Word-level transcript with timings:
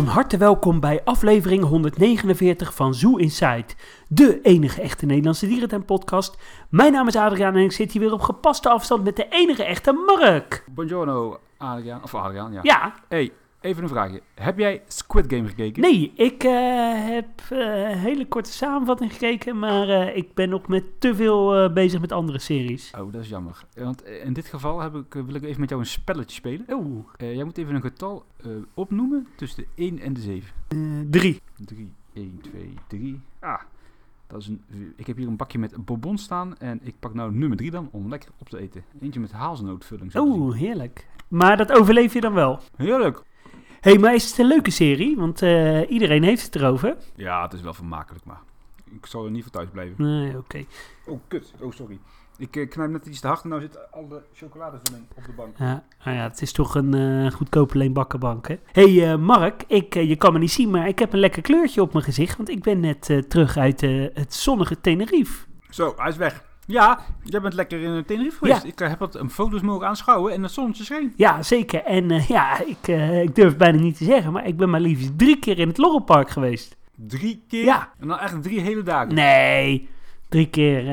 Van 0.00 0.08
harte 0.08 0.36
welkom 0.36 0.80
bij 0.80 1.00
aflevering 1.04 1.64
149 1.64 2.74
van 2.74 2.94
Zoo 2.94 3.16
Inside, 3.16 3.66
de 4.08 4.40
enige 4.42 4.82
echte 4.82 5.06
Nederlandse 5.06 5.46
dierentuin-podcast. 5.46 6.38
Mijn 6.68 6.92
naam 6.92 7.06
is 7.06 7.16
Adriaan 7.16 7.54
en 7.54 7.62
ik 7.62 7.72
zit 7.72 7.92
hier 7.92 8.02
weer 8.02 8.12
op 8.12 8.20
gepaste 8.20 8.68
afstand 8.68 9.04
met 9.04 9.16
de 9.16 9.26
enige 9.28 9.64
echte 9.64 9.92
Mark. 9.92 10.64
Buongiorno, 10.70 11.38
Adriaan. 11.56 12.02
Of 12.02 12.14
Adriaan, 12.14 12.52
ja. 12.52 12.60
Ja, 12.62 12.94
hey, 13.08 13.32
even 13.60 13.82
een 13.82 13.88
vraagje. 13.88 14.22
Heb 14.34 14.58
jij 14.58 14.82
Squid 14.86 15.32
Game 15.32 15.48
gekeken? 15.48 15.82
nee, 15.82 16.12
ik 16.14 16.42
eh, 16.44 17.04
heb 17.08 17.28
eh, 17.50 17.90
een 17.90 17.98
hele 17.98 18.26
korte 18.26 18.52
samenvatting 18.52 19.12
gekeken, 19.12 19.58
maar 19.58 19.88
eh, 19.88 20.16
ik 20.16 20.34
ben 20.34 20.48
nog 20.48 20.68
met 20.68 20.84
te 21.00 21.14
veel 21.14 21.54
eh, 21.56 21.72
bezig 21.72 22.00
met 22.00 22.12
andere 22.12 22.38
series. 22.38 22.92
Oh, 22.98 23.12
dat 23.12 23.22
is 23.22 23.28
jammer. 23.28 23.64
Want 23.74 24.02
eh, 24.02 24.24
in 24.24 24.32
dit 24.32 24.46
geval 24.46 24.80
heb 24.80 24.94
ik, 24.94 25.14
eh, 25.14 25.22
wil 25.22 25.34
ik 25.34 25.42
even 25.42 25.60
met 25.60 25.68
jou 25.68 25.80
een 25.80 25.86
spelletje 25.88 26.34
spelen. 26.36 26.66
Oeh, 26.70 27.04
Eh, 27.16 27.34
jij 27.34 27.44
moet 27.44 27.58
even 27.58 27.74
een 27.74 27.80
getal 27.80 28.24
eh, 28.42 28.50
opnoemen 28.74 29.26
tussen 29.36 29.64
de 29.74 29.82
1 29.84 29.98
en 29.98 30.12
de 30.12 30.20
7. 30.20 30.52
eh, 30.68 30.78
drie. 31.10 31.40
3, 31.64 31.92
1, 32.14 32.40
2, 32.42 32.74
3. 32.88 33.20
Ah, 33.40 33.60
dat 34.26 34.40
is 34.40 34.46
een, 34.48 34.62
ik 34.96 35.06
heb 35.06 35.16
hier 35.16 35.26
een 35.28 35.36
bakje 35.36 35.58
met 35.58 35.84
bonbons 35.84 36.22
staan 36.22 36.58
en 36.58 36.80
ik 36.82 36.94
pak 37.00 37.14
nou 37.14 37.34
nummer 37.34 37.56
3 37.58 37.70
dan 37.70 37.88
om 37.92 38.08
lekker 38.08 38.30
op 38.38 38.48
te 38.48 38.58
eten. 38.58 38.84
Eentje 39.00 39.20
met 39.20 39.32
hazelnootvulling. 39.32 40.14
Oeh, 40.16 40.56
heerlijk. 40.56 41.08
Maar 41.28 41.56
dat 41.56 41.72
overleef 41.72 42.12
je 42.12 42.20
dan 42.20 42.32
wel. 42.32 42.58
Heerlijk. 42.76 43.22
Hé, 43.80 43.90
hey, 43.90 44.00
maar 44.00 44.14
is 44.14 44.24
het 44.24 44.38
een 44.38 44.46
leuke 44.46 44.70
serie? 44.70 45.16
Want 45.16 45.42
eh, 45.42 45.90
iedereen 45.90 46.22
heeft 46.22 46.44
het 46.44 46.54
erover. 46.56 46.96
Ja, 47.14 47.42
het 47.42 47.52
is 47.52 47.60
wel 47.60 47.74
vermakelijk, 47.74 48.24
maar 48.24 48.40
ik 48.84 49.06
zal 49.06 49.24
er 49.24 49.30
niet 49.30 49.42
voor 49.42 49.52
thuis 49.52 49.68
blijven. 49.72 50.04
Nee, 50.04 50.36
oké. 50.36 50.64
Oh, 51.06 51.20
kut. 51.28 51.52
Oh, 51.60 51.72
sorry. 51.72 51.98
Ik 52.38 52.56
eh, 52.56 52.68
knijp 52.68 52.90
net 52.90 53.06
iets 53.06 53.20
te 53.20 53.26
hard 53.26 53.42
en 53.42 53.48
nou 53.48 53.60
zit 53.60 53.92
alle 53.92 54.22
chocoladevulling 54.34 55.04
op 55.14 55.24
de 55.24 55.32
bank. 55.32 55.58
Ja, 55.58 55.84
nou 56.04 56.16
ja, 56.16 56.22
het 56.22 56.42
is 56.42 56.52
toch 56.52 56.74
een 56.74 56.94
eh, 56.94 57.32
goedkope 57.32 57.78
leenbakkenbank, 57.78 58.48
hè? 58.48 58.56
hey, 58.72 59.10
eh, 59.12 59.18
Mark, 59.18 59.64
ik, 59.66 59.94
je 59.94 60.16
kan 60.16 60.32
me 60.32 60.38
niet 60.38 60.52
zien, 60.52 60.70
maar 60.70 60.88
ik 60.88 60.98
heb 60.98 61.12
een 61.12 61.18
lekker 61.18 61.42
kleurtje 61.42 61.82
op 61.82 61.92
mijn 61.92 62.04
gezicht, 62.04 62.36
want 62.36 62.48
ik 62.48 62.62
ben 62.62 62.80
net 62.80 63.10
eh, 63.10 63.18
terug 63.18 63.56
uit 63.56 63.82
eh, 63.82 64.06
het 64.14 64.34
zonnige 64.34 64.80
Tenerife. 64.80 65.46
Zo, 65.70 65.92
hij 65.96 66.08
is 66.08 66.16
weg. 66.16 66.44
Ja, 66.70 67.00
jij 67.22 67.40
bent 67.40 67.54
lekker 67.54 67.80
in 67.80 68.04
Tenerife 68.04 68.36
geweest. 68.36 68.64
Ik 68.64 68.80
eh, 68.80 68.88
heb 68.88 68.98
wat 68.98 69.14
een 69.14 69.30
foto's 69.30 69.60
mogen 69.60 69.86
aanschouwen 69.86 70.32
en 70.32 70.42
het 70.42 70.52
zonnetje 70.52 70.84
scheen. 70.84 71.12
Ja, 71.16 71.42
zeker. 71.42 71.82
En 71.84 72.10
eh, 72.10 72.28
ja, 72.28 72.60
ik, 72.60 72.88
eh, 72.88 73.22
ik 73.22 73.34
durf 73.34 73.48
het 73.48 73.58
bijna 73.58 73.78
niet 73.78 73.96
te 73.96 74.04
zeggen, 74.04 74.32
maar 74.32 74.46
ik 74.46 74.56
ben 74.56 74.70
maar 74.70 74.80
liefst 74.80 75.18
drie 75.18 75.38
keer 75.38 75.58
in 75.58 75.68
het 75.68 75.78
Lorelpark 75.78 76.30
geweest. 76.30 76.76
Drie 76.94 77.44
keer? 77.48 77.64
Ja. 77.64 77.92
En 77.98 78.08
dan 78.08 78.18
echt 78.18 78.42
drie 78.42 78.60
hele 78.60 78.82
dagen? 78.82 79.14
Nee, 79.14 79.88
drie 80.28 80.48
keer, 80.48 80.84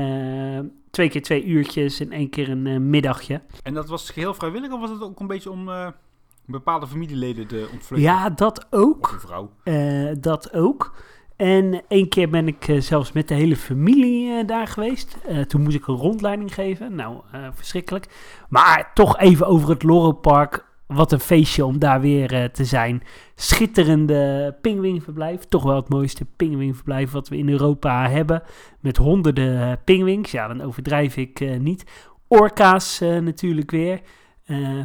twee 0.92 1.10
keer 1.10 1.22
twee 1.22 1.46
uurtjes 1.46 2.00
en 2.00 2.12
één 2.12 2.30
keer 2.30 2.50
een 2.50 2.90
middagje. 2.90 3.42
En 3.64 3.74
dat 3.74 3.90
was 3.90 4.10
geheel 4.10 4.34
vrijwillig 4.34 4.72
of 4.72 4.80
was 4.80 4.90
het 4.90 5.02
ook 5.02 5.20
een 5.20 5.28
beetje 5.28 5.52
om 5.52 5.70
bepaalde 6.46 6.88
familieleden 6.88 7.48
te 7.48 7.70
ontvluchten? 7.74 8.10
Ja, 8.10 8.30
dat 8.30 8.68
ook. 8.70 9.06
Of 9.06 9.14
een 9.14 9.20
vrouw? 9.20 9.52
Dat 10.20 10.54
ook. 10.54 10.96
En 11.38 11.82
één 11.88 12.10
keer 12.10 12.30
ben 12.30 12.48
ik 12.48 12.68
eh, 12.68 12.82
zelfs 12.82 13.12
met 13.12 13.28
de 13.28 13.34
hele 13.34 13.56
familie 13.56 14.32
eh, 14.32 14.48
daar 14.48 14.68
geweest. 14.68 15.18
Eh, 15.28 15.40
toen 15.40 15.62
moest 15.62 15.76
ik 15.76 15.88
een 15.88 15.96
rondleiding 15.96 16.54
geven. 16.54 16.96
Nou, 16.96 17.22
verschrikkelijk. 17.54 18.08
Maar 18.50 18.92
toch 18.94 19.18
even 19.18 19.48
over 19.48 19.70
het 19.70 19.84
Lorelpark. 19.84 20.66
Wat 20.88 21.12
een 21.12 21.20
feestje 21.20 21.66
om 21.66 21.80
daar 21.80 22.02
weer 22.02 22.52
te 22.52 22.66
zijn. 22.66 23.04
Schitterende 23.36 24.56
pingwingverblijf. 24.62 25.44
Toch 25.44 25.64
wel 25.64 25.76
het 25.76 25.90
mooiste 25.90 26.26
pingwingverblijf 26.36 27.12
wat 27.12 27.28
we 27.28 27.38
in 27.38 27.50
Europa 27.50 28.10
hebben. 28.10 28.44
Met 28.80 28.98
honderden 28.98 29.80
pingwings. 29.84 30.32
Ja, 30.32 30.48
dan 30.48 30.62
overdrijf 30.62 31.18
ik 31.18 31.60
niet. 31.60 31.84
Orka's 32.28 33.00
natuurlijk 33.00 33.72
weer. 33.72 34.02
Eh, 34.48 34.80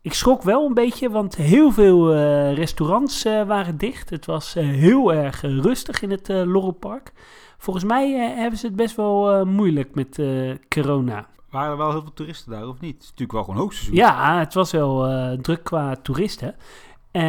ik 0.00 0.14
schrok 0.14 0.42
wel 0.42 0.66
een 0.66 0.74
beetje, 0.74 1.10
want 1.10 1.36
heel 1.36 1.72
veel 1.72 2.14
eh, 2.14 2.54
restaurants 2.54 3.24
eh, 3.24 3.46
waren 3.46 3.78
dicht. 3.78 4.10
Het 4.10 4.26
was 4.26 4.54
heel 4.54 5.12
erg 5.12 5.40
rustig 5.40 6.02
in 6.02 6.10
het 6.10 6.28
Lorelpark. 6.28 7.12
Volgens 7.58 7.84
mij 7.84 8.10
hebben 8.36 8.58
ze 8.58 8.66
het 8.66 8.76
best 8.76 8.96
wel 8.96 9.44
moeilijk 9.44 9.94
met 9.94 10.22
corona. 10.68 11.26
Waren 11.50 11.70
er 11.70 11.76
wel 11.76 11.90
heel 11.90 12.00
veel 12.00 12.12
toeristen 12.12 12.52
daar 12.52 12.68
of 12.68 12.80
niet? 12.80 12.94
Het 12.94 13.02
is 13.02 13.08
natuurlijk 13.08 13.32
wel 13.32 13.44
gewoon 13.44 13.60
hoogseizoen. 13.60 13.96
Ja, 13.96 14.38
het 14.38 14.54
was 14.54 14.72
wel 14.72 15.08
druk 15.40 15.64
qua 15.64 15.96
toeristen. 15.96 16.54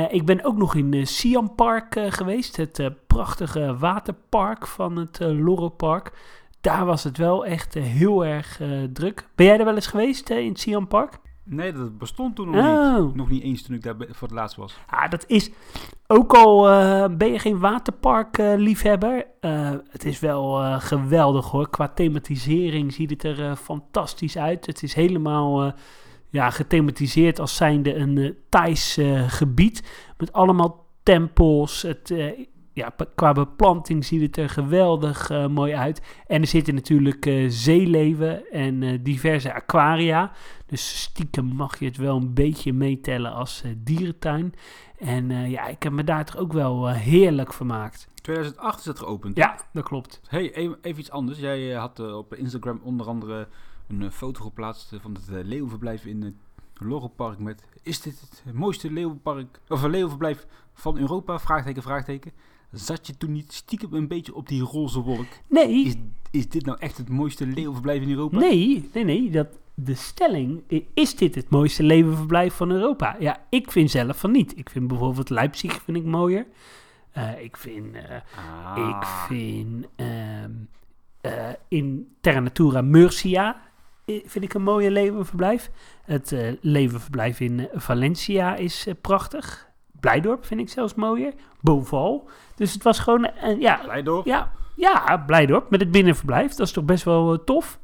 Ik 0.09 0.25
ben 0.25 0.43
ook 0.43 0.57
nog 0.57 0.75
in 0.75 1.07
Siam 1.07 1.55
Park 1.55 1.99
geweest, 2.09 2.57
het 2.57 2.89
prachtige 3.07 3.75
waterpark 3.77 4.67
van 4.67 4.95
het 4.95 5.19
Lorelpark. 5.19 6.11
Daar 6.61 6.85
was 6.85 7.03
het 7.03 7.17
wel 7.17 7.45
echt 7.45 7.73
heel 7.73 8.25
erg 8.25 8.61
druk. 8.93 9.27
Ben 9.35 9.45
jij 9.45 9.59
er 9.59 9.65
wel 9.65 9.75
eens 9.75 9.87
geweest 9.87 10.29
in 10.29 10.49
het 10.49 10.59
Siam 10.59 10.87
Park? 10.87 11.19
Nee, 11.47 11.71
dat 11.73 11.97
bestond 11.97 12.35
toen 12.35 12.49
nog 12.49 12.65
Oh. 12.65 13.05
niet. 13.05 13.15
Nog 13.15 13.29
niet 13.29 13.43
eens 13.43 13.61
toen 13.61 13.75
ik 13.75 13.83
daar 13.83 13.95
voor 13.97 14.27
het 14.27 14.37
laatst 14.37 14.57
was. 14.57 14.77
Ja, 14.91 15.07
dat 15.07 15.23
is 15.27 15.51
ook 16.07 16.33
al 16.33 16.69
eh, 16.69 17.05
ben 17.17 17.31
je 17.31 17.39
geen 17.39 17.59
waterpark-liefhebber. 17.59 19.25
eh, 19.39 19.71
het 19.89 20.05
is 20.05 20.19
wel 20.19 20.61
eh, 20.61 20.79
geweldig 20.79 21.45
hoor. 21.51 21.69
Qua 21.69 21.87
thematisering 21.87 22.93
ziet 22.93 23.09
het 23.09 23.23
er 23.23 23.43
eh, 23.45 23.55
fantastisch 23.55 24.37
uit. 24.37 24.65
Het 24.65 24.83
is 24.83 24.93
helemaal 24.93 25.63
eh, 25.63 25.71
ja, 26.29 26.49
gethematiseerd 26.49 27.39
als 27.39 27.55
zijnde 27.55 27.95
een 27.95 28.17
eh 28.17 28.29
Thais 28.49 28.97
eh, 28.97 29.23
gebied. 29.29 29.83
Met 30.17 30.33
allemaal 30.33 30.85
tempels. 31.03 31.81
Het, 31.81 32.11
eh, 32.11 32.45
ja, 32.73 32.95
qua 33.15 33.31
beplanting 33.31 34.05
ziet 34.05 34.21
het 34.21 34.37
er 34.37 34.49
geweldig 34.49 35.29
eh, 35.29 35.47
mooi 35.47 35.73
uit. 35.75 36.01
En 36.27 36.41
er 36.41 36.47
zitten 36.47 36.75
natuurlijk 36.75 37.25
eh, 37.25 37.45
zeeleven 37.47 38.51
en 38.51 38.83
eh, 38.83 38.99
diverse 39.01 39.53
aquaria. 39.53 40.31
Dus 40.65 41.01
stiekem 41.01 41.45
mag 41.45 41.79
je 41.79 41.85
het 41.85 41.97
wel 41.97 42.17
een 42.17 42.33
beetje 42.33 42.73
meetellen 42.73 43.33
als 43.33 43.61
eh, 43.61 43.71
dierentuin. 43.77 44.53
En 44.97 45.31
eh, 45.31 45.51
ja, 45.51 45.67
ik 45.67 45.83
heb 45.83 45.93
me 45.93 46.03
daar 46.03 46.25
toch 46.25 46.37
ook 46.37 46.53
wel 46.53 46.89
eh, 46.89 46.95
heerlijk 46.95 47.53
vermaakt. 47.53 48.07
2008 48.21 48.79
is 48.79 48.85
dat 48.85 48.99
geopend. 48.99 49.37
Ja, 49.37 49.57
dat 49.73 49.83
klopt. 49.83 50.21
Hey, 50.27 50.53
even, 50.53 50.77
even 50.81 50.99
iets 50.99 51.11
anders. 51.11 51.39
Jij 51.39 51.71
had 51.71 51.99
op 51.99 52.35
Instagram 52.35 52.79
onder 52.83 53.07
andere 53.07 53.47
een 53.87 54.11
foto 54.11 54.43
geplaatst 54.43 54.93
van 55.01 55.13
het 55.13 55.45
leeuwenverblijf 55.45 56.05
in 56.05 56.21
het 56.23 56.35
Lorelpark 56.73 57.39
met... 57.39 57.63
Is 57.83 58.01
dit 58.01 58.19
het 58.21 58.53
mooiste 58.53 58.91
leeuwenpark, 58.91 59.59
of 59.67 59.83
een 59.83 59.89
leeuwenverblijf 59.89 60.45
van 60.73 60.97
Europa? 60.97 61.39
Vraagteken, 61.39 61.81
vraagteken. 61.81 62.31
Zat 62.71 63.07
je 63.07 63.17
toen 63.17 63.31
niet 63.31 63.53
stiekem 63.53 63.93
een 63.93 64.07
beetje 64.07 64.35
op 64.35 64.47
die 64.47 64.61
roze 64.61 64.99
wolk? 64.99 65.27
Nee, 65.47 65.85
Is, 65.85 65.95
is 66.31 66.49
dit 66.49 66.65
nou 66.65 66.77
echt 66.79 66.97
het 66.97 67.09
mooiste 67.09 67.47
leeuwenverblijf 67.47 68.01
in 68.01 68.09
Europa? 68.09 68.37
nee, 68.37 68.89
nee, 68.93 69.03
nee. 69.03 69.29
Dat, 69.29 69.47
de 69.75 69.95
stelling, 69.95 70.63
is 70.93 71.15
dit 71.15 71.35
het 71.35 71.49
mooiste 71.49 71.83
levenverblijf 71.83 72.53
van 72.53 72.71
Europa? 72.71 73.15
Ja, 73.19 73.37
ik 73.49 73.71
vind 73.71 73.91
zelf 73.91 74.17
van 74.17 74.31
niet. 74.31 74.57
Ik 74.57 74.69
vind 74.69 74.87
bijvoorbeeld 74.87 75.29
Leipzig 75.29 75.81
vind 75.81 75.97
ik 75.97 76.03
mooier. 76.03 76.45
Eh, 77.11 77.43
ik 77.43 77.57
vind... 77.57 77.95
Ah. 78.35 78.89
Ik 78.89 79.07
vind 79.27 79.85
ehm, 79.95 80.51
eh, 81.21 81.53
in 81.67 82.15
Terra 82.21 82.39
Natura 82.39 82.81
Murcia 82.81 83.61
vind 84.05 84.43
ik 84.43 84.53
een 84.53 84.63
mooie 84.63 84.91
levenverblijf. 84.91 85.71
Het 86.03 86.35
levenverblijf 86.61 87.39
in 87.39 87.69
Valencia 87.73 88.55
is 88.55 88.87
prachtig. 89.01 89.69
Blijdorp 89.99 90.45
vind 90.45 90.59
ik 90.59 90.69
zelfs 90.69 90.93
mooier. 90.93 91.33
Boval. 91.61 92.29
Dus 92.55 92.73
het 92.73 92.83
was 92.83 92.99
gewoon, 92.99 93.31
ja, 93.59 93.79
Blijdorp? 93.83 94.25
ja, 94.25 94.51
ja, 94.75 95.23
Blijdorp 95.25 95.69
met 95.69 95.79
het 95.79 95.91
binnenverblijf. 95.91 96.53
Dat 96.53 96.67
is 96.67 96.73
toch 96.73 96.85
best 96.85 97.03
wel 97.03 97.43
tof? 97.43 97.79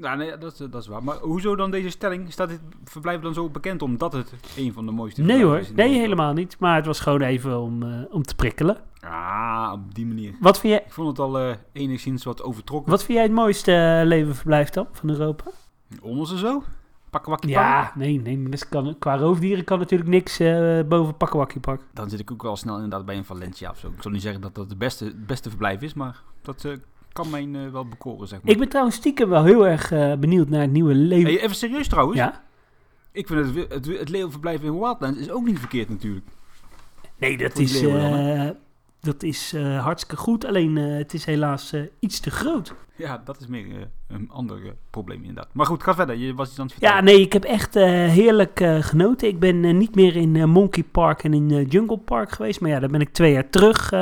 Ja, 0.00 0.14
nee, 0.14 0.38
dat, 0.38 0.52
is- 0.52 0.58
dat 0.70 0.82
is 0.82 0.86
waar. 0.88 1.04
Maar 1.04 1.16
hoezo 1.16 1.56
dan 1.56 1.70
deze 1.70 1.90
stelling? 1.90 2.32
Staat 2.32 2.48
dit 2.48 2.60
verblijf 2.84 3.20
dan 3.20 3.34
zo 3.34 3.48
bekend 3.48 3.82
omdat 3.82 4.12
het 4.12 4.32
een 4.56 4.72
van 4.72 4.86
de 4.86 4.92
mooiste 4.92 5.22
Nee 5.22 5.44
hoor, 5.44 5.58
is 5.58 5.68
nee 5.72 5.76
Europa? 5.86 6.00
helemaal 6.02 6.32
niet. 6.32 6.56
Maar 6.58 6.76
het 6.76 6.86
was 6.86 7.00
gewoon 7.00 7.20
even 7.20 7.60
om, 7.60 7.82
eh, 7.82 7.88
om 8.10 8.22
te 8.22 8.34
prikkelen. 8.34 8.76
Ah, 9.00 9.70
op 9.74 9.94
die 9.94 10.06
manier. 10.06 10.34
Wat 10.40 10.58
vind, 10.60 10.72
jij, 10.72 10.82
Ik 10.86 10.92
vond 10.92 11.08
het 11.08 11.18
al 11.18 11.38
eh, 11.38 11.54
enigszins 11.72 12.24
wat 12.24 12.42
overtrokken. 12.42 12.90
wat 12.90 13.02
vind 13.04 13.12
jij 13.18 13.26
het 13.26 13.36
mooiste 13.36 13.72
eh, 13.72 14.06
levenverblijf 14.06 14.70
dan 14.70 14.86
van 14.92 15.10
Europa? 15.10 15.44
Onder 16.02 16.26
zo? 16.38 16.62
Pakken 17.10 17.30
wakkie 17.30 17.50
Ja, 17.50 17.92
nee, 17.94 18.20
nee. 18.20 18.48
kan, 18.68 18.96
qua 18.98 19.16
roofdieren 19.16 19.64
kan 19.64 19.78
natuurlijk 19.78 20.10
niks 20.10 20.38
eh, 20.38 20.80
boven 20.88 21.16
Pakkewakkie 21.16 21.60
Park. 21.60 21.80
Dan 21.92 22.10
zit 22.10 22.20
ik 22.20 22.30
ook 22.30 22.42
wel 22.42 22.56
snel 22.56 22.74
inderdaad 22.74 23.04
bij 23.04 23.16
een 23.16 23.24
Valencia 23.24 23.70
of 23.70 23.78
zo. 23.78 23.88
Ik 23.88 24.02
zal 24.02 24.10
niet 24.10 24.22
zeggen 24.22 24.40
dat 24.40 24.54
dat 24.54 24.68
het 24.68 24.78
beste, 24.78 25.04
het 25.04 25.26
beste 25.26 25.48
verblijf 25.48 25.80
is, 25.82 25.94
maar 25.94 26.22
dat 26.42 26.64
kan 27.12 27.30
mij 27.30 27.48
eh, 27.52 27.72
wel 27.72 27.86
bekoren, 27.86 28.28
zeg 28.28 28.42
maar. 28.42 28.52
Ik 28.52 28.58
ben 28.58 28.68
trouwens 28.68 28.96
stiekem 28.96 29.28
wel 29.28 29.44
heel 29.44 29.66
erg 29.66 29.92
eh, 29.92 30.14
benieuwd 30.14 30.48
naar 30.48 30.60
het 30.60 30.70
nieuwe 30.70 30.94
leven. 30.94 31.32
Hey, 31.32 31.42
even 31.42 31.56
serieus 31.56 31.88
trouwens. 31.88 32.18
ja? 32.18 32.42
Ik 33.12 33.26
vind 33.26 33.54
het, 33.54 33.70
het, 33.72 33.86
het 33.86 34.62
in 34.62 34.78
Wildlands 34.78 35.18
is 35.18 35.30
ook 35.30 35.44
niet 35.44 35.58
verkeerd 35.58 35.88
natuurlijk. 35.88 36.26
Nee, 37.18 37.36
dat 37.36 37.52
Voor 37.52 37.62
is, 37.62 37.80
leeuwen 37.80 38.56
dat 39.00 39.22
is 39.22 39.52
eh, 39.52 39.82
hartstikke 39.82 40.22
goed. 40.22 40.44
Alleen 40.44 40.76
eh, 40.76 40.96
het 40.96 41.14
is 41.14 41.24
helaas 41.24 41.72
eh, 41.72 41.82
iets 41.98 42.20
te 42.20 42.30
groot. 42.30 42.74
Ja, 42.96 43.22
dat 43.24 43.40
is 43.40 43.46
meer 43.46 43.88
een 44.08 44.30
ander 44.30 44.74
probleem 44.90 45.18
inderdaad. 45.20 45.48
Maar 45.52 45.66
goed, 45.66 45.82
ga 45.82 45.94
verder. 45.94 46.16
Je 46.16 46.34
was 46.34 46.48
iets 46.48 46.58
aan 46.58 46.64
het 46.64 46.72
vertellen. 46.72 46.96
Ja, 46.96 47.02
nee, 47.02 47.20
ik 47.20 47.32
heb 47.32 47.44
echt 47.44 47.74
heerlijk 47.74 48.60
genoten. 48.80 49.28
Ik 49.28 49.38
ben 49.38 49.76
niet 49.76 49.94
meer 49.94 50.16
in 50.16 50.48
Monkey 50.48 50.82
Park 50.82 51.24
en 51.24 51.34
in 51.34 51.62
Jungle 51.62 51.98
Park 51.98 52.32
geweest. 52.32 52.60
Maar 52.60 52.70
ja, 52.70 52.80
daar 52.80 52.88
ben 52.88 53.00
ik 53.00 53.12
twee 53.12 53.32
jaar 53.32 53.50
terug 53.50 53.92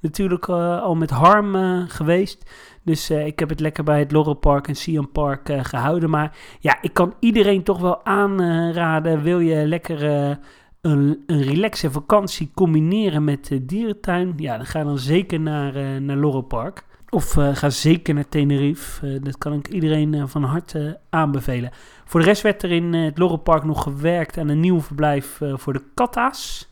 natuurlijk 0.00 0.48
al 0.48 0.94
met 0.94 1.10
Harm 1.10 1.54
geweest. 1.88 2.44
Dus 2.82 3.10
ik 3.10 3.38
heb 3.38 3.48
het 3.48 3.60
lekker 3.60 3.84
bij 3.84 3.98
het 3.98 4.12
Laurel 4.12 4.34
Park 4.34 4.68
en 4.68 4.76
Siam 4.76 5.10
Park 5.12 5.48
eh, 5.48 5.64
gehouden. 5.64 6.10
Maar 6.10 6.36
ja, 6.60 6.78
ik 6.82 6.92
kan 6.92 7.14
iedereen 7.18 7.62
toch 7.62 7.78
wel 7.80 8.04
aanraden. 8.04 9.22
Wil 9.22 9.38
je 9.38 9.66
lekker 9.66 10.38
een, 10.80 11.22
relaxe 11.26 11.90
vakantie 11.90 12.50
combineren 12.54 13.24
met 13.24 13.46
de 13.46 13.64
dierentuin, 13.64 14.32
ja, 14.36 14.56
dan 14.56 14.66
ga 14.66 14.84
dan 14.84 14.98
zeker 14.98 15.40
naar, 15.40 15.76
uh, 15.76 15.96
naar 16.00 16.42
Park. 16.42 16.84
Of 17.08 17.36
uh, 17.36 17.54
ga 17.54 17.70
zeker 17.70 18.14
naar 18.14 18.28
Tenerife. 18.28 19.06
Uh, 19.06 19.22
dat 19.22 19.38
kan 19.38 19.52
ik 19.52 19.68
iedereen 19.68 20.28
van 20.28 20.42
harte 20.42 21.00
aanbevelen. 21.10 21.70
Voor 22.04 22.20
de 22.20 22.26
rest 22.26 22.42
werd 22.42 22.62
er 22.62 22.70
in 22.70 22.92
het 22.92 23.18
Loro 23.18 23.36
Park 23.36 23.64
nog 23.64 23.82
gewerkt 23.82 24.38
aan 24.38 24.48
een 24.48 24.60
nieuw 24.60 24.80
verblijf 24.80 25.40
voor 25.54 25.72
de 25.72 25.82
katta's. 25.94 26.68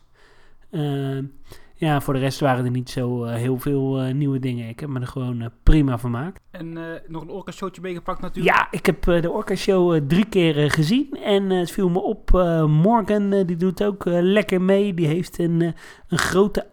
Ja, 1.79 2.01
voor 2.01 2.13
de 2.13 2.19
rest 2.19 2.39
waren 2.39 2.65
er 2.65 2.71
niet 2.71 2.89
zo 2.89 3.25
uh, 3.25 3.33
heel 3.33 3.57
veel 3.57 4.05
uh, 4.05 4.13
nieuwe 4.13 4.39
dingen. 4.39 4.69
Ik 4.69 4.79
heb 4.79 4.89
me 4.89 4.99
er 4.99 5.07
gewoon 5.07 5.41
uh, 5.41 5.47
prima 5.63 5.99
vermaakt. 5.99 6.41
En 6.51 6.77
nog 7.07 7.21
een 7.21 7.29
orka-showtje 7.29 7.81
meegepakt 7.81 8.21
natuurlijk? 8.21 8.55
Ja, 8.55 8.67
ik 8.71 8.85
heb 8.85 9.03
de 9.03 9.31
orka-show 9.31 10.07
drie 10.07 10.25
keer 10.25 10.71
gezien. 10.71 11.17
En 11.23 11.49
het 11.49 11.71
viel 11.71 11.89
me 11.89 11.99
op, 11.99 12.31
Morgan 12.67 13.29
die 13.29 13.55
doet 13.55 13.83
ook 13.83 14.05
lekker 14.05 14.61
mee. 14.61 14.93
Die 14.93 15.07
heeft 15.07 15.39
een, 15.39 15.61
een 16.07 16.17
grote 16.17 16.67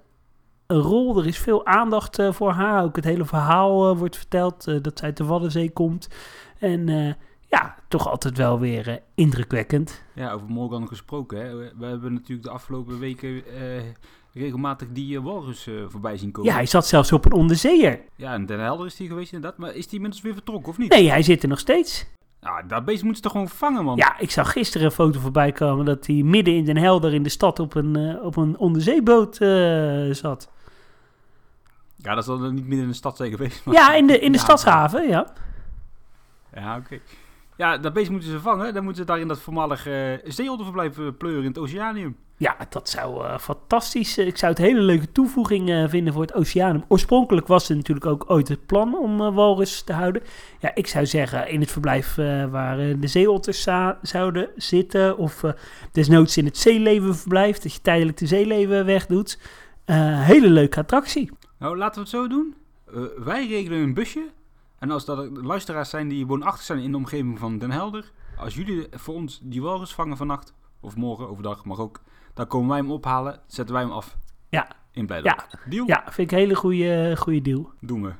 rol. 0.66 1.18
Er 1.18 1.26
is 1.26 1.38
veel 1.38 1.66
aandacht 1.66 2.22
voor 2.30 2.50
haar. 2.50 2.82
Ook 2.82 2.96
het 2.96 3.04
hele 3.04 3.24
verhaal 3.24 3.96
wordt 3.96 4.16
verteld 4.16 4.64
dat 4.64 4.98
zij 4.98 5.08
uit 5.08 5.16
de 5.16 5.24
Waddenzee 5.24 5.70
komt. 5.70 6.08
En 6.58 6.86
ja, 7.40 7.74
toch 7.88 8.08
altijd 8.08 8.36
wel 8.36 8.58
weer 8.58 9.00
indrukwekkend. 9.14 10.04
Ja, 10.14 10.32
over 10.32 10.48
Morgan 10.48 10.88
gesproken. 10.88 11.38
Hè. 11.38 11.56
We, 11.56 11.86
hebben 11.86 12.12
natuurlijk 12.12 12.42
de 12.42 12.50
afgelopen 12.50 12.98
weken 12.98 13.42
regelmatig 14.36 14.88
die 14.92 15.18
uh, 15.18 15.24
walrus 15.24 15.66
uh, 15.66 15.84
voorbij 15.88 16.16
zien 16.16 16.30
komen. 16.30 16.50
Ja, 16.50 16.56
hij 16.56 16.66
zat 16.66 16.86
zelfs 16.86 17.12
op 17.12 17.24
een 17.24 17.32
onderzeeër. 17.32 18.00
Ja, 18.16 18.32
en 18.32 18.46
Den 18.46 18.60
Helder 18.60 18.86
is 18.86 18.98
hij 18.98 19.06
geweest 19.06 19.32
inderdaad. 19.32 19.58
Maar 19.58 19.74
is 19.74 19.84
hij 19.84 19.94
inmiddels 19.94 20.22
weer 20.22 20.32
vertrokken 20.32 20.68
of 20.68 20.78
niet? 20.78 20.90
Nee, 20.90 21.10
hij 21.10 21.22
zit 21.22 21.42
er 21.42 21.48
nog 21.48 21.58
steeds. 21.58 22.06
Ja, 22.40 22.62
dat 22.62 22.84
beest 22.84 23.02
moeten 23.02 23.16
ze 23.16 23.22
toch 23.22 23.32
gewoon 23.32 23.48
vangen, 23.48 23.84
man? 23.84 23.96
Ja, 23.96 24.18
ik 24.18 24.30
zag 24.30 24.52
gisteren 24.52 24.86
een 24.86 24.92
foto 24.92 25.20
voorbij 25.20 25.52
komen 25.52 25.84
dat 25.84 26.06
hij 26.06 26.14
midden 26.14 26.54
in 26.54 26.64
Den 26.64 26.76
Helder 26.76 27.14
in 27.14 27.22
de 27.22 27.28
stad 27.28 27.58
op 27.58 27.74
een, 27.74 27.98
uh, 27.98 28.24
op 28.24 28.36
een 28.36 28.58
onderzeeboot 28.58 29.36
zat. 30.16 30.50
Ja, 31.96 32.14
dat 32.14 32.24
zal 32.24 32.38
niet 32.38 32.66
midden 32.66 32.80
in 32.80 32.88
de 32.88 32.94
stad 32.94 33.16
zijn 33.16 33.30
geweest. 33.30 33.64
Maar... 33.64 33.74
Ja, 33.74 33.94
in 33.94 34.06
de, 34.06 34.18
in 34.18 34.32
de 34.32 34.38
ja, 34.38 34.44
stadshaven, 34.44 35.08
ja. 35.08 35.32
Ja, 36.54 36.76
oké. 36.76 36.84
Okay. 36.84 37.00
Ja, 37.56 37.78
dat 37.78 37.92
beest 37.92 38.10
moeten 38.10 38.30
ze 38.30 38.40
vangen. 38.40 38.74
Dan 38.74 38.84
moeten 38.84 39.02
ze 39.02 39.08
daar 39.08 39.20
in 39.20 39.28
dat 39.28 39.40
voormalige 39.40 40.22
uh, 40.24 41.08
pleuren 41.18 41.42
in 41.42 41.48
het 41.48 41.58
Oceanium. 41.58 42.16
Ja, 42.36 42.56
dat 42.68 42.88
zou 42.88 43.24
uh, 43.24 43.38
fantastisch. 43.38 44.18
Ik 44.18 44.36
zou 44.36 44.52
het 44.52 44.60
een 44.60 44.66
hele 44.66 44.80
leuke 44.80 45.12
toevoeging 45.12 45.86
vinden 45.90 46.12
voor 46.12 46.22
het 46.22 46.34
Oceanum. 46.34 46.84
Oorspronkelijk 46.88 47.46
was 47.46 47.68
het 47.68 47.76
natuurlijk 47.76 48.06
ook 48.06 48.24
ooit 48.30 48.48
het 48.48 48.66
plan 48.66 48.98
om 48.98 49.34
walrus 49.34 49.82
te 49.82 49.92
houden. 49.92 50.22
Ja, 50.60 50.74
ik 50.74 50.86
zou 50.86 51.06
zeggen 51.06 51.48
in 51.48 51.60
het 51.60 51.70
verblijf 51.70 52.14
waar 52.50 52.76
de 52.76 53.06
zeeotters 53.06 53.68
zouden 54.02 54.48
zitten. 54.56 55.18
Of 55.18 55.42
desnoods 55.92 56.36
in 56.36 56.44
het 56.44 56.56
zeelevenverblijf, 56.56 57.58
dat 57.58 57.72
je 57.72 57.80
tijdelijk 57.80 58.16
de 58.18 58.26
zeeleven 58.26 58.84
wegdoet. 58.84 59.38
hele 59.86 60.50
leuke 60.50 60.80
attractie. 60.80 61.30
Nou, 61.58 61.76
laten 61.76 61.94
we 61.94 62.00
het 62.00 62.08
zo 62.08 62.28
doen. 62.28 62.54
wij 63.24 63.46
regelen 63.46 63.78
een 63.78 63.94
busje. 63.94 64.28
En 64.78 64.90
als 64.90 65.04
dat 65.04 65.28
luisteraars 65.32 65.90
zijn 65.90 66.08
die 66.08 66.26
woonachtig 66.26 66.62
zijn 66.62 66.78
in 66.78 66.90
de 66.90 66.96
omgeving 66.96 67.38
van 67.38 67.58
Den 67.58 67.70
Helder. 67.70 68.12
Als 68.36 68.54
jullie 68.54 68.86
voor 68.90 69.14
ons 69.14 69.40
die 69.42 69.62
walrus 69.62 69.94
vangen 69.94 70.16
vannacht, 70.16 70.54
of 70.80 70.96
morgen 70.96 71.28
overdag, 71.28 71.64
mag 71.64 71.78
ook 71.78 72.00
dan 72.36 72.46
komen 72.46 72.68
wij 72.68 72.78
hem 72.78 72.90
ophalen, 72.90 73.40
zetten 73.46 73.74
wij 73.74 73.84
hem 73.84 73.92
af. 73.92 74.16
Ja. 74.48 74.68
In 74.92 75.06
Blijdorp. 75.06 75.46
Ja. 75.50 75.58
Deal? 75.68 75.86
Ja, 75.86 76.02
vind 76.04 76.30
ik 76.30 76.30
een 76.30 76.42
hele 76.42 76.54
goede, 76.54 77.14
goede 77.16 77.42
deal. 77.42 77.70
Doen 77.80 78.02
we. 78.02 78.12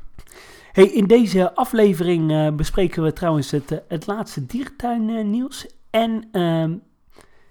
Hey, 0.73 0.85
in 0.85 1.07
deze 1.07 1.55
aflevering 1.55 2.31
uh, 2.31 2.51
bespreken 2.51 3.03
we 3.03 3.13
trouwens 3.13 3.51
het, 3.51 3.73
uh, 3.73 3.79
het 3.89 4.07
laatste 4.07 4.47
dierentuin 4.47 5.31
nieuws. 5.31 5.67
En 5.91 6.29
uh, 6.33 6.77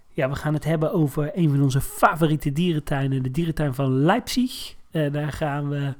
ja, 0.09 0.29
we 0.29 0.35
gaan 0.35 0.53
het 0.53 0.63
hebben 0.63 0.93
over 0.93 1.31
een 1.33 1.49
van 1.49 1.61
onze 1.61 1.81
favoriete 1.81 2.51
dierentuinen, 2.51 3.23
de 3.23 3.31
dierentuin 3.31 3.73
van 3.73 3.91
Leipzig. 3.91 4.75
daar 4.91 5.31
gaan 5.31 5.69
we 5.69 5.93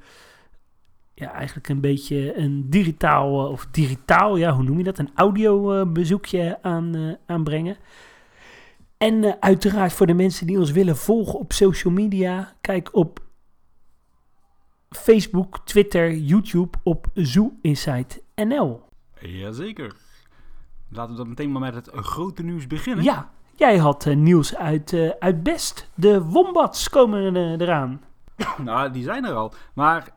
ja, 1.16 1.32
eigenlijk 1.32 1.70
een 1.70 1.82
beetje 1.82 2.38
een 2.38 2.70
digitaal, 2.70 3.50
of 3.50 3.66
digitaal, 3.66 4.36
ja, 4.36 4.54
hoe 4.54 4.64
noem 4.64 4.78
je 4.78 4.84
dat? 4.84 4.98
Een 4.98 5.12
audio 5.16 5.86
bezoekje 5.86 6.58
aan, 6.62 7.18
aanbrengen. 7.26 7.78
En 8.98 9.42
uiteraard 9.42 9.94
voor 9.94 10.08
de 10.08 10.14
mensen 10.14 10.48
die 10.48 10.60
ons 10.60 10.72
willen 10.72 10.98
volgen 10.98 11.40
op 11.40 11.54
social 11.54 11.94
media, 11.94 12.54
kijk 12.62 12.96
op 12.96 13.20
Facebook, 14.90 15.60
Twitter, 15.66 16.14
YouTube 16.14 16.78
op 16.84 17.08
Zoo 17.14 17.54
Insight 17.62 18.24
NL. 18.36 18.82
Jazeker. 19.20 19.96
Laten 20.90 21.12
we 21.12 21.18
dan 21.18 21.30
meteen 21.30 21.52
maar 21.52 21.62
met 21.62 21.76
het 21.76 21.90
grote 21.94 22.44
nieuws 22.44 22.68
beginnen. 22.68 23.04
Ja, 23.04 23.32
jij 23.56 23.78
had 23.78 24.06
nieuws 24.06 24.56
uit, 24.56 25.16
uit 25.20 25.44
Best. 25.44 25.90
De 25.96 26.24
wombats 26.24 26.90
komen 26.90 27.36
eraan. 27.62 28.02
nou, 28.64 28.92
die 28.92 29.04
zijn 29.04 29.26
er 29.26 29.34
al. 29.34 29.54
Maar 29.74 30.14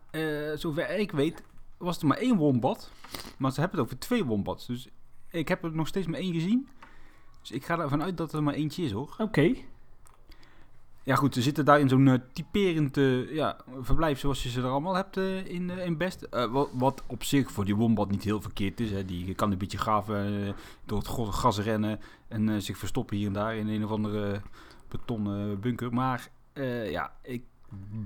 zover 0.54 0.98
ik 0.98 1.10
weet, 1.10 1.42
was 1.78 1.98
er 1.98 2.06
maar 2.06 2.16
één 2.16 2.36
wombat. 2.36 2.90
Maar 3.38 3.52
ze 3.52 3.60
hebben 3.60 3.78
het 3.78 3.86
over 3.86 3.98
twee 3.98 4.24
wombats. 4.24 4.66
Dus 4.66 4.88
ik 5.30 5.48
heb 5.48 5.64
er 5.64 5.74
nog 5.74 5.86
steeds 5.86 6.06
maar 6.06 6.20
één 6.20 6.34
gezien. 6.34 6.68
Dus 7.40 7.50
ik 7.50 7.64
ga 7.64 7.78
ervan 7.78 8.02
uit 8.02 8.16
dat 8.16 8.32
er 8.32 8.42
maar 8.42 8.54
eentje 8.54 8.82
is 8.82 8.92
hoor. 8.92 9.14
Oké. 9.18 9.54
Ja 11.02 11.14
goed, 11.14 11.34
ze 11.34 11.42
zitten 11.42 11.64
daar 11.64 11.80
in 11.80 11.88
zo'n 11.88 12.06
uh, 12.06 12.14
typerend 12.32 12.96
uh, 12.96 13.34
ja, 13.34 13.56
verblijf 13.80 14.18
zoals 14.18 14.42
je 14.42 14.48
ze 14.48 14.60
er 14.60 14.68
allemaal 14.68 14.94
hebt 14.94 15.16
uh, 15.16 15.46
in, 15.46 15.70
in 15.70 15.96
Best. 15.96 16.28
Wat, 16.30 16.68
wat, 16.72 17.02
op 17.06 17.24
zich 17.24 17.50
voor 17.50 17.64
die 17.64 17.76
wombat 17.76 18.10
niet 18.10 18.24
heel 18.24 18.40
verkeerd 18.40 18.80
is. 18.80 18.90
Hè. 18.90 19.04
Die 19.04 19.34
kan 19.34 19.52
een 19.52 19.58
beetje 19.58 19.78
graven, 19.78 20.54
door 20.84 20.98
het 20.98 21.08
gas 21.34 21.58
rennen 21.58 22.00
en 22.28 22.62
zich 22.62 22.78
verstoppen 22.78 23.16
hier 23.16 23.26
en 23.26 23.32
daar 23.32 23.56
in 23.56 23.68
een 23.68 23.84
of 23.84 23.90
andere 23.90 24.40
betonnen 24.88 25.60
bunker. 25.60 25.92
Maar 25.92 26.28
ja, 26.90 27.12
ik 27.22 27.42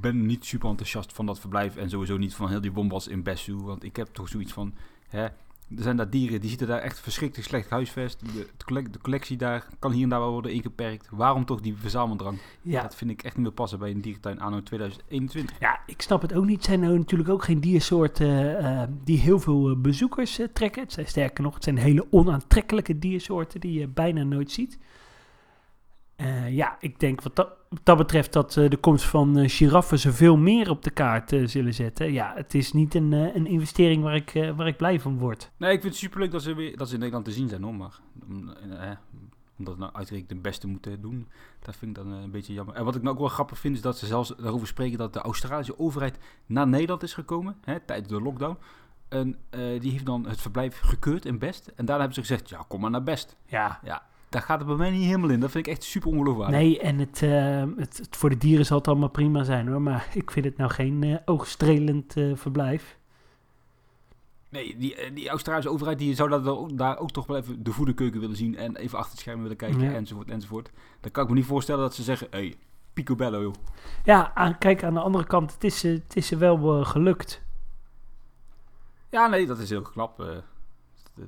ben 0.00 0.26
niet 0.26 0.44
super 0.44 0.68
enthousiast 0.68 1.12
van 1.12 1.26
dat 1.26 1.40
verblijf 1.40 1.76
en 1.76 1.90
sowieso 1.90 2.16
niet 2.16 2.34
van 2.34 2.48
heel 2.48 2.60
die 2.60 2.72
wombats 2.72 3.08
in 3.08 3.24
Zoo. 3.34 3.62
Want 3.62 3.84
ik 3.84 3.96
heb 3.96 4.08
toch 4.12 4.28
zoiets 4.28 4.52
van, 4.52 4.74
hè, 5.08 5.28
er 5.76 5.82
zijn 5.82 5.96
daar 5.96 6.10
dieren, 6.10 6.40
die 6.40 6.48
zitten 6.48 6.66
daar 6.66 6.80
echt 6.80 7.00
verschrikkelijk 7.00 7.48
slecht 7.48 7.70
huisvest. 7.70 8.20
De, 8.20 8.48
de, 8.90 8.98
collectie 9.02 9.36
daar 9.36 9.66
kan 9.78 9.92
hier 9.92 10.02
en 10.02 10.08
daar 10.08 10.20
wel 10.20 10.32
worden 10.32 10.52
ingeperkt. 10.52 11.08
Waarom 11.10 11.44
toch 11.44 11.60
die 11.60 11.76
verzameldrang? 11.76 12.38
Ja. 12.62 12.82
Dat 12.82 12.94
vind 12.94 13.10
ik 13.10 13.22
echt 13.22 13.34
niet 13.36 13.44
meer 13.44 13.54
passen 13.54 13.78
bij 13.78 13.90
een 13.90 14.00
dierentuin 14.00 14.40
anno 14.40 14.62
2021. 14.62 15.56
Ja, 15.60 15.80
ik 15.86 16.02
snap 16.02 16.22
het 16.22 16.34
ook 16.34 16.44
niet. 16.44 16.56
Het 16.56 16.64
zijn 16.64 16.80
nou 16.80 16.98
natuurlijk 16.98 17.28
ook 17.28 17.44
geen 17.44 17.60
diersoorten 17.60 18.62
uh, 18.62 18.82
die 19.04 19.18
heel 19.18 19.40
veel 19.40 19.70
eh, 19.70 19.76
bezoekers 19.76 20.40
uh, 20.40 20.46
trekken. 20.52 20.82
Het 20.82 20.92
zijn 20.92 21.06
sterker 21.06 21.44
nog, 21.44 21.54
het 21.54 21.64
zijn 21.64 21.78
hele 21.78 22.06
onaantrekkelijke 22.10 22.98
diersoorten 22.98 23.60
die 23.60 23.78
je 23.78 23.88
bijna 23.88 24.22
nooit 24.22 24.50
ziet. 24.50 24.78
Uh, 26.22 26.54
ja, 26.54 26.76
ik 26.80 27.00
denk 27.00 27.22
wat 27.22 27.36
dat, 27.36 27.48
wat 27.68 27.80
dat 27.82 27.96
betreft 27.96 28.32
dat 28.32 28.56
uh, 28.56 28.70
de 28.70 28.76
komst 28.76 29.04
van 29.04 29.38
uh, 29.38 29.48
giraffen 29.48 29.98
ze 29.98 30.12
veel 30.12 30.36
meer 30.36 30.70
op 30.70 30.82
de 30.82 30.90
kaart 30.90 31.32
zullen 31.44 31.74
zetten. 31.74 32.12
Ja, 32.12 32.32
het 32.34 32.54
is 32.54 32.72
niet 32.72 32.94
een, 32.94 33.12
een 33.12 33.46
investering 33.46 34.02
waar 34.02 34.14
ik, 34.14 34.52
waar 34.56 34.66
ik 34.66 34.76
blij 34.76 35.00
van 35.00 35.18
word. 35.18 35.50
Nee, 35.56 35.72
ik 35.72 35.80
vind 35.80 35.92
het 35.92 36.02
superleuk 36.02 36.30
dat 36.30 36.42
ze, 36.42 36.54
weer, 36.54 36.76
dat 36.76 36.88
ze 36.88 36.94
in 36.94 36.98
Nederland 36.98 37.26
te 37.26 37.32
zien 37.32 37.48
zijn 37.48 37.62
hoor, 37.62 37.74
maar 37.74 38.00
omdat 39.58 39.78
nou 39.78 39.92
uitgerekend 39.92 40.28
de 40.28 40.34
beste 40.34 40.66
moeten 40.66 41.00
doen, 41.00 41.28
dat 41.60 41.76
vind 41.76 41.96
ik 41.96 42.04
dan 42.04 42.12
een 42.12 42.30
beetje 42.30 42.52
jammer. 42.52 42.74
En 42.74 42.84
wat 42.84 42.94
ik 42.94 43.02
nou 43.02 43.14
ook 43.14 43.20
wel 43.20 43.30
grappig 43.30 43.58
vind, 43.58 43.76
is 43.76 43.82
dat 43.82 43.98
ze 43.98 44.06
zelfs 44.06 44.34
daarover 44.36 44.66
spreken 44.66 44.98
dat 44.98 45.12
de 45.12 45.20
Australische 45.20 45.78
overheid 45.78 46.18
naar 46.46 46.68
Nederland 46.68 47.02
is 47.02 47.14
gekomen, 47.14 47.56
hè, 47.64 47.80
tijdens 47.80 48.08
de 48.08 48.20
lockdown. 48.20 48.58
En 49.08 49.38
die 49.78 49.90
heeft 49.90 50.06
dan 50.06 50.26
het 50.26 50.40
verblijf 50.40 50.80
gekeurd 50.80 51.24
in 51.24 51.38
Best. 51.38 51.66
En 51.66 51.84
daarna 51.84 52.04
hebben 52.04 52.14
ze 52.14 52.20
gezegd, 52.20 52.48
ja, 52.48 52.64
kom 52.68 52.80
maar 52.80 52.90
naar 52.90 53.02
Best. 53.02 53.36
Ja. 53.46 53.80
Ja, 53.82 54.06
daar 54.32 54.42
gaat 54.42 54.58
het 54.58 54.66
bij 54.66 54.76
mij 54.76 54.90
niet 54.90 55.04
helemaal 55.04 55.30
in. 55.30 55.40
Dat 55.40 55.50
vind 55.50 55.66
ik 55.66 55.72
echt 55.72 55.82
super 55.82 56.10
ongeloofwaardig. 56.10 56.60
Nee, 56.60 56.80
en 56.80 56.98
het, 56.98 57.22
uh, 57.22 57.64
het, 57.76 57.96
het, 57.96 58.16
voor 58.16 58.30
de 58.30 58.36
dieren 58.36 58.66
zal 58.66 58.78
het 58.78 58.88
allemaal 58.88 59.08
prima 59.08 59.44
zijn 59.44 59.68
hoor. 59.68 59.82
Maar 59.82 60.08
ik 60.14 60.30
vind 60.30 60.44
het 60.44 60.56
nou 60.56 60.70
geen 60.70 61.02
uh, 61.02 61.16
oogstrelend 61.24 62.16
uh, 62.16 62.36
verblijf. 62.36 62.98
Nee, 64.48 64.76
die, 64.76 65.12
die 65.12 65.28
Australische 65.28 65.70
overheid 65.70 65.98
die 65.98 66.14
zou 66.14 66.28
dat, 66.28 66.78
daar 66.78 66.98
ook 66.98 67.10
toch 67.10 67.26
wel 67.26 67.36
even 67.36 67.62
de 67.62 67.72
voederkeuken 67.72 68.20
willen 68.20 68.36
zien. 68.36 68.56
En 68.56 68.76
even 68.76 68.98
achter 68.98 69.12
het 69.12 69.20
scherm 69.20 69.42
willen 69.42 69.56
kijken 69.56 69.80
ja. 69.80 69.92
enzovoort 69.92 70.28
enzovoort. 70.28 70.70
Dan 71.00 71.10
kan 71.10 71.22
ik 71.22 71.28
me 71.28 71.34
niet 71.34 71.46
voorstellen 71.46 71.80
dat 71.80 71.94
ze 71.94 72.02
zeggen, 72.02 72.26
hé, 72.30 72.38
hey, 72.38 72.54
picobello 72.92 73.42
joh. 73.42 73.54
Ja, 74.04 74.34
aan, 74.34 74.58
kijk 74.58 74.84
aan 74.84 74.94
de 74.94 75.00
andere 75.00 75.24
kant, 75.24 75.52
het 75.52 75.64
is, 75.64 75.82
het 75.82 76.16
is 76.16 76.30
er 76.30 76.38
wel 76.38 76.84
gelukt. 76.84 77.42
Ja, 79.10 79.26
nee, 79.26 79.46
dat 79.46 79.58
is 79.58 79.70
heel 79.70 79.82
knap 79.82 80.42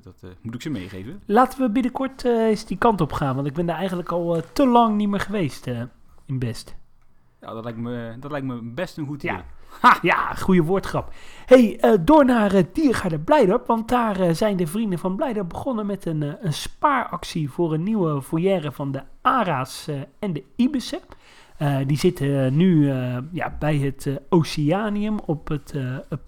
dat 0.03 0.21
uh, 0.23 0.29
moet 0.41 0.55
ik 0.55 0.61
ze 0.61 0.69
meegeven. 0.69 1.21
Laten 1.25 1.59
we 1.59 1.69
binnenkort 1.69 2.25
uh, 2.25 2.43
eens 2.43 2.65
die 2.65 2.77
kant 2.77 3.01
op 3.01 3.11
gaan, 3.11 3.35
want 3.35 3.47
ik 3.47 3.53
ben 3.53 3.65
daar 3.65 3.77
eigenlijk 3.77 4.11
al 4.11 4.41
te 4.53 4.67
lang 4.67 4.95
niet 4.95 5.09
meer 5.09 5.19
geweest 5.19 5.67
in 6.25 6.39
Best. 6.39 6.75
Ja, 7.41 7.53
dat 7.53 7.63
lijkt 7.63 7.79
me, 7.79 8.15
dat 8.19 8.31
lijkt 8.31 8.47
me 8.47 8.61
best 8.61 8.97
een 8.97 9.05
goed 9.05 9.23
idee. 9.23 9.35
Ja, 9.81 9.97
ja 10.01 10.33
goede 10.33 10.63
woordgrap. 10.63 11.13
hey, 11.45 11.97
door 12.01 12.25
naar 12.25 12.55
uh, 12.55 12.63
Diergaarde 12.73 13.19
Blijdorp, 13.19 13.67
want 13.67 13.87
daar 13.89 14.35
zijn 14.35 14.57
de 14.57 14.67
vrienden 14.67 14.99
van 14.99 15.15
Blijdorp 15.15 15.49
begonnen 15.49 15.85
met 15.85 16.05
een, 16.05 16.45
een 16.45 16.53
spaaractie 16.53 17.49
voor 17.49 17.73
een 17.73 17.83
nieuwe 17.83 18.21
foyer 18.21 18.71
van 18.71 18.91
de 18.91 19.03
ARA's 19.21 19.87
en 20.19 20.33
de 20.33 20.43
Ibissen. 20.55 20.99
Uh, 21.59 21.77
die 21.85 21.97
zitten 21.97 22.57
nu 22.57 22.75
uh, 22.75 23.17
ja, 23.31 23.55
bij 23.59 23.77
het 23.77 24.21
Oceanium 24.29 25.19
op 25.25 25.47
het, 25.47 25.73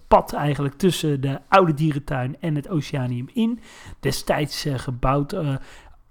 pad 0.08 0.32
eigenlijk 0.32 0.74
tussen 0.74 1.20
de 1.20 1.40
oude 1.48 1.74
dierentuin 1.74 2.36
en 2.40 2.54
het 2.54 2.68
Oceanium 2.68 3.28
in. 3.32 3.60
Destijds 4.00 4.66
gebouwd 4.76 5.34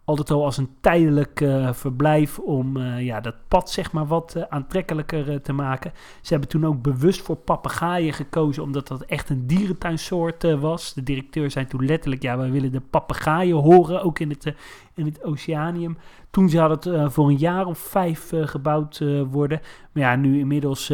altijd 0.08 0.32
al 0.32 0.44
als 0.44 0.58
een 0.58 0.76
tijdelijk 0.82 1.42
eh, 1.42 1.74
verblijf 1.74 2.40
om 2.40 2.78
eh, 2.78 3.06
ja, 3.06 3.20
dat 3.20 3.36
pad 3.48 3.70
zeg 3.70 3.92
maar 3.92 4.08
wat 4.08 4.36
eh, 4.36 4.44
aantrekkelijker 4.50 5.32
eh, 5.32 5.36
te 5.36 5.54
maken. 5.54 5.92
Ze 6.22 6.32
hebben 6.32 6.50
toen 6.50 6.66
ook 6.66 6.82
bewust 6.82 7.22
voor 7.22 7.36
papegaaien 7.36 8.14
gekozen, 8.14 8.64
omdat 8.64 8.88
dat 8.88 9.02
echt 9.02 9.30
een 9.30 9.48
dierentuinsoort 9.48 10.44
eh, 10.44 10.60
was. 10.60 10.94
De 10.94 11.04
directeur 11.04 11.52
zei 11.52 11.66
toen 11.66 11.86
letterlijk, 11.86 12.22
ja, 12.22 12.38
wij 12.38 12.52
willen 12.52 12.72
de 12.72 12.82
papegaaien 12.82 13.56
horen, 13.56 14.04
ook 14.04 14.20
in 14.20 14.30
het, 14.30 14.54
in 14.98 15.06
het 15.06 15.24
oceanium. 15.24 15.98
Toen 16.30 16.50
zou 16.50 16.72
het 16.72 16.86
eh, 16.86 17.10
voor 17.10 17.28
een 17.28 17.38
jaar 17.38 17.66
of 17.66 17.78
vijf 17.78 18.32
eh, 18.32 18.48
gebouwd 18.48 19.00
eh, 19.00 19.22
worden. 19.32 19.62
Maar 19.92 20.04
ja, 20.04 20.16
nu 20.16 20.40
inmiddels 20.40 20.94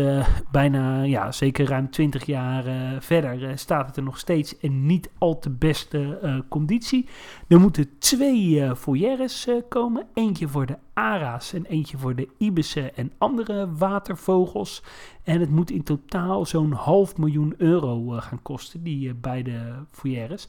bijna, 0.51 1.01
ja, 1.01 1.31
zeker 1.31 1.67
ruim 1.67 1.89
20 1.89 2.25
jaar 2.25 2.63
verder 2.99 3.57
staat 3.57 3.87
het 3.87 3.97
er 3.97 4.03
nog 4.03 4.17
steeds 4.17 4.57
in 4.57 4.85
niet 4.85 5.09
al 5.17 5.39
te 5.39 5.49
beste 5.49 6.43
conditie. 6.49 7.07
Er 7.47 7.59
moeten 7.59 7.99
twee 7.99 8.75
foyeres 8.75 9.47
komen. 9.69 10.07
Eentje 10.13 10.47
voor 10.47 10.65
de 10.65 10.77
ara's 10.93 11.53
en 11.53 11.65
eentje 11.65 11.97
voor 11.97 12.15
de 12.15 12.27
ibissen 12.37 12.95
en 12.95 13.11
andere 13.17 13.73
watervogels. 13.75 14.83
En 15.23 15.39
het 15.39 15.49
moet 15.49 15.71
in 15.71 15.83
totaal 15.83 16.45
zo'n 16.45 16.71
half 16.71 17.17
miljoen 17.17 17.53
euro 17.57 18.07
gaan 18.09 18.41
kosten, 18.41 18.83
die 18.83 19.13
beide 19.13 19.85
foyeres. 19.91 20.47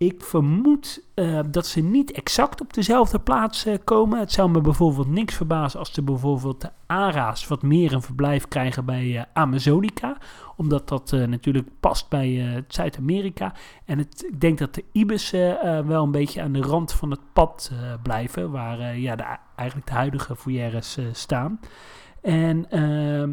Ik 0.00 0.22
vermoed 0.22 1.02
eh, 1.14 1.40
dat 1.46 1.66
ze 1.66 1.80
niet 1.80 2.12
exact 2.12 2.60
op 2.60 2.74
dezelfde 2.74 3.18
plaats 3.18 3.66
eh, 3.66 3.74
komen. 3.84 4.18
Het 4.18 4.32
zou 4.32 4.50
me 4.50 4.60
bijvoorbeeld 4.60 5.08
niks 5.08 5.34
verbazen 5.34 5.78
als 5.78 5.92
ze 5.92 6.02
bijvoorbeeld 6.02 6.60
de 6.60 6.70
ara's 6.86 7.46
wat 7.46 7.62
meer 7.62 7.92
een 7.92 8.02
verblijf 8.02 8.48
krijgen 8.48 8.84
bij 8.84 9.18
eh, 9.18 9.24
Amazonica. 9.32 10.16
Omdat 10.56 10.88
dat 10.88 11.10
natuurlijk 11.10 11.68
past 11.80 12.08
bij 12.08 12.64
Zuid-Amerika. 12.68 13.52
En 13.84 13.98
het, 13.98 14.24
ik 14.28 14.40
denk 14.40 14.58
dat 14.58 14.74
de 14.74 14.84
ibissen 14.92 15.86
wel 15.86 16.02
een 16.02 16.10
beetje 16.10 16.42
aan 16.42 16.52
de 16.52 16.60
rand 16.60 16.92
van 16.92 17.10
het 17.10 17.20
pad 17.32 17.72
blijven. 18.02 18.50
Waar 18.50 18.98
ja, 18.98 19.16
de, 19.16 19.24
eigenlijk 19.56 19.88
de 19.88 19.94
huidige 19.94 20.36
foyeres 20.36 20.98
staan. 21.12 21.60
En 22.20 22.70
ehm, 22.70 23.32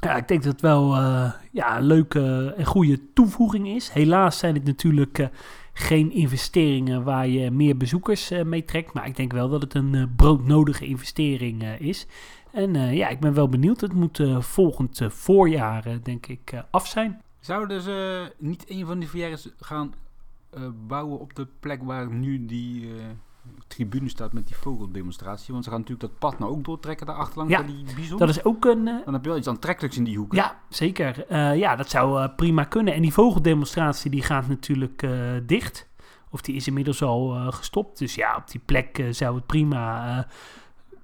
ja, 0.00 0.16
ik 0.16 0.28
denk 0.28 0.42
dat 0.42 0.52
het 0.52 0.60
wel 0.60 0.94
eh, 0.94 1.32
ja, 1.52 1.76
een 1.76 1.84
leuke 1.84 2.54
en 2.56 2.64
goede 2.64 3.12
toevoeging 3.12 3.68
is. 3.68 3.90
Helaas 3.90 4.38
zijn 4.38 4.54
het 4.54 4.64
natuurlijk 4.64 5.18
eh, 5.18 5.26
geen 5.72 6.12
investeringen 6.12 7.04
waar 7.04 7.28
je 7.28 7.50
meer 7.50 7.76
bezoekers 7.76 8.30
eh, 8.30 8.44
mee 8.44 8.64
trekt. 8.64 8.92
Maar 8.92 9.06
ik 9.06 9.16
denk 9.16 9.32
wel 9.32 9.48
dat 9.48 9.62
het 9.62 9.74
een 9.74 10.12
broodnodige 10.16 10.86
investering 10.86 11.64
is. 11.64 12.06
En 12.52 12.94
ja, 12.94 13.08
ik 13.08 13.20
ben 13.20 13.34
wel 13.34 13.48
benieuwd. 13.48 13.80
Het 13.80 13.92
moet 13.92 14.22
volgend 14.38 15.00
voorjaar, 15.08 15.84
denk 16.02 16.26
ik, 16.26 16.64
af 16.70 16.86
zijn. 16.86 17.20
Zouden 17.40 17.80
ze 17.80 18.32
niet 18.38 18.64
een 18.70 18.86
van 18.86 18.98
die 18.98 19.08
verjaardags 19.08 19.48
gaan 19.60 19.94
bouwen 20.86 21.18
op 21.18 21.34
de 21.34 21.46
plek 21.60 21.82
waar 21.82 22.10
nu 22.10 22.46
die 22.46 22.90
tribune 23.66 24.08
staat 24.08 24.32
met 24.32 24.46
die 24.46 24.56
vogeldemonstratie? 24.56 25.52
Want 25.52 25.64
ze 25.64 25.70
gaan 25.70 25.80
natuurlijk 25.80 26.10
dat 26.10 26.18
pad 26.18 26.38
nou 26.38 26.52
ook 26.52 26.64
doortrekken 26.64 27.06
daar 27.06 27.16
achterlangs 27.16 27.52
Ja, 27.52 27.62
die 27.62 27.84
bison. 27.96 28.18
Dat 28.18 28.28
is 28.28 28.44
ook 28.44 28.64
een... 28.64 28.88
eh, 28.88 29.04
Dan 29.04 29.14
heb 29.14 29.22
je 29.22 29.28
wel 29.28 29.38
iets 29.38 29.48
aantrekkelijks 29.48 29.96
in 29.96 30.04
die 30.04 30.16
hoek. 30.18 30.32
hè? 30.32 30.38
Ja, 30.38 30.58
zeker. 30.68 31.26
Eh, 31.28 31.56
ja, 31.56 31.76
dat 31.76 31.90
zou 31.90 32.22
eh, 32.22 32.28
prima 32.36 32.64
kunnen. 32.64 32.94
En 32.94 33.02
die 33.02 33.12
vogeldemonstratie 33.12 34.10
die 34.10 34.22
gaat 34.22 34.48
natuurlijk 34.48 35.06
dicht. 35.46 35.88
Of 36.30 36.40
die 36.40 36.54
is 36.56 36.66
inmiddels 36.66 37.02
al 37.02 37.28
gestopt. 37.52 37.98
Dus 37.98 38.14
ja, 38.14 38.36
op 38.36 38.50
die 38.50 38.60
plek 38.64 39.04
zou 39.10 39.34
het 39.36 39.46
prima 39.46 40.26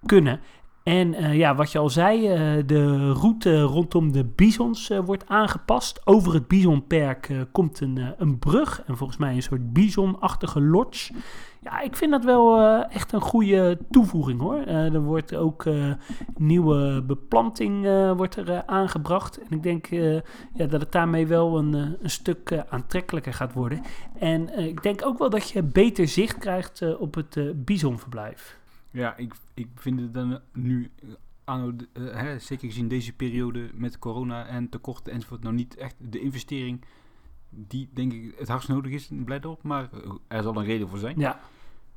kunnen. 0.06 0.40
En 0.84 1.14
eh, 1.14 1.34
ja, 1.34 1.54
wat 1.54 1.72
je 1.72 1.78
al 1.78 1.90
zei, 1.90 2.28
eh, 2.28 2.66
de 2.66 3.12
route 3.12 3.60
rondom 3.60 4.12
de 4.12 4.24
bisons 4.24 4.90
eh, 4.90 4.98
wordt 5.04 5.28
aangepast. 5.28 6.06
Over 6.06 6.34
het 6.34 6.48
bisonperk 6.48 7.46
komt 7.52 7.80
een, 7.80 8.14
een 8.18 8.38
brug 8.38 8.82
en 8.86 8.96
volgens 8.96 9.18
mij 9.18 9.34
een 9.34 9.42
soort 9.42 9.72
bisonachtige 9.72 10.60
lodge. 10.60 11.12
Ja, 11.60 11.80
ik 11.80 11.96
vind 11.96 12.10
dat 12.10 12.24
wel 12.24 12.62
echt 12.82 13.12
een 13.12 13.20
goede 13.20 13.78
toevoeging 13.90 14.40
hoor. 14.40 14.56
Er 14.66 15.02
wordt 15.02 15.34
ook 15.34 15.66
nieuwe 16.36 17.02
beplanting 17.02 17.86
wordt 18.16 18.36
er, 18.36 18.62
aangebracht. 18.66 19.38
En 19.38 19.46
ik 19.50 19.62
denk 19.62 19.86
ja, 20.54 20.66
dat 20.66 20.80
het 20.80 20.92
daarmee 20.92 21.26
wel 21.26 21.58
een, 21.58 21.72
een 21.72 22.10
stuk 22.10 22.64
aantrekkelijker 22.68 23.34
gaat 23.34 23.52
worden. 23.52 23.82
En 24.18 24.58
ik 24.58 24.82
denk 24.82 25.06
ook 25.06 25.18
wel 25.18 25.30
dat 25.30 25.50
je 25.50 25.62
beter 25.62 26.08
zicht 26.08 26.38
krijgt 26.38 26.96
op 26.98 27.14
het 27.14 27.64
bisonverblijf. 27.64 28.58
Ja, 28.94 29.16
ik, 29.16 29.34
ik 29.54 29.68
vind 29.74 30.00
het 30.00 30.14
dan 30.14 30.40
nu, 30.52 30.90
eh, 31.02 31.08
anno, 31.44 31.72
hè, 31.92 32.38
zeker 32.38 32.68
gezien 32.68 32.88
deze 32.88 33.12
periode 33.12 33.70
met 33.72 33.98
corona 33.98 34.46
en 34.46 34.68
tekorten 34.68 35.12
enzovoort, 35.12 35.42
nou 35.42 35.54
niet 35.54 35.76
echt 35.76 35.94
de 35.98 36.20
investering 36.20 36.84
die 37.50 37.88
denk 37.92 38.12
ik 38.12 38.34
het 38.38 38.48
hardst 38.48 38.68
nodig 38.68 38.92
is 38.92 39.10
in 39.10 39.24
Blijdorp. 39.24 39.62
Maar 39.62 39.88
eh, 39.92 40.10
er 40.28 40.42
zal 40.42 40.56
een 40.56 40.64
reden 40.64 40.88
voor 40.88 40.98
zijn. 40.98 41.18
Ja, 41.18 41.40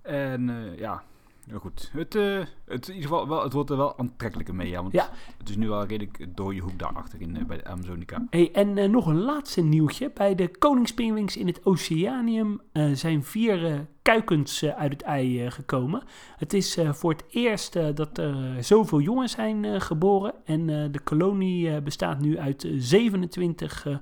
En 0.02 0.74
ja, 0.78 1.04
nou 1.48 1.60
goed. 1.60 1.90
Het, 1.94 2.16
eh, 2.16 2.40
het, 2.66 2.88
in 2.88 2.94
ieder 2.96 3.10
geval 3.10 3.28
wel, 3.28 3.44
het 3.44 3.54
wordt 3.54 3.70
er 3.70 3.78
wel 3.78 3.98
aantrekkelijker 3.98 4.56
mee, 4.56 4.70
ja. 4.70 4.82
Want 4.82 4.94
Ja. 4.94 5.10
het 5.38 5.50
is 5.50 5.56
nu 5.56 5.68
wel 5.70 5.86
redelijk 5.86 6.26
door 6.36 6.54
je 6.54 6.62
hoek 6.62 6.80
daarachter 6.80 7.22
in, 7.22 7.38
eh, 7.38 7.46
bij 7.46 7.58
de 7.58 7.66
Amazonica. 7.66 8.28
Hey, 8.30 8.52
en 8.54 8.78
eh, 8.78 8.90
nog 8.90 9.06
een 9.06 9.22
laatste 9.22 9.62
nieuwtje. 9.62 10.12
Bij 10.14 10.36
de 10.36 10.58
koningspingwings 10.58 11.38
in 11.38 11.48
het 11.48 11.66
Oceanium 11.66 12.62
zijn 12.94 13.24
vier 13.24 13.88
kuikens 14.02 14.66
uit 14.66 14.92
het 14.92 15.02
ei 15.02 15.52
gekomen. 15.52 16.04
Het 16.38 16.54
is 16.54 16.78
voor 16.92 17.12
het 17.12 17.24
eerst 17.30 17.74
dat 17.96 18.18
er 18.18 18.64
zoveel 18.64 19.00
jongen 19.00 19.30
zijn 19.30 19.82
geboren. 19.82 20.34
En 20.46 20.66
de 20.92 21.00
kolonie 21.04 21.82
bestaat 21.82 22.20
nu 22.20 22.40
uit 22.40 22.64
eh, 22.64 22.72
27 22.78 23.86
eh 23.86 23.96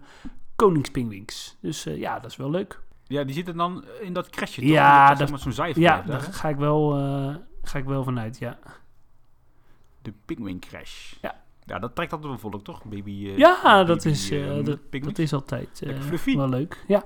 koningspingwings. 0.56 1.58
Dus 1.62 1.84
ja, 1.84 2.20
dat 2.20 2.32
is 2.32 2.38
wel 2.38 2.50
leuk. 2.50 2.82
Ja, 3.08 3.24
die 3.24 3.36
zitten 3.36 3.58
dan 3.58 3.86
in 4.02 4.14
dat 4.14 4.30
crashje, 4.30 4.66
Ja, 4.68 5.00
toch? 5.00 5.08
dat- 5.10 5.18
zeg 5.18 5.30
maar 5.46 5.54
zo'n 5.54 5.74
Ja, 5.84 6.02
daar 6.02 6.26
hè? 6.26 6.32
ga 6.32 6.50
ik 6.50 6.56
wel, 6.58 6.96
eh, 6.98 7.36
ga 7.64 7.78
ik 7.80 7.86
wel 7.86 8.04
vanuit, 8.04 8.38
ja. 8.38 8.60
De 10.02 10.14
Penguin 10.26 10.60
Crash. 10.60 11.14
Ja. 11.22 11.44
Ja, 11.66 11.80
dat 11.80 11.96
trekt 11.96 12.12
altijd 12.14 12.30
wel 12.42 12.52
volk, 12.52 12.64
toch? 12.64 12.84
Baby, 12.84 13.26
eh, 13.30 13.38
Ja, 13.38 13.60
baby, 13.64 13.88
dat 13.88 14.06
is, 14.06 14.30
eh, 14.32 14.64
dat, 14.64 14.80
dat 14.92 15.18
is 15.20 15.34
altijd 15.34 15.82
wel 16.24 16.50
leuk. 16.50 16.84
Ja. 16.88 17.04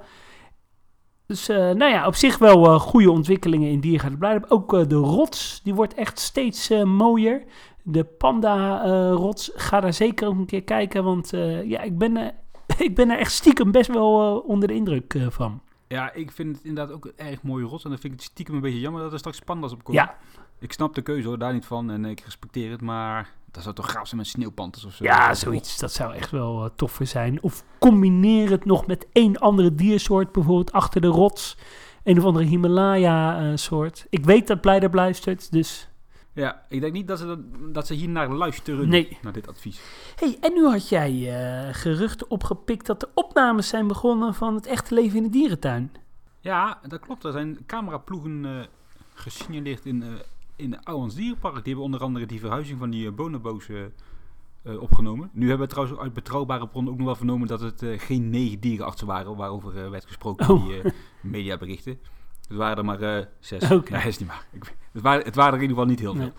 Dus 1.26 1.48
nou 1.48 1.84
ja, 1.86 2.08
op 2.08 2.16
zich 2.16 2.38
wel 2.38 2.80
goede 2.80 3.12
ontwikkelingen 3.12 3.70
in 3.72 3.80
Diergaarde 3.80 4.18
Blijdorp. 4.18 4.52
Ook 4.52 4.90
de 4.90 4.96
rots, 4.96 5.62
die 5.64 5.74
wordt 5.76 5.94
echt 5.94 6.20
steeds 6.20 6.70
mooier. 6.70 7.44
De 7.84 8.04
panda-rots, 8.04 9.52
ga 9.56 9.80
daar 9.80 9.94
zeker 9.94 10.28
ook 10.28 10.38
een 10.38 10.46
keer 10.46 10.64
kijken. 10.64 11.04
Want 11.04 11.30
ja, 11.64 11.82
ik 11.82 11.98
ben, 11.98 12.18
ik 12.88 12.96
ben 12.96 13.10
er 13.10 13.18
echt 13.20 13.32
stiekem 13.32 13.72
best 13.72 13.92
wel 13.94 14.40
onder 14.40 14.68
de 14.68 14.74
indruk 14.74 15.16
van. 15.30 15.62
Ja, 15.90 16.14
ik 16.14 16.32
vind 16.32 16.56
het 16.56 16.66
inderdaad 16.66 16.96
ook 16.96 17.06
een 17.06 17.14
erg 17.16 17.42
mooie 17.42 17.66
rots. 17.66 17.84
En 17.84 17.90
dan 17.90 18.00
vind 18.00 18.14
ik 18.14 18.20
het 18.20 18.30
stiekem 18.30 18.56
een 18.56 18.62
beetje 18.62 18.80
jammer 18.80 19.02
dat 19.02 19.12
er 19.12 19.20
straks 19.20 19.40
pandas 19.40 19.72
op 19.72 19.84
komen. 19.84 20.02
Ja, 20.02 20.18
Ik 20.60 20.74
snap 20.74 20.96
de 20.96 21.02
keuze 21.02 21.28
hoor, 21.28 21.38
daar 21.38 21.54
niet 21.54 21.66
van. 21.66 21.92
En 21.92 22.06
ik 22.06 22.20
respecteer 22.20 22.72
het. 22.72 22.82
Maar 22.82 23.34
dat 23.52 23.64
zou 23.64 23.76
toch 23.76 23.92
gaaf 23.92 24.08
zijn 24.08 24.20
met 24.20 24.30
sneeuwpanthers 24.30 24.86
of 24.86 24.94
zo. 24.94 25.04
ja, 25.04 25.34
zoiets. 25.34 25.78
Dat 25.78 25.92
zou 25.92 26.14
echt 26.14 26.32
wel 26.32 26.64
eh, 26.64 26.70
toffer 26.76 27.08
zijn. 27.08 27.42
Of 27.44 27.64
combineer 27.80 28.50
het 28.50 28.66
nog 28.66 28.88
met 28.88 29.08
één 29.12 29.38
andere 29.38 29.76
diersoort. 29.76 30.32
Bijvoorbeeld 30.32 30.72
achter 30.72 31.02
de 31.02 31.08
rots. 31.08 31.58
Een 32.04 32.18
of 32.18 32.24
andere 32.24 32.46
Himalaya-soort. 32.46 34.06
ik 34.10 34.26
weet 34.26 34.48
dat 34.48 34.62
Blijder 34.62 34.96
luistert, 34.96 35.52
dus... 35.52 35.90
Ja, 36.34 36.66
ik 36.70 36.82
denk 36.82 36.94
niet 36.94 37.08
dat 37.08 37.20
ze, 37.20 37.26
dat, 37.26 37.40
dat 37.74 37.88
ze 37.88 37.94
hier 37.94 38.10
naar 38.10 38.30
luisteren. 38.34 38.90
Nee. 38.90 39.18
Naar 39.22 39.34
dit 39.34 39.48
advies. 39.48 39.82
hey, 40.16 40.38
en 40.42 40.54
nu 40.54 40.66
had 40.66 40.90
jij 40.90 41.12
eh, 41.12 41.74
geruchten 41.74 42.30
opgepikt 42.30 42.86
dat 42.86 43.00
de 43.00 43.10
opnames 43.14 43.68
zijn 43.68 43.88
begonnen 43.88 44.34
van 44.34 44.56
het 44.56 44.66
echte 44.66 44.94
leven 44.94 45.18
in 45.18 45.24
de 45.24 45.30
dierentuin. 45.30 45.92
Ja, 46.40 46.80
dat 46.88 47.00
klopt. 47.00 47.24
Er 47.24 47.32
zijn 47.32 47.58
cameraploegen 47.66 48.46
eh 48.46 48.66
gesignaleerd 49.14 49.86
in, 49.86 50.04
eh 50.04 50.10
in 50.56 50.70
de 50.70 50.84
Ouwans 50.84 51.16
Dierenpark. 51.16 51.54
Die 51.56 51.64
hebben 51.64 51.84
onder 51.84 52.02
andere 52.02 52.26
die 52.26 52.40
verhuizing 52.40 52.80
van 52.80 52.90
die 52.90 53.12
bonobo's 53.12 53.70
eh, 53.70 54.82
opgenomen. 54.82 55.30
Nu 55.34 55.48
hebben 55.50 55.68
we 55.68 55.74
trouwens 55.74 56.00
uit 56.00 56.14
betrouwbare 56.14 56.68
bronnen 56.68 56.92
ook 56.92 56.98
nog 56.98 57.08
wel 57.08 57.16
vernomen 57.16 57.48
dat 57.48 57.60
het 57.62 57.84
geen 57.98 58.30
negen 58.30 58.60
dierenartsen 58.60 59.08
waren 59.08 59.36
waarover 59.36 59.90
werd 59.90 60.06
gesproken 60.06 60.48
in 60.48 60.54
Oh. 60.56 60.68
die 60.68 60.82
mediaberichten. 61.22 62.00
Het 62.50 62.58
waren 62.58 62.78
er 62.78 62.86
maar 62.86 63.02
eh, 63.02 63.26
zes. 63.40 63.70
Nee, 63.70 64.08
is 64.08 64.18
niet 64.18 64.28
waar. 64.28 64.46
Ik, 64.52 64.76
het, 64.92 65.02
waren, 65.02 65.26
het 65.26 65.36
waren 65.36 65.54
er 65.54 65.62
in 65.64 65.70
ieder 65.70 65.76
geval 65.78 65.92
niet 65.92 66.00
heel 66.00 66.14
veel. 66.14 66.22
Nee. 66.22 66.32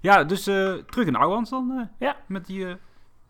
Ja, 0.00 0.24
dus 0.24 0.46
eh, 0.46 0.72
terug 0.74 1.06
in 1.06 1.16
Ouwans 1.16 1.50
dan. 1.50 1.70
eh, 1.70 1.86
Ja. 2.08 2.16
Met 2.26 2.46
die 2.46 2.66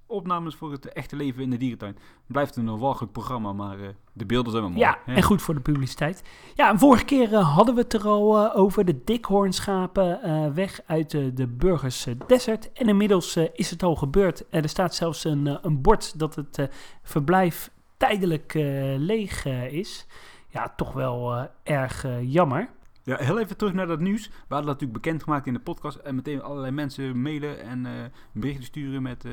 opnames 0.06 0.54
voor 0.54 0.72
het 0.72 0.92
echte 0.92 1.16
leven 1.16 1.42
in 1.42 1.50
de 1.50 1.56
dierentuin. 1.56 1.96
Blijft 2.26 2.56
een 2.56 2.78
walgelijk 2.78 3.12
programma, 3.12 3.52
maar 3.52 3.76
de 4.12 4.26
beelden 4.26 4.50
zijn 4.52 4.62
wel 4.64 4.72
mooi. 4.72 4.84
Ja, 4.84 4.98
hè? 5.04 5.14
en 5.14 5.22
goed 5.22 5.42
voor 5.42 5.54
de 5.54 5.60
publiciteit. 5.60 6.22
Ja, 6.54 6.70
en 6.70 6.78
vorige 6.78 7.04
keer 7.04 7.34
hadden 7.36 7.74
we 7.74 7.80
het 7.80 7.92
er 7.92 8.06
al 8.08 8.54
over 8.54 8.84
de 8.84 9.04
dikhoornschapen 9.04 10.54
weg 10.54 10.80
uit 10.86 11.10
de 11.10 11.46
Burgers 11.46 12.06
Desert. 12.26 12.72
En 12.72 12.88
inmiddels 12.88 13.36
is 13.36 13.70
het 13.70 13.82
al 13.82 13.96
gebeurd. 13.96 14.48
En 14.48 14.62
er 14.62 14.68
staat 14.68 14.94
zelfs 14.94 15.24
een, 15.24 15.58
een 15.62 15.80
bord 15.82 16.18
dat 16.18 16.34
het 16.34 16.68
verblijf 17.02 17.70
tijdelijk 17.96 18.52
leeg 18.96 19.44
is. 19.70 20.06
Ja, 20.50 20.72
toch 20.76 20.92
wel 20.92 21.34
eh, 21.34 21.44
erg 21.62 22.04
eh, 22.04 22.32
jammer. 22.32 22.68
Ja, 23.02 23.16
heel 23.16 23.38
even 23.38 23.56
terug 23.56 23.72
naar 23.72 23.86
dat 23.86 24.00
nieuws. 24.00 24.26
We 24.26 24.32
hadden 24.32 24.66
dat 24.66 24.80
natuurlijk 24.80 25.02
bekendgemaakt 25.02 25.46
in 25.46 25.52
de 25.52 25.60
podcast. 25.60 25.96
En 25.96 26.14
meteen 26.14 26.42
allerlei 26.42 26.72
mensen 26.72 27.22
mailen 27.22 27.60
en 27.60 27.86
eh, 27.86 27.92
berichten 28.32 28.64
sturen 28.64 29.02
met... 29.02 29.24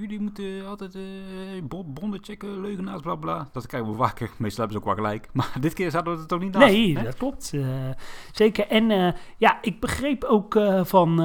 jullie 0.00 0.20
moeten 0.20 0.66
altijd 0.66 0.98
bron- 1.68 1.92
bronnen 1.92 2.18
checken, 2.22 2.60
leugenaars, 2.60 3.00
bla 3.02 3.14
bla. 3.14 3.48
Dat 3.52 3.66
krijgen 3.66 3.90
we 3.90 3.96
vaker. 3.96 4.30
Meestal 4.38 4.64
hebben 4.66 4.82
ze 4.82 4.88
ook 4.88 4.96
wel 4.96 5.04
gelijk. 5.04 5.28
Maar 5.32 5.56
dit 5.60 5.72
keer 5.74 5.90
zouden 5.90 6.12
we 6.12 6.18
het 6.18 6.28
toch 6.28 6.40
niet 6.40 6.52
naast, 6.52 6.66
Nee, 6.72 6.96
hè? 6.96 7.02
dat 7.04 7.16
klopt. 7.16 7.50
eh, 7.54 7.66
zeker. 8.32 8.66
En 8.66 8.90
eh, 8.90 9.12
ja, 9.36 9.58
ik 9.62 9.80
begreep 9.80 10.24
ook 10.24 10.60
van 10.82 11.18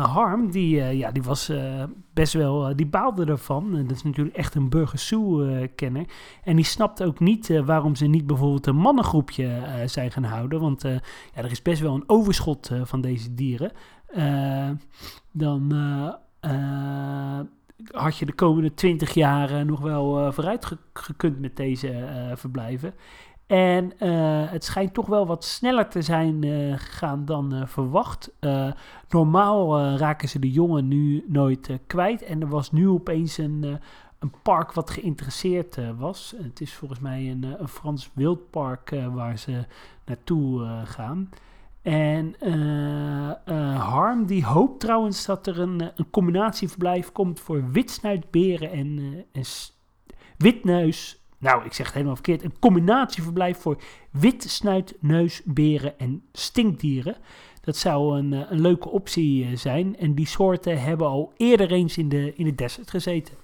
Harm, 0.00 0.50
die, 0.50 0.76
ja, 0.76 1.10
die 1.10 1.22
was 1.22 1.52
best 2.14 2.32
wel, 2.32 2.76
die 2.76 2.86
baalde 2.86 3.24
ervan. 3.24 3.72
Dat 3.86 3.90
is 3.96 4.02
natuurlijk 4.02 4.36
echt 4.36 4.54
een 4.54 4.68
Burger 4.68 4.98
Sue-kenner. 4.98 6.04
en 6.44 6.56
die 6.56 6.64
snapte 6.64 7.04
ook 7.04 7.20
niet 7.20 7.60
waarom 7.64 7.94
ze 7.94 8.06
niet 8.06 8.26
bijvoorbeeld 8.26 8.66
een 8.66 8.76
mannengroepje 8.76 9.62
zijn 9.86 10.10
gaan 10.10 10.24
houden. 10.24 10.60
Want 10.60 10.82
ja, 10.82 10.98
er 11.34 11.50
is 11.50 11.62
best 11.62 11.80
wel 11.80 11.94
een 11.94 12.04
overschot 12.06 12.70
van 12.84 13.00
deze 13.00 13.34
dieren. 13.34 13.72
Dan 15.32 15.72
had 17.92 18.16
je 18.16 18.26
de 18.26 18.32
komende 18.32 18.74
twintig 18.74 19.14
jaar 19.14 19.64
nog 19.66 19.80
wel 19.80 20.18
eh, 20.18 20.32
vooruit 20.32 20.64
ge- 20.64 20.78
gekund 20.92 21.40
met 21.40 21.56
deze 21.56 21.90
eh, 21.90 22.36
verblijven. 22.36 22.94
En 23.46 23.98
eh, 23.98 24.10
het 24.50 24.64
schijnt 24.64 24.94
toch 24.94 25.06
wel 25.06 25.26
wat 25.26 25.44
sneller 25.44 25.88
te 25.88 26.02
zijn 26.02 26.44
eh, 26.44 26.72
gegaan 26.78 27.24
dan 27.24 27.68
verwacht. 27.68 28.30
Normaal 29.08 29.80
raken 29.96 30.28
ze 30.28 30.38
de 30.38 30.50
jongen 30.50 30.88
nu 30.88 31.24
nooit 31.28 31.70
kwijt. 31.86 32.22
En 32.22 32.40
er 32.40 32.48
was 32.48 32.72
nu 32.72 32.88
opeens 32.88 33.38
een, 33.38 33.78
een 34.18 34.32
park 34.42 34.72
wat 34.72 34.90
geïnteresseerd 34.90 35.78
was. 35.98 36.34
Het 36.42 36.60
is 36.60 36.74
volgens 36.74 37.00
mij 37.00 37.30
een, 37.30 37.54
een 37.58 37.68
Frans 37.68 38.10
wildpark 38.14 38.96
waar 39.12 39.38
ze 39.38 39.64
naartoe 40.04 40.66
gaan. 40.84 41.28
En 41.88 42.34
eh, 42.40 43.30
eh, 43.30 43.90
Harm 43.90 44.26
die 44.26 44.44
hoopt 44.44 44.80
trouwens 44.80 45.26
dat 45.26 45.46
er 45.46 45.60
een, 45.60 45.80
eh, 45.80 45.88
een 45.94 46.10
combinatieverblijf 46.10 47.12
komt 47.12 47.40
voor 47.40 47.70
witsnuitberen 47.70 48.70
en, 48.70 49.24
en 49.32 49.42
witneus. 50.36 51.22
Nou, 51.38 51.64
ik 51.64 51.72
zeg 51.72 51.86
het 51.86 51.94
helemaal 51.94 52.14
verkeerd. 52.14 52.44
Een 52.44 52.58
combinatieverblijf 52.58 53.58
voor 53.58 53.78
witsnuitneusberen 54.10 55.98
en 55.98 56.22
stinkdieren. 56.32 57.16
Dat 57.60 57.76
zou 57.76 58.18
een, 58.18 58.32
een 58.32 58.60
leuke 58.60 58.88
optie 58.88 59.56
zijn. 59.56 59.96
En 59.96 60.14
die 60.14 60.26
soorten 60.26 60.82
hebben 60.82 61.06
al 61.06 61.32
eerder 61.36 61.72
eens 61.72 61.98
in 61.98 62.08
de, 62.08 62.34
in 62.34 62.44
de 62.44 62.54
desert 62.54 62.90
gezeten. 62.90 63.34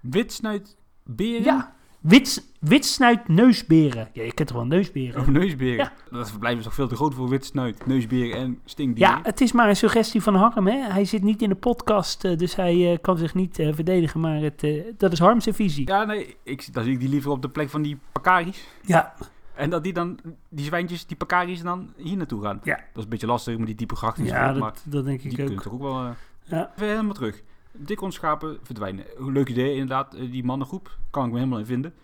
Witsnuit, 0.00 0.76
beren? 1.04 1.44
Ja, 1.44 1.74
wits, 2.00 2.40
witsnuitneusberen. 2.60 4.08
Ja, 4.12 4.22
je 4.22 4.32
kent 4.32 4.48
toch 4.48 4.56
wel 4.56 4.66
neusberen? 4.66 5.32
Neusberen? 5.32 5.76
Ja. 5.76 5.92
Dat 6.10 6.30
verblijf 6.30 6.58
is 6.58 6.64
toch 6.64 6.74
veel 6.74 6.88
te 6.88 6.94
groot 6.96 7.14
voor 7.14 7.28
witsnuit, 7.28 7.86
neusberen 7.86 8.38
en 8.38 8.60
stinkdieren? 8.64 9.16
Ja, 9.16 9.20
het 9.22 9.40
is 9.40 9.52
maar 9.52 9.68
een 9.68 9.76
suggestie 9.76 10.22
van 10.22 10.34
Harm. 10.34 10.66
Hè? 10.66 10.92
Hij 10.92 11.04
zit 11.04 11.22
niet 11.22 11.42
in 11.42 11.48
de 11.48 11.54
podcast, 11.54 12.24
eh, 12.24 12.36
dus 12.36 12.56
hij 12.56 12.92
eh, 12.92 12.98
kan 13.00 13.16
zich 13.16 13.34
niet 13.34 13.58
eh, 13.58 13.74
verdedigen. 13.74 14.20
Maar 14.20 14.40
het, 14.40 14.66
dat 14.96 15.12
is 15.12 15.18
Harm's 15.18 15.46
visie. 15.50 15.88
Ja, 15.88 16.04
nee, 16.04 16.36
ik, 16.42 16.72
dan 16.72 16.84
zie 16.84 16.92
ik 16.92 17.00
die 17.00 17.08
liever 17.08 17.30
op 17.30 17.42
de 17.42 17.48
plek 17.48 17.68
van 17.68 17.82
die 17.82 17.98
pakaris. 18.12 18.66
Ja, 18.82 19.14
En 19.54 19.70
dat 19.70 19.84
die 19.84 19.92
dan, 19.92 20.18
die 20.48 20.64
zwijntjes, 20.64 21.06
die 21.06 21.16
pakaris 21.16 21.62
dan 21.62 21.92
hier 21.96 22.16
naartoe 22.16 22.42
gaan. 22.42 22.60
Ja. 22.62 22.74
Dat 22.76 22.96
is 22.96 23.02
een 23.02 23.08
beetje 23.08 23.26
lastig 23.26 23.58
met 23.58 23.66
die 23.66 23.76
type 23.76 23.96
grachten. 23.96 24.24
ja 24.24 24.52
maar 24.52 24.72
dat, 24.72 24.82
dat 24.84 25.04
denk 25.04 25.22
die 25.22 25.38
ik 25.38 25.50
ook. 25.50 25.62
toch 25.62 25.72
ook 25.72 25.80
wel... 25.80 26.14
Ja. 26.44 26.72
Helemaal 26.76 27.14
terug. 27.14 27.42
Dikhondschapen 27.72 28.58
verdwijnen. 28.62 29.04
Leuk 29.18 29.48
idee 29.48 29.72
inderdaad, 29.72 30.14
eh, 30.14 30.30
die 30.30 30.44
mannengroep. 30.44 30.96
Kan 31.10 31.24
ik 31.24 31.30
me 31.32 31.38
helemaal 31.38 31.58
in 31.58 31.66
vinden. 31.66 31.94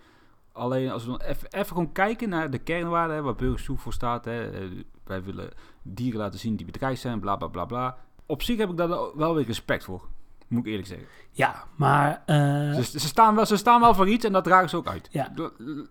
Alleen 0.53 0.91
als 0.91 1.05
we 1.05 1.11
dan 1.11 1.21
even, 1.21 1.49
even 1.53 1.67
gewoon 1.67 1.93
kijken 1.93 2.29
naar 2.29 2.51
de 2.51 2.59
kernwaarden, 2.59 3.17
hè, 3.17 3.23
waar 3.23 3.35
Burgersoe 3.35 3.77
voor 3.79 3.93
staat. 3.93 4.25
Hè. 4.25 4.51
eh, 4.51 4.61
Wij 5.05 5.23
willen 5.23 5.51
dieren 5.83 6.21
laten 6.21 6.39
zien 6.39 6.57
die 6.57 6.67
bedreigd 6.67 7.01
zijn, 7.01 7.21
bla 7.21 7.37
bla 7.37 7.47
bla 7.49 7.65
bla. 7.65 7.97
Op 8.27 8.43
zich 8.43 8.59
heb 8.59 8.71
ik 8.71 8.77
daar 8.77 8.89
wel 9.15 9.35
weer 9.35 9.45
respect 9.47 9.85
voor. 9.85 10.09
Moet 10.49 10.61
ik 10.61 10.67
eerlijk 10.67 10.89
zeggen. 10.89 11.07
ja, 11.31 11.65
maar 11.77 12.23
eh, 12.27 12.37
Ze, 12.75 12.83
ze, 12.83 12.99
staan 12.99 13.35
wel, 13.35 13.47
ze 13.47 13.57
staan 13.57 13.81
wel 13.81 13.95
voor 13.95 14.09
iets 14.09 14.25
en 14.25 14.33
dat 14.33 14.45
dragen 14.45 14.69
ze 14.69 14.77
ook 14.77 14.87
uit. 14.89 15.09
Ja. 15.11 15.33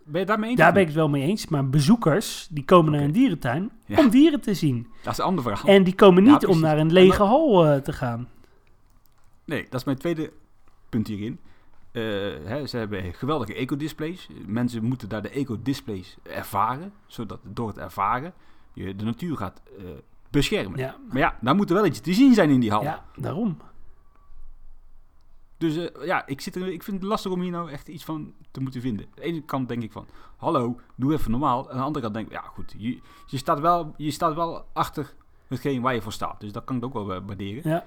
Ben 0.05 0.19
je 0.19 0.25
daarmee 0.25 0.49
eens? 0.49 0.59
daar 0.59 0.71
ben 0.73 0.81
ik 0.81 0.87
het 0.87 0.95
wel 0.95 1.09
mee 1.09 1.21
eens. 1.23 1.47
Maar 1.47 1.69
bezoekers, 1.69 2.47
die 2.51 2.65
komen 2.65 2.91
naar 2.91 3.01
een 3.01 3.11
dierentuin 3.11 3.71
Ja. 3.85 3.99
om 3.99 4.09
dieren 4.09 4.41
te 4.41 4.53
zien. 4.53 4.87
Dat 5.03 5.11
is 5.13 5.17
een 5.19 5.25
ander 5.25 5.43
verhaal. 5.43 5.67
En 5.67 5.83
die 5.83 5.95
komen 5.95 6.25
Ja, 6.25 6.31
niet 6.31 6.45
om 6.45 6.59
naar 6.59 6.73
een 6.77 6.87
En 6.87 6.93
lege 6.93 7.23
hal 7.23 7.81
te 7.81 7.93
gaan. 7.93 8.27
Nee, 9.45 9.63
dat 9.69 9.79
is 9.79 9.85
mijn 9.85 9.97
tweede 9.97 10.33
punt 10.89 11.07
hierin. 11.07 11.39
Eh, 11.91 12.01
hè, 12.43 12.67
ze 12.67 12.77
hebben 12.77 13.13
geweldige 13.13 13.53
ecodisplays. 13.53 14.27
Mensen 14.45 14.83
moeten 14.83 15.09
daar 15.09 15.21
de 15.21 15.29
ecodisplays 15.29 16.17
ervaren, 16.23 16.93
zodat 17.07 17.39
door 17.43 17.67
het 17.67 17.77
ervaren 17.77 18.33
je 18.73 18.95
de 18.95 19.03
natuur 19.03 19.37
gaat 19.37 19.61
eh, 19.77 19.83
beschermen. 20.29 20.79
Ja, 20.79 20.97
Maar 21.07 21.17
ja, 21.17 21.37
daar 21.41 21.55
moet 21.55 21.69
er 21.69 21.75
wel 21.75 21.85
iets 21.85 21.99
te 21.99 22.13
zien 22.13 22.33
zijn 22.33 22.49
in 22.49 22.59
die 22.59 22.71
hal. 22.71 22.83
ja 22.83 23.05
daarom. 23.15 23.57
Dus 25.57 25.77
eh, 25.77 26.05
ja, 26.05 26.27
ik, 26.27 26.41
zit 26.41 26.55
er, 26.55 26.67
ik 26.67 26.83
vind 26.83 26.97
het 26.97 27.09
lastig 27.09 27.31
om 27.31 27.41
hier 27.41 27.51
nou 27.51 27.71
echt 27.71 27.87
iets 27.87 28.03
van 28.03 28.33
te 28.51 28.61
moeten 28.61 28.81
vinden. 28.81 29.05
Aan 29.05 29.11
de 29.15 29.21
ene 29.21 29.41
kant 29.41 29.67
denk 29.67 29.83
ik 29.83 29.91
van, 29.91 30.07
hallo, 30.35 30.79
doe 30.95 31.13
even 31.13 31.31
normaal. 31.31 31.69
Aan 31.69 31.77
de 31.77 31.83
andere 31.83 32.01
kant 32.01 32.13
denk 32.13 32.27
ik, 32.27 32.33
ja 32.33 32.41
goed, 32.41 32.75
je, 32.77 32.99
je, 33.25 33.37
staat, 33.37 33.59
wel, 33.59 33.93
je 33.97 34.11
staat 34.11 34.35
wel 34.35 34.65
achter 34.73 35.13
hetgeen 35.47 35.81
waar 35.81 35.93
je 35.93 36.01
voor 36.01 36.11
staat. 36.11 36.39
Dus 36.39 36.51
dat 36.51 36.63
kan 36.63 36.75
ik 36.75 36.83
ook 36.83 36.93
wel 36.93 37.05
waarderen. 37.05 37.71
Ja, 37.71 37.85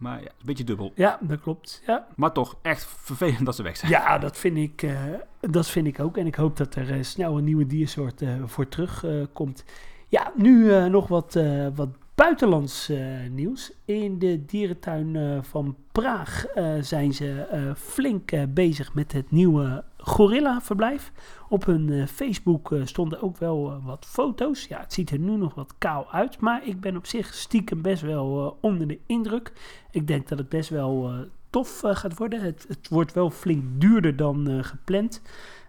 Maar 0.00 0.20
ja, 0.20 0.26
een 0.26 0.46
beetje 0.46 0.64
dubbel. 0.64 0.92
ja 0.94 1.18
dat 1.20 1.40
klopt. 1.40 1.82
Ja. 1.86 2.06
Maar 2.16 2.32
toch, 2.32 2.56
echt 2.62 2.86
vervelend 2.86 3.44
dat 3.46 3.56
ze 3.56 3.62
weg 3.62 3.76
zijn. 3.76 3.90
Ja, 3.92 4.18
dat 4.18 4.36
vind 4.36 4.56
ik, 4.56 4.82
eh, 4.82 5.02
dat 5.40 5.68
vind 5.68 5.86
ik 5.86 6.00
ook. 6.00 6.16
En 6.16 6.26
ik 6.26 6.34
hoop 6.34 6.56
dat 6.56 6.74
er 6.74 6.90
eh, 6.92 7.02
snel 7.02 7.38
een 7.38 7.44
nieuwe 7.44 7.66
diersoort 7.66 8.22
eh, 8.22 8.28
voor 8.44 8.68
terug 8.68 9.04
eh, 9.04 9.12
komt. 9.32 9.64
Ja, 10.08 10.32
nu 10.36 10.88
nog 10.88 11.08
wat, 11.08 11.38
wat 11.74 11.88
buitenlands 12.20 12.88
eh, 12.88 12.98
nieuws. 13.30 13.72
In 13.84 14.18
de 14.18 14.44
dierentuin 14.44 15.16
eh, 15.16 15.42
van 15.42 15.76
Praag 15.92 16.46
eh, 16.46 16.74
zijn 16.80 17.12
ze 17.12 17.46
flink 17.76 18.54
bezig 18.54 18.94
met 18.94 19.12
het 19.12 19.30
nieuwe 19.30 19.84
gorilla-verblijf. 19.96 21.12
Op 21.48 21.64
hun 21.64 22.08
Facebook 22.08 22.74
stonden 22.84 23.22
ook 23.22 23.36
wel 23.36 23.80
wat 23.84 24.06
foto's. 24.06 24.66
Ja, 24.66 24.80
het 24.80 24.92
ziet 24.92 25.10
er 25.10 25.18
nu 25.18 25.36
nog 25.36 25.54
wat 25.54 25.74
kaal 25.78 26.12
uit. 26.12 26.40
Maar 26.40 26.66
ik 26.66 26.80
ben 26.80 26.96
op 26.96 27.06
zich 27.06 27.34
stiekem 27.34 27.82
best 27.82 28.02
wel 28.02 28.58
onder 28.60 28.88
de 28.88 28.98
indruk. 29.06 29.52
Ik 29.90 30.06
denk 30.06 30.28
dat 30.28 30.38
het 30.38 30.48
best 30.48 30.68
wel... 30.68 31.12
tof 31.50 31.80
gaat 31.84 32.18
worden. 32.18 32.40
Het, 32.40 32.64
het 32.68 32.88
wordt 32.88 33.12
wel 33.12 33.30
flink 33.30 33.64
duurder 33.80 34.16
dan 34.16 34.64
gepland. 34.64 35.22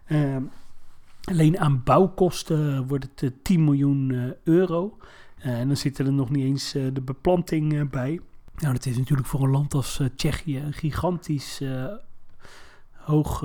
Ehm, 0.06 0.44
alleen 1.22 1.60
aan 1.60 1.82
bouwkosten 1.84 2.88
wordt 2.88 3.04
het 3.04 3.24
eh, 3.24 3.30
10 3.42 3.64
miljoen 3.64 4.34
euro. 4.44 4.98
Eh, 5.41 5.60
en 5.60 5.67
dan 5.67 5.77
zit 5.77 5.97
er 5.97 6.13
nog 6.13 6.30
niet 6.30 6.45
eens 6.45 6.75
eh, 6.75 6.84
de 6.93 7.01
beplanting 7.01 7.73
eh, 7.73 7.82
bij. 7.89 8.19
Nou, 8.56 8.73
dat 8.73 8.86
is 8.86 8.97
natuurlijk 8.97 9.27
voor 9.27 9.43
een 9.43 9.49
land 9.49 9.73
als 9.73 10.01
Tsjechië 10.15 10.58
een 10.60 10.73
gigantisch 10.73 11.62
hoog 12.91 13.39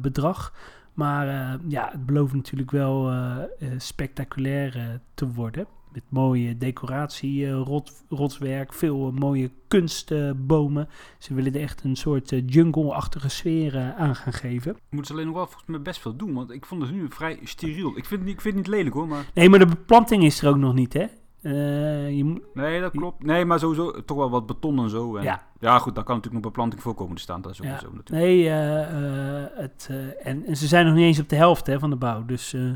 bedrag. 0.00 0.54
Maar 0.94 1.26
ja, 1.68 1.88
het 1.92 2.06
belooft 2.06 2.34
natuurlijk 2.34 2.70
wel 2.70 3.10
eh, 3.10 3.36
spectaculair 3.78 5.00
te 5.14 5.32
worden. 5.32 5.66
Met 5.92 6.02
mooie 6.08 6.58
decoratie, 6.58 7.50
rot, 7.50 8.04
rotswerk, 8.08 8.72
veel 8.72 9.10
mooie 9.12 9.50
kunstbomen. 9.68 10.88
Ze 11.18 11.34
willen 11.34 11.54
er 11.54 11.60
echt 11.60 11.84
een 11.84 11.96
soort 11.96 12.32
jungle-achtige 12.46 13.28
sfeer 13.28 13.92
aan 13.96 14.16
gaan 14.16 14.32
geven. 14.32 14.76
Moeten 14.90 15.06
ze 15.06 15.12
alleen 15.12 15.26
nog 15.26 15.34
wel 15.36 15.46
volgens 15.46 15.66
mij 15.68 15.82
best 15.82 16.00
veel 16.00 16.16
doen, 16.16 16.34
want 16.34 16.50
ik 16.50 16.66
vond 16.66 16.82
het 16.82 16.90
nu 16.92 17.06
vrij 17.10 17.38
steriel. 17.42 17.88
Ik 17.96 18.04
vind, 18.04 18.10
het 18.20 18.24
niet- 18.24 18.34
ik 18.34 18.40
vind 18.40 18.54
het 18.54 18.64
niet 18.66 18.74
lelijk 18.74 18.94
hoor, 18.94 19.08
maar... 19.08 19.30
Nee, 19.34 19.48
maar 19.48 19.58
de 19.58 19.66
beplanting 19.66 20.24
is 20.24 20.42
er 20.42 20.48
ook 20.48 20.56
nog 20.56 20.74
niet, 20.74 20.92
hè? 20.92 21.06
Eh, 21.42 22.16
je 22.16 22.24
moet, 22.24 22.42
Nee, 22.54 22.80
dat 22.80 22.90
klopt. 22.90 23.22
Nee, 23.24 23.44
maar 23.44 23.58
sowieso 23.58 24.04
toch 24.04 24.16
wel 24.16 24.30
wat 24.30 24.46
beton 24.46 24.78
en 24.78 24.90
zo. 24.90 25.16
En 25.16 25.22
Ja. 25.24 25.42
ja, 25.60 25.78
goed, 25.78 25.94
dan 25.94 26.04
kan 26.04 26.14
natuurlijk 26.16 26.44
nog 26.44 26.52
beplanting 26.52 26.82
voorkomen 26.82 27.16
te 27.16 27.22
staan. 27.22 27.40
Dat 27.42 27.52
is 27.52 27.60
ook 27.60 27.66
Ja. 27.66 27.72
natuurlijk. 27.72 28.08
nee, 28.10 28.48
eh, 28.48 29.42
eh, 29.42 29.50
het, 29.54 29.86
eh, 29.90 30.26
en, 30.26 30.46
en 30.46 30.56
ze 30.56 30.66
zijn 30.66 30.86
nog 30.86 30.94
niet 30.94 31.04
eens 31.04 31.18
op 31.20 31.28
de 31.28 31.36
helft 31.36 31.66
hè, 31.66 31.78
van 31.78 31.90
de 31.90 31.96
bouw. 31.96 32.24
Dus 32.24 32.52
eh, 32.52 32.70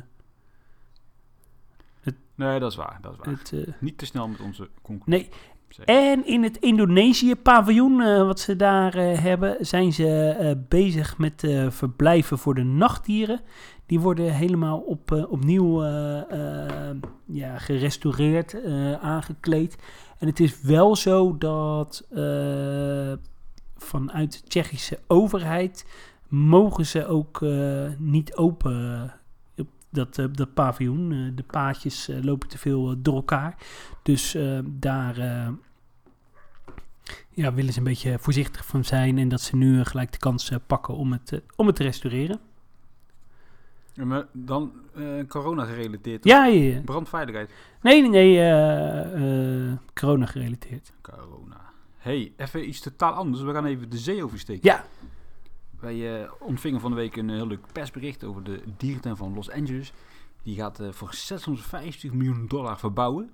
Nee, 2.34 2.60
dat 2.60 2.70
is 2.70 2.76
waar. 2.76 2.98
Dat 3.00 3.12
is 3.12 3.18
waar. 3.18 3.34
het, 3.38 3.52
eh, 3.52 3.72
Niet 3.80 3.98
te 3.98 4.06
snel 4.06 4.28
met 4.28 4.40
onze 4.40 4.68
conclusie. 4.82 5.28
nee. 5.84 5.96
En 6.10 6.26
in 6.26 6.42
het 6.42 6.56
Indonesië-paviljoen, 6.56 8.00
eh, 8.00 8.22
wat 8.26 8.40
ze 8.40 8.56
daar 8.56 8.94
eh, 8.94 9.18
hebben, 9.18 9.56
zijn 9.60 9.92
ze 9.92 10.28
eh, 10.28 10.52
bezig 10.68 11.18
met 11.18 11.44
eh, 11.44 11.70
verblijven 11.70 12.38
voor 12.38 12.54
de 12.54 12.62
nachtdieren. 12.62 13.40
Die 13.86 14.00
worden 14.00 14.32
helemaal 14.32 14.78
op, 14.78 15.12
eh, 15.12 15.30
opnieuw 15.30 15.82
eh, 15.82 16.88
eh, 16.88 16.96
ja, 17.24 17.58
gerestaureerd, 17.58 18.64
aangekleed. 19.00 19.78
En 20.18 20.26
het 20.26 20.40
is 20.40 20.60
wel 20.60 20.96
zo 20.96 21.38
dat 21.38 22.06
vanuit 23.76 24.32
de 24.32 24.48
Tsjechische 24.48 24.98
overheid 25.06 25.86
mogen 26.28 26.86
ze 26.86 27.06
ook 27.06 27.44
niet 27.98 28.34
open 28.34 29.12
op 29.56 29.68
dat, 29.90 30.14
dat 30.32 30.54
paviljoen. 30.54 31.32
De 31.34 31.42
paadjes 31.42 32.10
lopen 32.22 32.48
te 32.48 32.58
veel 32.58 33.02
door 33.02 33.14
elkaar. 33.14 33.56
Dus 34.02 34.36
daar 34.64 35.16
ja, 37.30 37.52
willen 37.54 37.72
ze 37.72 37.78
een 37.78 37.84
beetje 37.84 38.18
voorzichtig 38.18 38.66
van 38.66 38.84
zijn. 38.84 39.18
En 39.18 39.28
dat 39.28 39.40
ze 39.40 39.56
nu 39.56 39.84
gelijk 39.84 40.12
de 40.12 40.18
kans 40.18 40.50
pakken 40.66 40.94
om 40.94 41.12
het, 41.12 41.42
om 41.56 41.66
het 41.66 41.76
te 41.76 41.82
restaureren. 41.82 42.40
Maar 44.04 44.26
dan 44.32 44.72
eh, 44.94 45.04
corona 45.28 45.64
gerelateerd. 45.64 46.24
Ja, 46.24 46.46
ja, 46.46 46.62
ja. 46.74 46.80
Brandveiligheid. 46.80 47.50
nee, 47.82 48.00
nee, 48.00 48.10
nee. 48.10 48.38
eh, 48.38 49.70
eh, 49.70 49.78
corona 49.94 50.26
gerelateerd. 50.26 50.92
Corona. 51.00 51.60
hey, 51.96 52.32
even 52.36 52.68
iets 52.68 52.80
totaal 52.80 53.12
anders. 53.12 53.42
We 53.42 53.52
gaan 53.52 53.64
even 53.64 53.90
de 53.90 53.98
zee 53.98 54.24
oversteken. 54.24 54.70
Ja. 54.70 54.84
Wij 55.80 56.28
ontvingen 56.40 56.80
van 56.80 56.90
de 56.90 56.96
week 56.96 57.16
een 57.16 57.30
heel 57.30 57.46
leuk 57.46 57.72
persbericht 57.72 58.24
over 58.24 58.42
de 58.42 58.62
dierentuin 58.76 59.16
van 59.16 59.34
Los 59.34 59.50
Angeles. 59.50 59.92
Die 60.42 60.56
gaat 60.56 60.80
voor 60.90 61.14
650 61.14 62.12
miljoen 62.12 62.46
dollar 62.48 62.78
verbouwen. 62.78 63.30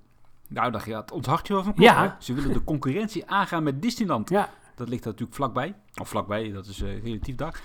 Nou, 0.48 0.72
daar 0.72 0.80
gaat 0.80 1.12
ons 1.12 1.26
hartje 1.26 1.54
wel 1.54 1.62
van 1.62 1.74
kloppen. 1.74 1.96
Ja. 1.96 2.16
Ze 2.20 2.34
willen 2.34 2.52
de 2.52 2.64
concurrentie 2.64 3.26
aangaan 3.38 3.62
met 3.62 3.82
Disneyland. 3.82 4.28
Ja. 4.30 4.50
Dat 4.74 4.88
ligt 4.88 5.04
natuurlijk 5.04 5.34
vlakbij. 5.34 5.74
Of 6.00 6.08
vlakbij, 6.08 6.52
dat 6.52 6.66
is 6.66 6.82
relatief 6.82 7.34
daar. 7.34 7.60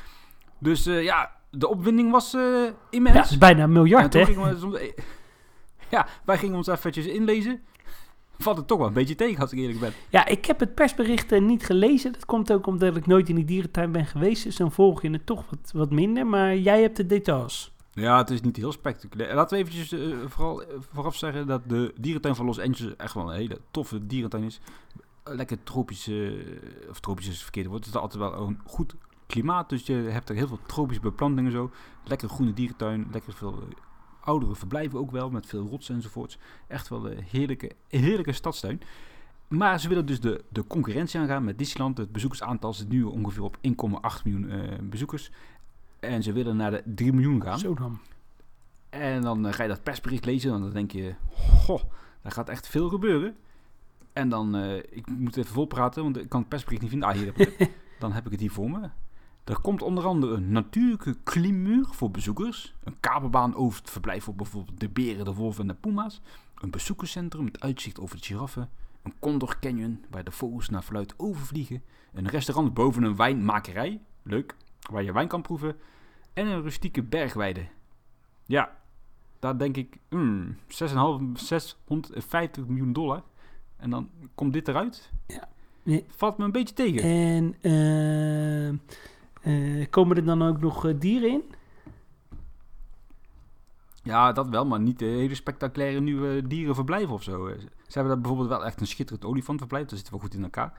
Dus 0.60 0.83
ja, 0.83 1.31
de 1.58 1.67
opwinding 1.67 2.12
was 2.12 2.34
eh, 2.34 2.41
Ja, 2.41 2.74
immens. 2.89 3.15
dat 3.15 3.30
is 3.30 3.38
bijna 3.38 3.58
een 3.58 3.63
En 3.63 3.72
miljard, 3.72 4.13
hè? 4.13 4.26
we 4.26 4.80
eh, 4.80 5.04
ja, 5.96 6.08
wij 6.26 6.38
gingen 6.38 6.56
ons 6.56 6.67
eventjes 6.67 7.06
inlezen. 7.06 7.62
Valt 8.38 8.58
het 8.58 8.67
toch 8.67 8.78
wel 8.78 8.88
een 8.88 8.93
beetje 8.93 9.15
tegen, 9.15 9.41
als 9.41 9.52
ik 9.52 9.60
eerlijk 9.60 9.80
ben. 9.80 9.93
Ja, 10.10 10.26
ik 10.26 10.46
heb 10.46 10.60
het 10.60 10.76
persbericht 10.76 11.32
eh, 11.32 11.41
niet 11.41 11.65
gelezen. 11.65 12.12
Dat 12.12 12.26
komt 12.26 12.52
ook 12.52 12.67
omdat 12.67 12.96
ik 12.96 13.08
nooit 13.08 13.30
in 13.30 13.36
die 13.36 13.46
dierentuin 13.46 13.91
ben 13.91 14.06
geweest. 14.06 14.43
Dus 14.43 14.56
dan 14.56 14.72
volg 14.72 15.02
je 15.02 15.10
het 15.10 15.26
toch 15.26 15.43
wat, 15.50 15.72
wat 15.74 15.91
minder. 15.91 16.28
Maar 16.28 16.58
jij 16.58 16.82
hebt 16.82 16.98
de 16.98 17.06
details. 17.06 17.76
Ja, 18.02 18.17
het 18.17 18.30
is 18.30 18.41
niet 18.41 18.56
heel 18.56 18.72
spectaculair. 18.72 19.36
Laten 19.36 19.58
we 19.58 19.63
eventjes 19.63 19.91
eh, 19.91 20.17
vooral 20.28 20.63
eh, 20.63 20.67
vooraf 20.93 21.15
zeggen 21.15 21.48
dat 21.48 21.62
de 21.70 21.93
dierentuin 22.00 22.36
van 22.36 22.46
Los 22.46 22.60
Angeles 22.60 22.96
echt 22.96 23.13
wel 23.13 23.30
een 23.30 23.38
hele 23.38 23.60
toffe 23.72 24.08
dierentuin 24.08 24.43
is. 24.43 24.60
Lekker 25.24 25.63
tropisch, 25.63 26.08
eh, 26.08 26.32
of 26.89 27.00
tropisch 27.00 27.26
is 27.26 27.34
het 27.34 27.41
verkeerde 27.41 27.70
woord. 27.70 27.86
Het 27.86 27.93
is 27.96 28.02
altijd 28.02 28.22
wel 28.22 28.48
een 28.48 28.60
goed 28.65 28.96
klimaat, 29.27 29.69
dus 29.69 29.85
je 29.85 29.93
hebt 29.93 30.29
er 30.29 30.35
heel 30.35 30.47
veel 30.47 30.59
tropische 30.65 31.01
beplantingen 31.01 31.51
zo. 31.51 31.71
Lekker 32.03 32.29
groene 32.29 32.53
dierentuin, 32.53 33.07
lekker 33.11 33.33
veel 33.33 33.53
eh, 33.53 33.75
oudere 34.21 34.55
verblijven 34.55 34.99
ook 34.99 35.11
wel, 35.11 35.29
met 35.29 35.45
veel 35.45 35.67
rotsen 35.67 35.95
enzovoorts. 35.95 36.37
Echt 36.67 36.87
wel 36.87 37.11
een 37.11 37.23
heerlijke, 37.23 37.71
heerlijke 37.87 38.31
stadstuin. 38.31 38.81
Maar 39.47 39.79
ze 39.79 39.87
willen 39.87 40.05
dus 40.05 40.19
de, 40.19 40.43
de 40.49 40.67
concurrentie 40.67 41.19
aangaan 41.19 41.43
met 41.43 41.57
Disneyland. 41.57 41.97
Het 41.97 42.11
bezoekersaantal 42.11 42.73
zit 42.73 42.89
nu 42.89 43.03
ongeveer 43.03 43.43
op 43.43 43.57
1,8 43.57 43.61
miljoen 44.23 44.49
eh, 44.49 44.77
bezoekers. 44.81 45.31
En 45.99 46.23
ze 46.23 46.31
willen 46.31 46.55
naar 46.55 46.71
de 46.71 46.83
3 46.85 47.13
miljoen 47.13 47.41
gaan. 47.41 47.59
Zo 47.59 47.73
dan. 47.73 47.99
En 48.89 49.21
dan 49.21 49.47
eh, 49.47 49.53
ga 49.53 49.63
je 49.63 49.69
dat 49.69 49.83
persbericht 49.83 50.25
lezen 50.25 50.53
en 50.53 50.61
dan 50.61 50.71
denk 50.71 50.91
je, 50.91 51.15
goh, 51.35 51.81
daar 52.21 52.31
gaat 52.31 52.49
echt 52.49 52.67
veel 52.67 52.89
gebeuren. 52.89 53.35
En 54.13 54.29
dan, 54.29 54.55
eh, 54.55 54.75
ik 54.75 55.07
moet 55.09 55.37
even 55.37 55.53
volpraten, 55.53 56.03
want 56.03 56.17
ik 56.17 56.29
kan 56.29 56.39
het 56.39 56.49
persbericht 56.49 56.81
niet 56.81 56.91
vinden. 56.91 57.09
Ah, 57.09 57.15
hier 57.15 57.25
heb 57.25 57.37
ik 57.37 57.55
het. 57.57 57.69
Dan 57.99 58.11
heb 58.11 58.25
ik 58.25 58.31
het 58.31 58.39
hier 58.39 58.51
voor 58.51 58.69
me. 58.69 58.89
Er 59.47 59.60
komt 59.62 59.81
onder 59.81 60.05
andere 60.05 60.36
een 60.36 60.51
natuurlijke 60.51 61.15
klimmuur 61.23 61.86
voor 61.91 62.12
bezoekers. 62.12 62.73
Een 62.83 62.99
kabelbaan 62.99 63.55
over 63.55 63.79
het 63.79 63.89
verblijf 63.89 64.23
voor 64.23 64.36
bijvoorbeeld 64.36 64.79
de 64.79 64.89
beren, 64.89 65.25
de 65.25 65.33
wolven 65.33 65.62
en 65.62 65.67
de 65.67 65.73
puma's. 65.73 66.21
Een 66.55 66.69
bezoekerscentrum 66.69 67.43
met 67.43 67.60
uitzicht 67.60 67.99
over 67.99 68.17
de 68.17 68.23
giraffen. 68.23 68.69
Een 69.03 69.13
Condor 69.19 69.57
Canyon 69.60 70.05
waar 70.10 70.23
de 70.23 70.31
vogels 70.31 70.69
naar 70.69 70.81
fluit 70.81 71.13
overvliegen. 71.17 71.83
Een 72.13 72.27
restaurant 72.27 72.73
boven 72.73 73.03
een 73.03 73.15
wijnmakerij. 73.15 74.01
Leuk. 74.23 74.55
Waar 74.91 75.03
je 75.03 75.13
wijn 75.13 75.27
kan 75.27 75.41
proeven. 75.41 75.75
En 76.33 76.47
een 76.47 76.62
rustieke 76.62 77.03
bergweide. 77.03 77.67
Ja, 78.45 78.77
daar 79.39 79.57
denk 79.57 79.77
ik, 79.77 79.97
hmm, 80.10 80.57
6,5, 80.67 81.39
650 81.39 82.65
miljoen 82.65 82.93
dollar. 82.93 83.23
En 83.77 83.89
dan 83.89 84.10
komt 84.36 84.53
dit 84.53 84.67
eruit. 84.67 85.12
Ja. 85.27 85.47
Nee. 85.83 86.05
Valt 86.07 86.38
me 86.38 86.45
een 86.45 86.51
beetje 86.51 86.75
tegen. 86.75 87.01
En 87.01 87.55
eh, 87.62 88.97
eh, 89.47 89.86
komen 89.89 90.17
er 90.17 90.25
dan 90.25 90.41
ook 90.41 90.60
nog 90.60 90.86
eh, 90.86 90.93
dieren 90.99 91.29
in? 91.29 91.41
Ja, 94.03 94.31
dat 94.31 94.49
wel, 94.49 94.65
maar 94.65 94.79
niet 94.79 94.99
de 94.99 95.05
hele 95.05 95.36
spectaculaire 95.36 95.99
nieuwe 95.99 96.47
dierenverblijven 96.47 97.13
of 97.13 97.23
zo. 97.23 97.47
Eh, 97.47 97.53
Ze 97.60 97.93
hebben 97.93 98.12
daar 98.13 98.21
bijvoorbeeld 98.21 98.49
wel 98.49 98.65
echt 98.65 98.81
een 98.81 98.88
schitterend 98.88 99.25
olifantverblijf. 99.25 99.86
Dat 99.88 99.99
zit 99.99 100.10
wel 100.10 100.19
goed 100.19 100.33
in 100.33 100.43
elkaar. 100.43 100.73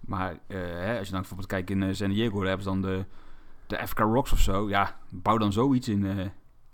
Maar 0.00 0.38
hè, 0.46 0.96
als 0.98 1.06
je 1.06 1.12
dan 1.12 1.20
bijvoorbeeld 1.20 1.48
kijkt 1.48 1.70
in 1.70 1.96
San 1.96 2.10
Diego, 2.10 2.38
daar 2.38 2.46
hebben 2.48 2.64
ze 2.64 2.70
dan 2.70 2.80
de, 2.82 3.04
de 3.66 3.80
Africa 3.80 4.02
Rocks 4.02 4.32
of 4.32 4.38
zo. 4.38 4.68
Ja, 4.68 4.96
bouw 5.08 5.38
dan 5.38 5.52
zoiets 5.52 5.88
in, 5.88 6.06
eh, 6.06 6.26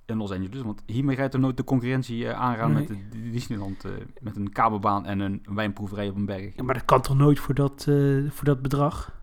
in 0.07 0.17
Los 0.17 0.31
Angeles. 0.31 0.63
Want 0.63 0.83
hiermee 0.87 1.17
gaat 1.17 1.35
er 1.35 1.41
nooit 1.41 1.57
de 1.57 1.65
concurrentie 1.65 2.31
aangaan 2.33 2.73
Nee. 2.73 2.87
met 2.89 3.13
de, 3.13 3.31
Disneyland. 3.31 3.85
met 4.21 4.37
een 4.37 4.53
kabelbaan 4.53 5.07
en 5.07 5.21
een 5.21 5.43
wijnproeverij 5.55 6.09
op 6.09 6.17
een 6.17 6.27
berg. 6.27 6.57
Ja, 6.57 6.63
maar 6.63 6.75
dat 6.75 6.85
kan 6.85 7.01
toch 7.01 7.17
nooit 7.17 7.39
voor 7.41 7.55
dat, 7.55 7.83
voor 8.29 8.45
dat 8.45 8.63
bedrag? 8.63 9.16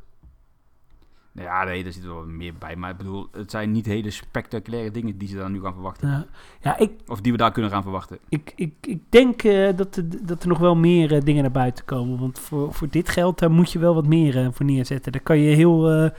Ja, 1.33 1.63
nee, 1.63 1.83
daar 1.83 1.91
zit 1.91 2.05
wel 2.05 2.25
meer 2.25 2.53
bij. 2.59 2.75
Maar 2.75 2.89
ik 2.89 2.97
bedoel, 2.97 3.27
het 3.31 3.51
zijn 3.51 3.71
niet 3.71 3.85
hele 3.85 4.09
spectaculaire 4.09 4.91
dingen 4.91 5.17
die 5.17 5.27
ze 5.27 5.35
daar 5.35 5.49
nu 5.49 5.61
gaan 5.61 5.73
verwachten. 5.73 6.09
Ja, 6.09 6.25
ja 6.61 6.77
ik, 6.77 6.91
Of 7.07 7.21
die 7.21 7.31
we 7.31 7.37
daar 7.37 7.51
kunnen 7.51 7.71
gaan 7.71 7.81
verwachten. 7.81 8.19
ik, 8.29 8.53
ik, 8.55 8.73
ik 8.81 9.01
denk 9.09 9.43
eh, 9.43 9.75
dat, 9.75 9.95
er, 9.95 10.25
dat 10.25 10.41
er 10.43 10.47
nog 10.47 10.57
wel 10.57 10.75
meer 10.75 11.13
eh, 11.13 11.21
dingen 11.21 11.41
naar 11.41 11.51
buiten 11.51 11.85
komen. 11.85 12.19
Want 12.19 12.39
voor, 12.39 12.73
voor 12.73 12.89
dit 12.89 13.09
geld, 13.09 13.39
daar 13.39 13.51
moet 13.51 13.71
je 13.71 13.79
wel 13.79 13.93
wat 13.93 14.07
meer 14.07 14.37
eh, 14.37 14.47
voor 14.51 14.65
neerzetten. 14.65 15.11
Daar 15.11 15.21
kan 15.21 15.37
je 15.39 15.55
heel, 15.55 16.11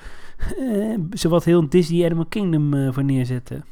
zowat 1.10 1.44
heel 1.44 1.68
Disney 1.68 2.04
Animal 2.04 2.26
Kingdom 2.26 2.92
voor 2.92 3.04
neerzetten. 3.04 3.64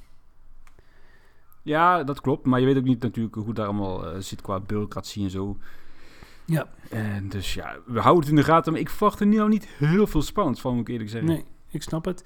Ja, 1.63 2.05
dat 2.05 2.21
klopt. 2.21 2.47
Maar 2.47 2.61
je 2.61 2.67
weet 2.67 2.77
ook 2.77 2.85
niet 2.85 3.03
natuurlijk 3.03 3.35
hoe 3.35 3.55
daar 3.55 3.67
allemaal 3.67 4.23
zit 4.23 4.41
qua 4.41 4.61
bureaucratie 4.61 5.25
en 5.25 5.31
zo. 5.31 5.57
Ja. 6.45 6.69
En 6.91 7.29
dus 7.29 7.55
ja, 7.55 7.77
we 7.87 8.01
houden 8.01 8.23
het 8.23 8.31
in 8.31 8.37
de 8.37 8.51
gaten. 8.51 8.73
Maar 8.73 8.81
ik 8.81 8.91
verwacht 8.91 9.21
er 9.21 9.27
nu 9.27 9.41
al 9.41 9.49
niet 9.49 9.67
heel 9.67 10.07
veel 10.07 10.23
spannends 10.23 10.61
van, 10.61 10.73
moet 10.73 10.89
ik 10.89 10.93
eerlijk 10.93 11.11
zeggen. 11.11 11.31
Nee, 11.31 11.45
ik 11.71 11.83
snap 11.83 12.05
het. 12.05 12.25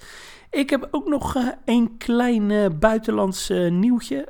Ik 0.50 0.70
heb 0.70 0.88
ook 0.90 1.08
nog 1.08 1.36
eh, 1.36 1.48
een 1.64 1.96
klein 1.98 2.50
eh, 2.50 2.66
buitenlands 2.78 3.50
eh, 3.50 3.70
nieuwtje 3.70 4.28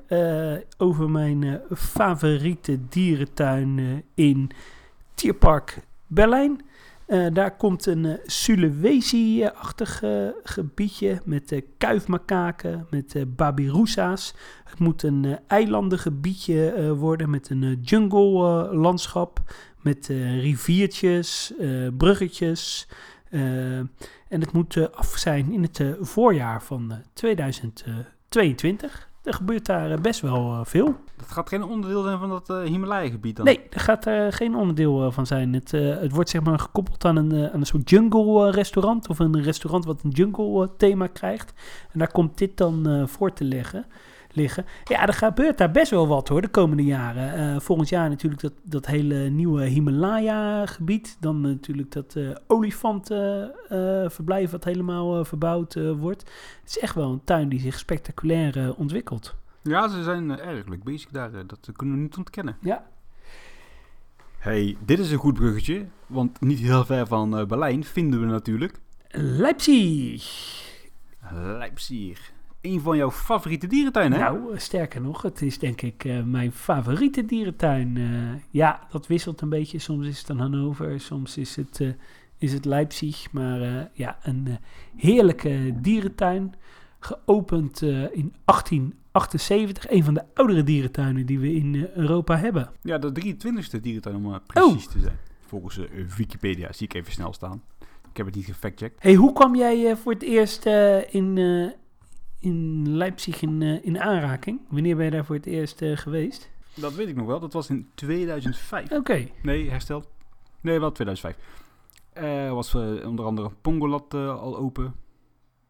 over 0.79 1.11
mijn 1.11 1.61
favoriete 1.75 2.79
dierentuin 2.88 4.05
in 4.14 4.51
Tierpark 5.14 5.79
Berlijn. 6.07 6.61
Daar 7.33 7.57
komt 7.57 7.87
een 7.87 8.18
Sulawesi-achtig 8.25 10.03
gebiedje 10.42 11.20
met 11.25 11.62
kuifmakaken, 11.79 12.87
met 12.90 13.37
babirusa's. 13.37 14.35
Het 14.64 14.79
moet 14.79 15.03
een 15.03 15.38
eilandengebiedje 15.46 16.94
worden 16.94 17.31
met 17.31 17.51
een 17.51 17.79
jungle-landschap, 17.83 19.40
met 19.87 20.11
eh, 20.11 20.40
riviertjes, 20.40 21.53
eh, 21.59 21.68
bruggetjes. 21.96 22.88
eh, 23.31 23.79
en 24.29 24.40
het 24.40 24.53
moet 24.53 24.92
af 24.94 25.14
zijn 25.16 25.53
in 25.53 25.62
het 25.62 25.85
voorjaar 26.01 26.62
van 26.62 26.92
eh, 26.92 26.99
2022. 27.12 29.09
Er 29.22 29.35
gebeurt 29.35 29.66
daar 29.66 30.01
best 30.01 30.20
wel 30.20 30.64
veel. 30.64 30.96
Dat 31.16 31.31
gaat 31.31 31.49
geen 31.49 31.62
onderdeel 31.62 32.03
zijn 32.03 32.18
van 32.18 32.29
dat 32.29 32.51
eh 32.51 32.61
Himalaya-gebied 32.62 33.37
dan? 33.37 33.44
Nee, 33.44 33.61
er 33.70 33.81
gaat 33.81 34.07
er 34.07 34.33
geen 34.33 34.55
onderdeel 34.55 35.12
van 35.12 35.27
zijn. 35.27 35.53
Het, 35.55 35.70
het 35.70 36.12
wordt 36.12 36.31
zeg 36.31 36.42
maar 36.42 36.59
gekoppeld 36.59 37.05
aan 37.05 37.16
een, 37.16 37.51
aan 37.53 37.61
een 37.61 37.66
soort 37.66 37.90
jungle 37.90 38.46
eh, 38.46 38.53
restaurant. 38.55 39.09
Of 39.09 39.18
een 39.18 39.42
restaurant 39.42 39.85
wat 39.85 40.03
een 40.03 40.11
jungle 40.11 40.62
eh, 40.62 40.68
thema 40.77 41.07
krijgt. 41.07 41.53
En 41.92 41.99
daar 41.99 42.12
komt 42.12 42.38
dit 42.38 42.57
dan 42.57 43.05
voor 43.09 43.33
te 43.33 43.44
leggen, 43.44 43.87
liggen. 44.37 44.64
Ja, 44.85 45.07
er 45.07 45.12
gebeurt 45.12 45.59
daar 45.59 45.70
best 45.70 45.90
wel 45.90 46.09
wat 46.09 46.29
hoor, 46.29 46.40
de 46.40 46.49
komende 46.49 46.85
jaren. 46.85 47.35
Eh, 47.55 47.61
volgend 47.61 47.88
jaar 47.88 48.09
natuurlijk 48.09 48.42
dat, 48.42 48.53
dat 48.62 48.87
hele 48.87 49.29
nieuwe 49.29 49.64
Himalaya-gebied. 49.64 51.16
Dan 51.20 51.40
natuurlijk 51.40 51.92
dat 51.92 52.16
eh 52.16 52.31
olifantenverblijf 52.46 54.51
wat 54.51 54.64
helemaal 54.64 55.18
eh, 55.18 55.25
verbouwd 55.25 55.75
eh, 55.75 55.92
wordt. 55.92 56.22
Het 56.61 56.70
is 56.70 56.79
echt 56.79 56.94
wel 56.94 57.11
een 57.12 57.25
tuin 57.25 57.49
die 57.49 57.61
zich 57.61 57.79
spectaculair 57.79 58.59
eh, 58.59 58.79
ontwikkelt. 58.79 59.35
Ja, 59.62 59.88
ze 59.88 60.03
zijn 60.03 60.31
eh, 60.31 60.46
erg 60.49 60.66
leuk 60.66 60.85
bezig 60.85 61.11
daar. 61.11 61.35
eh, 61.35 61.40
dat 61.46 61.70
kunnen 61.77 61.94
we 61.96 62.03
niet 62.03 62.16
ontkennen. 62.16 62.57
Ja. 62.61 62.85
hey, 64.38 64.77
dit 64.85 64.99
is 64.99 65.11
een 65.11 65.18
goed 65.18 65.35
bruggetje. 65.35 65.87
Want 66.07 66.40
niet 66.40 66.59
heel 66.59 66.85
ver 66.85 67.07
van 67.07 67.38
eh, 67.38 67.46
Berlijn 67.46 67.85
vinden 67.85 68.20
we 68.20 68.27
natuurlijk 68.27 68.81
Leipzig. 69.11 70.25
Leipzig. 71.33 72.33
Een 72.61 72.81
van 72.81 72.97
jouw 72.97 73.11
favoriete 73.11 73.66
dierentuinen, 73.66 74.19
hè? 74.19 74.25
Nou, 74.25 74.53
eh, 74.53 74.59
sterker 74.59 75.01
nog, 75.01 75.23
het 75.23 75.42
is 75.42 75.59
denk 75.59 75.83
ik 75.83 76.05
eh, 76.05 76.23
mijn 76.23 76.53
favoriete 76.53 77.25
dierentuin. 77.25 77.97
Eh, 77.97 78.42
ja, 78.51 78.87
dat 78.90 79.07
wisselt 79.07 79.40
een 79.40 79.49
beetje. 79.49 79.79
Soms 79.79 80.07
is 80.07 80.19
het 80.19 80.29
een 80.29 80.38
Hannover, 80.38 81.01
soms 81.01 81.37
is 81.37 81.57
het, 81.57 81.97
is 82.38 82.53
het 82.53 82.64
Leipzig. 82.64 83.33
Maar 83.33 83.90
ja, 83.92 84.19
een 84.23 84.59
heerlijke 84.97 85.75
dierentuin. 85.81 86.55
Geopend 86.99 87.83
in 87.83 88.35
1878. 88.45 89.90
Een 89.90 90.05
van 90.05 90.14
de 90.14 90.25
oudere 90.35 90.62
dierentuinen 90.62 91.27
die 91.27 91.38
we 91.38 91.55
in 91.55 91.88
Europa 91.95 92.37
hebben. 92.37 92.71
Ja, 92.83 92.99
de 92.99 93.37
23e 93.37 93.81
dierentuin 93.81 94.16
om 94.16 94.33
eh, 94.33 94.38
precies 94.47 94.87
te 94.87 95.01
zijn. 95.01 95.19
Volgens 95.47 95.81
Wikipedia 96.16 96.73
zie 96.73 96.87
ik 96.87 96.95
even 96.95 97.12
snel 97.12 97.33
staan. 97.33 97.62
Ik 98.11 98.16
heb 98.16 98.27
het 98.27 98.35
niet 98.35 98.45
gefactcheckt. 98.45 99.03
hey, 99.03 99.14
hoe 99.14 99.33
kwam 99.33 99.57
jij 99.57 99.97
voor 99.97 100.12
het 100.12 100.23
eerst 100.23 100.66
in, 101.11 101.38
in 102.38 102.88
Leipzig 102.96 103.42
in, 103.42 103.62
eh, 103.62 103.85
in 103.85 104.01
aanraking? 104.01 104.61
Wanneer 104.68 104.96
ben 104.96 105.05
je 105.05 105.11
daar 105.11 105.25
voor 105.25 105.37
het 105.37 105.46
eerst 105.46 105.83
eh, 105.83 105.96
geweest? 105.96 106.51
Dat 106.75 106.94
weet 106.94 107.09
ik 107.09 107.16
nog 107.16 107.27
wel. 107.27 107.40
Dat 107.40 107.53
was 107.53 107.70
in 107.70 107.88
2005. 107.94 108.92
Oké. 108.92 109.29
Nee, 109.42 109.70
hersteld. 109.70 110.09
Nee, 110.61 110.81
wel 110.81 110.92
2005. 110.92 111.37
Er 112.12 112.55
was 112.55 112.75
eh, 112.75 113.07
onder 113.07 113.25
andere 113.25 113.51
Pongolat 113.61 114.14
eh, 114.14 114.40
al 114.40 114.57
open. 114.57 114.94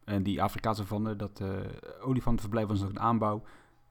En 0.03 0.23
die 0.23 0.41
Afrikaanse 0.41 0.81
savanne, 0.81 1.15
dat 1.15 1.39
eh 1.39 1.47
olifantenverblijf 2.01 2.67
was 2.67 2.79
nog 2.79 2.89
een 2.89 2.99
aanbouw. 2.99 3.41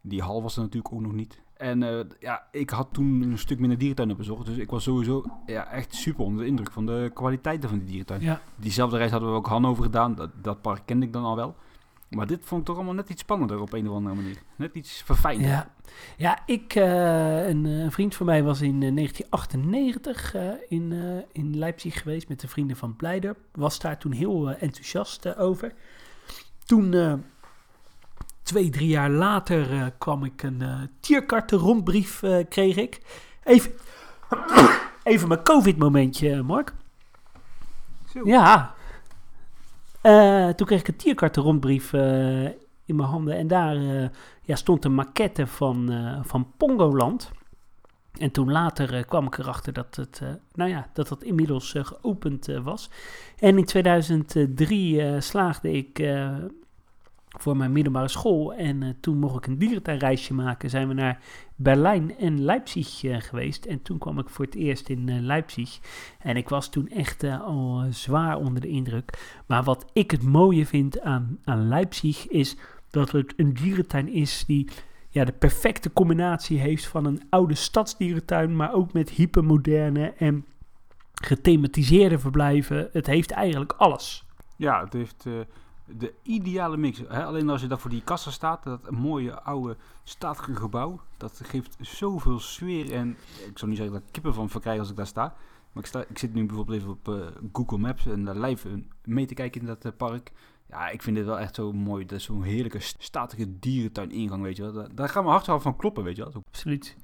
Die 0.01 0.23
hal 0.23 0.43
was 0.43 0.57
er 0.57 0.63
natuurlijk 0.63 0.95
ook 0.95 1.01
nog 1.01 1.13
niet. 1.13 1.43
En 1.57 1.83
eh, 1.83 2.05
ja, 2.21 2.47
ik 2.51 2.71
had 2.71 2.89
toen 2.93 3.23
een 3.23 3.39
stuk 3.39 3.59
minder 3.59 3.79
dierentuinen 3.79 4.17
bezocht. 4.17 4.47
Dus 4.47 4.57
ik 4.57 4.71
was 4.71 4.83
sowieso 4.83 5.25
ja, 5.47 5.71
echt 5.71 5.95
super 5.95 6.25
onder 6.25 6.43
de 6.43 6.49
indruk 6.51 6.73
van 6.73 6.87
de 6.87 7.11
kwaliteiten 7.15 7.69
van 7.69 7.79
die 7.79 7.87
dierentuin. 7.87 8.21
Ja. 8.21 8.41
Diezelfde 8.57 8.97
reis 8.97 9.11
hadden 9.11 9.31
we 9.31 9.37
ook 9.37 9.47
Hannover 9.47 9.83
gedaan. 9.85 10.15
Dat, 10.15 10.31
dat 10.43 10.61
park 10.61 10.83
kende 10.85 11.07
ik 11.07 11.13
dan 11.13 11.25
al 11.25 11.37
wel. 11.37 11.57
Maar 12.17 12.27
dit 12.27 12.41
vond 12.43 12.61
ik 12.61 12.67
toch 12.67 12.77
allemaal 12.77 12.95
net 12.95 13.09
iets 13.09 13.21
spannender 13.21 13.61
op 13.61 13.73
een 13.73 13.89
of 13.89 13.95
andere 13.95 14.15
manier. 14.15 14.37
Net 14.57 14.75
iets 14.75 15.03
verfijnder. 15.03 15.49
Ja, 15.49 15.71
ja 16.17 16.39
ik, 16.47 16.75
eh, 16.75 17.49
een, 17.49 17.67
eh, 17.67 17.79
een 17.79 17.93
vriend 17.93 18.15
van 18.15 18.27
mij 18.27 18.43
was 18.43 18.61
in 18.61 18.83
eh, 18.83 18.93
1998 18.93 20.35
eh, 20.35 20.51
in, 20.69 20.93
in 21.33 21.59
Leipzig 21.59 22.03
geweest 22.03 22.29
met 22.29 22.41
de 22.41 22.49
vrienden 22.49 22.77
van 22.77 22.97
Blijder. 22.97 23.37
Was 23.53 23.79
daar 23.79 23.99
toen 23.99 24.13
heel 24.13 24.51
enthousiast 24.51 25.37
over. 25.37 25.73
Toen, 26.65 26.95
twee, 28.43 28.71
drie 28.71 28.89
jaar 28.89 29.11
later, 29.11 29.93
kwam 29.99 30.25
ik 30.25 30.43
een 30.43 30.91
tierkarten 31.01 31.59
rondbrief, 31.59 32.23
eh, 32.23 32.45
kreeg 32.49 32.77
ik. 32.77 33.01
Even, 33.45 33.73
even 35.03 35.29
mijn 35.29 35.43
covid-momentje, 35.43 36.43
Mark. 36.43 36.75
Zo. 38.13 38.21
Ja. 38.25 38.75
Eh, 40.07 40.49
toen 40.49 40.67
kreeg 40.67 40.81
ik 40.81 40.89
een 40.89 40.97
tierkarten 40.97 41.43
rondbrief 41.43 41.93
eh, 41.93 42.45
in 42.85 42.97
mijn 42.97 43.09
handen. 43.09 43.37
En 43.37 43.47
daar 43.47 43.77
eh, 43.77 44.09
ja, 44.43 44.57
stond 44.57 44.85
een 44.85 44.95
maquette 44.95 45.47
van, 45.47 45.91
van 46.25 46.53
Pongoland. 46.57 47.31
En 48.19 48.31
toen 48.31 48.53
later 48.53 49.05
kwam 49.05 49.27
ik 49.27 49.39
erachter 49.39 49.73
dat 49.73 49.97
het, 49.97 50.23
nou 50.55 50.71
ja, 50.71 50.89
dat 50.93 51.09
dat 51.09 51.23
inmiddels 51.23 51.75
geopend 51.79 52.47
was. 52.47 52.91
En 53.39 53.59
in 53.59 53.65
2003 53.65 55.03
eh, 55.03 55.21
slaagde 55.21 55.73
ik 55.73 56.15
voor 57.29 57.57
mijn 57.57 57.73
middelbare 57.73 58.09
school. 58.09 58.55
En 58.55 58.97
toen 59.01 59.19
mocht 59.19 59.37
ik 59.37 59.47
een 59.47 59.59
dierentuinreisje 59.59 60.35
maken. 60.35 60.71
Zijn 60.71 60.89
we 60.89 60.95
naar 60.95 61.21
Berlijn 61.57 62.19
en 62.19 62.45
Leipzig 62.45 63.05
eh, 63.05 63.21
geweest. 63.21 63.65
En 63.65 63.83
toen 63.83 63.99
kwam 63.99 64.19
ik 64.19 64.29
voor 64.29 64.45
het 64.45 64.55
eerst 64.55 64.89
in 64.89 65.09
eh, 65.09 65.21
Leipzig. 65.21 65.79
En 66.19 66.37
ik 66.37 66.49
was 66.49 66.71
toen 66.71 66.89
echt 66.89 67.23
eh, 67.23 67.41
al 67.43 67.85
zwaar 67.91 68.37
onder 68.37 68.61
de 68.61 68.69
indruk. 68.69 69.39
Maar 69.47 69.63
wat 69.63 69.91
ik 69.93 70.11
het 70.11 70.23
mooie 70.23 70.67
vind 70.67 71.01
aan, 71.01 71.39
aan 71.45 71.69
Leipzig 71.69 72.29
is 72.29 72.57
dat 72.91 73.11
het 73.11 73.35
een 73.37 73.55
dierentuin 73.55 74.09
is 74.09 74.45
die 74.47 74.69
ja, 75.09 75.25
de 75.25 75.33
perfecte 75.33 75.93
combinatie 75.93 76.59
heeft 76.59 76.87
van 76.87 77.05
een 77.05 77.23
oude 77.31 77.55
stadsdierentuin, 77.55 78.57
maar 78.57 78.75
ook 78.75 78.93
met 78.93 79.11
hypermoderne 79.11 80.13
en 80.19 80.45
gethematiseerde 81.15 82.19
verblijven. 82.19 82.89
Het 82.93 83.07
heeft 83.07 83.31
eigenlijk 83.31 83.73
alles. 83.73 84.25
Ja, 84.57 84.85
het 84.85 84.93
heeft 84.93 85.27
de 85.87 86.15
ideale 86.23 86.77
mix. 86.77 87.03
Hè? 87.09 87.25
Alleen 87.25 87.51
als 87.51 87.61
je 87.61 87.67
daar 87.67 87.79
voor 87.79 87.91
die 87.91 88.03
kassa 88.03 88.31
staat, 88.31 88.63
dat 88.63 88.91
mooie 88.91 89.41
oude 89.41 89.77
statige 90.05 90.57
gebouw, 90.57 91.01
dat 91.17 91.41
geeft 91.45 91.77
zoveel 91.81 92.39
sfeer. 92.39 92.93
En 92.93 93.17
ik 93.47 93.59
zou 93.59 93.71
niet 93.71 93.81
zeggen 93.81 93.97
dat 93.97 94.07
ik 94.07 94.13
kippen 94.13 94.35
van 94.35 94.51
verkrijg 94.51 94.79
als 94.79 94.91
ik 94.91 94.97
daar 94.97 95.07
sta. 95.07 95.35
Maar 95.73 95.83
ik, 95.83 95.89
sta, 95.89 96.05
ik 96.09 96.19
zit 96.19 96.35
nu 96.35 96.47
bijvoorbeeld 96.47 96.79
even 96.79 96.91
op 96.91 97.09
eh, 97.09 97.27
Google 97.53 97.79
Maps 97.79 98.07
en 98.07 98.25
daar 98.25 98.39
live 98.39 98.69
eh, 98.69 98.75
mee 99.05 99.27
te 99.27 99.35
kijken 99.35 99.61
in 99.61 99.67
dat 99.67 99.85
eh, 99.85 99.93
park. 99.97 100.33
Ja, 100.69 100.89
ik 100.89 101.03
vind 101.03 101.17
dit 101.17 101.25
wel 101.25 101.39
echt 101.39 101.55
zo 101.55 101.73
mooi. 101.73 102.07
Dat 102.07 102.19
is 102.19 102.25
zo'n 102.25 102.43
heerlijke 102.43 102.79
statige 102.81 103.59
dierentuin 103.59 104.11
ingang, 104.11 104.43
weet 104.43 104.57
je. 104.57 104.89
Daar, 104.95 105.11
mijn 105.15 105.27
hart 105.27 105.47
wel 105.47 105.61
van 105.61 105.77
kloppen, 105.77 106.05
weet 106.05 106.17
je 106.17 106.23
wel. 106.23 106.43
Absoluut. 106.49 106.97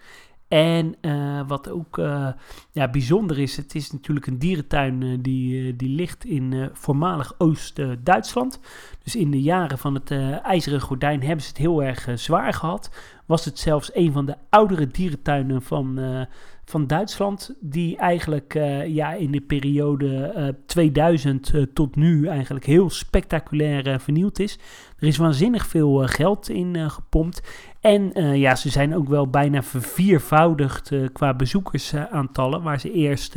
En 0.53 0.95
eh, 1.01 1.41
wat 1.47 1.71
ook 1.71 1.99
eh, 1.99 2.29
ja, 2.71 2.89
bijzonder 2.89 3.39
is, 3.39 3.57
het 3.57 3.75
is 3.75 3.91
natuurlijk 3.91 4.27
een 4.27 4.39
dierentuin 4.39 5.03
eh, 5.03 5.09
die, 5.21 5.77
die 5.77 5.89
ligt 5.89 6.25
in 6.25 6.71
voormalig 6.73 7.35
Oost-Duitsland. 7.39 8.61
Dus 9.03 9.17
in 9.17 9.31
de 9.31 9.43
jaren 9.43 9.79
van 9.79 9.95
het 9.95 10.11
IJzeren 10.43 10.81
Gordijn 10.81 11.23
hebben 11.23 11.43
ze 11.43 11.49
het 11.49 11.59
heel 11.59 11.83
erg 11.83 12.09
zwaar 12.15 12.53
gehad. 12.53 12.91
Was 13.27 13.45
het 13.45 13.59
zelfs 13.59 13.95
een 13.95 14.13
van 14.13 14.27
de 14.27 14.37
oudere 14.49 14.87
dierentuinen 14.87 15.63
van, 15.63 15.99
eh, 15.99 16.21
van 16.65 16.87
Duitsland, 16.87 17.55
die 17.61 17.97
eigenlijk 17.97 18.55
eh, 18.55 18.87
ja, 18.87 19.13
in 19.13 19.31
de 19.31 19.41
periode 19.41 20.25
eh, 20.25 20.49
2000 20.67 21.55
eh, 21.55 21.63
tot 21.75 21.97
nu 21.97 22.27
eigenlijk 22.27 22.67
heel 22.67 22.91
spectaculair 22.91 24.01
vernieuwd 24.01 24.39
is. 24.39 24.59
Er 24.99 25.07
is 25.07 25.17
waanzinnig 25.17 25.67
veel 25.67 26.07
geld 26.07 26.49
in 26.49 26.91
gepompt. 26.91 27.43
En 27.81 28.13
ja, 28.39 28.55
ze 28.55 28.71
zijn 28.71 28.97
ook 28.97 29.09
wel 29.09 29.29
bijna 29.29 29.63
verviervoudigd 29.63 30.91
qua 31.13 31.35
bezoekersaantallen. 31.35 32.63
Waar 32.63 32.81
ze 32.81 32.93
eerst 32.93 33.37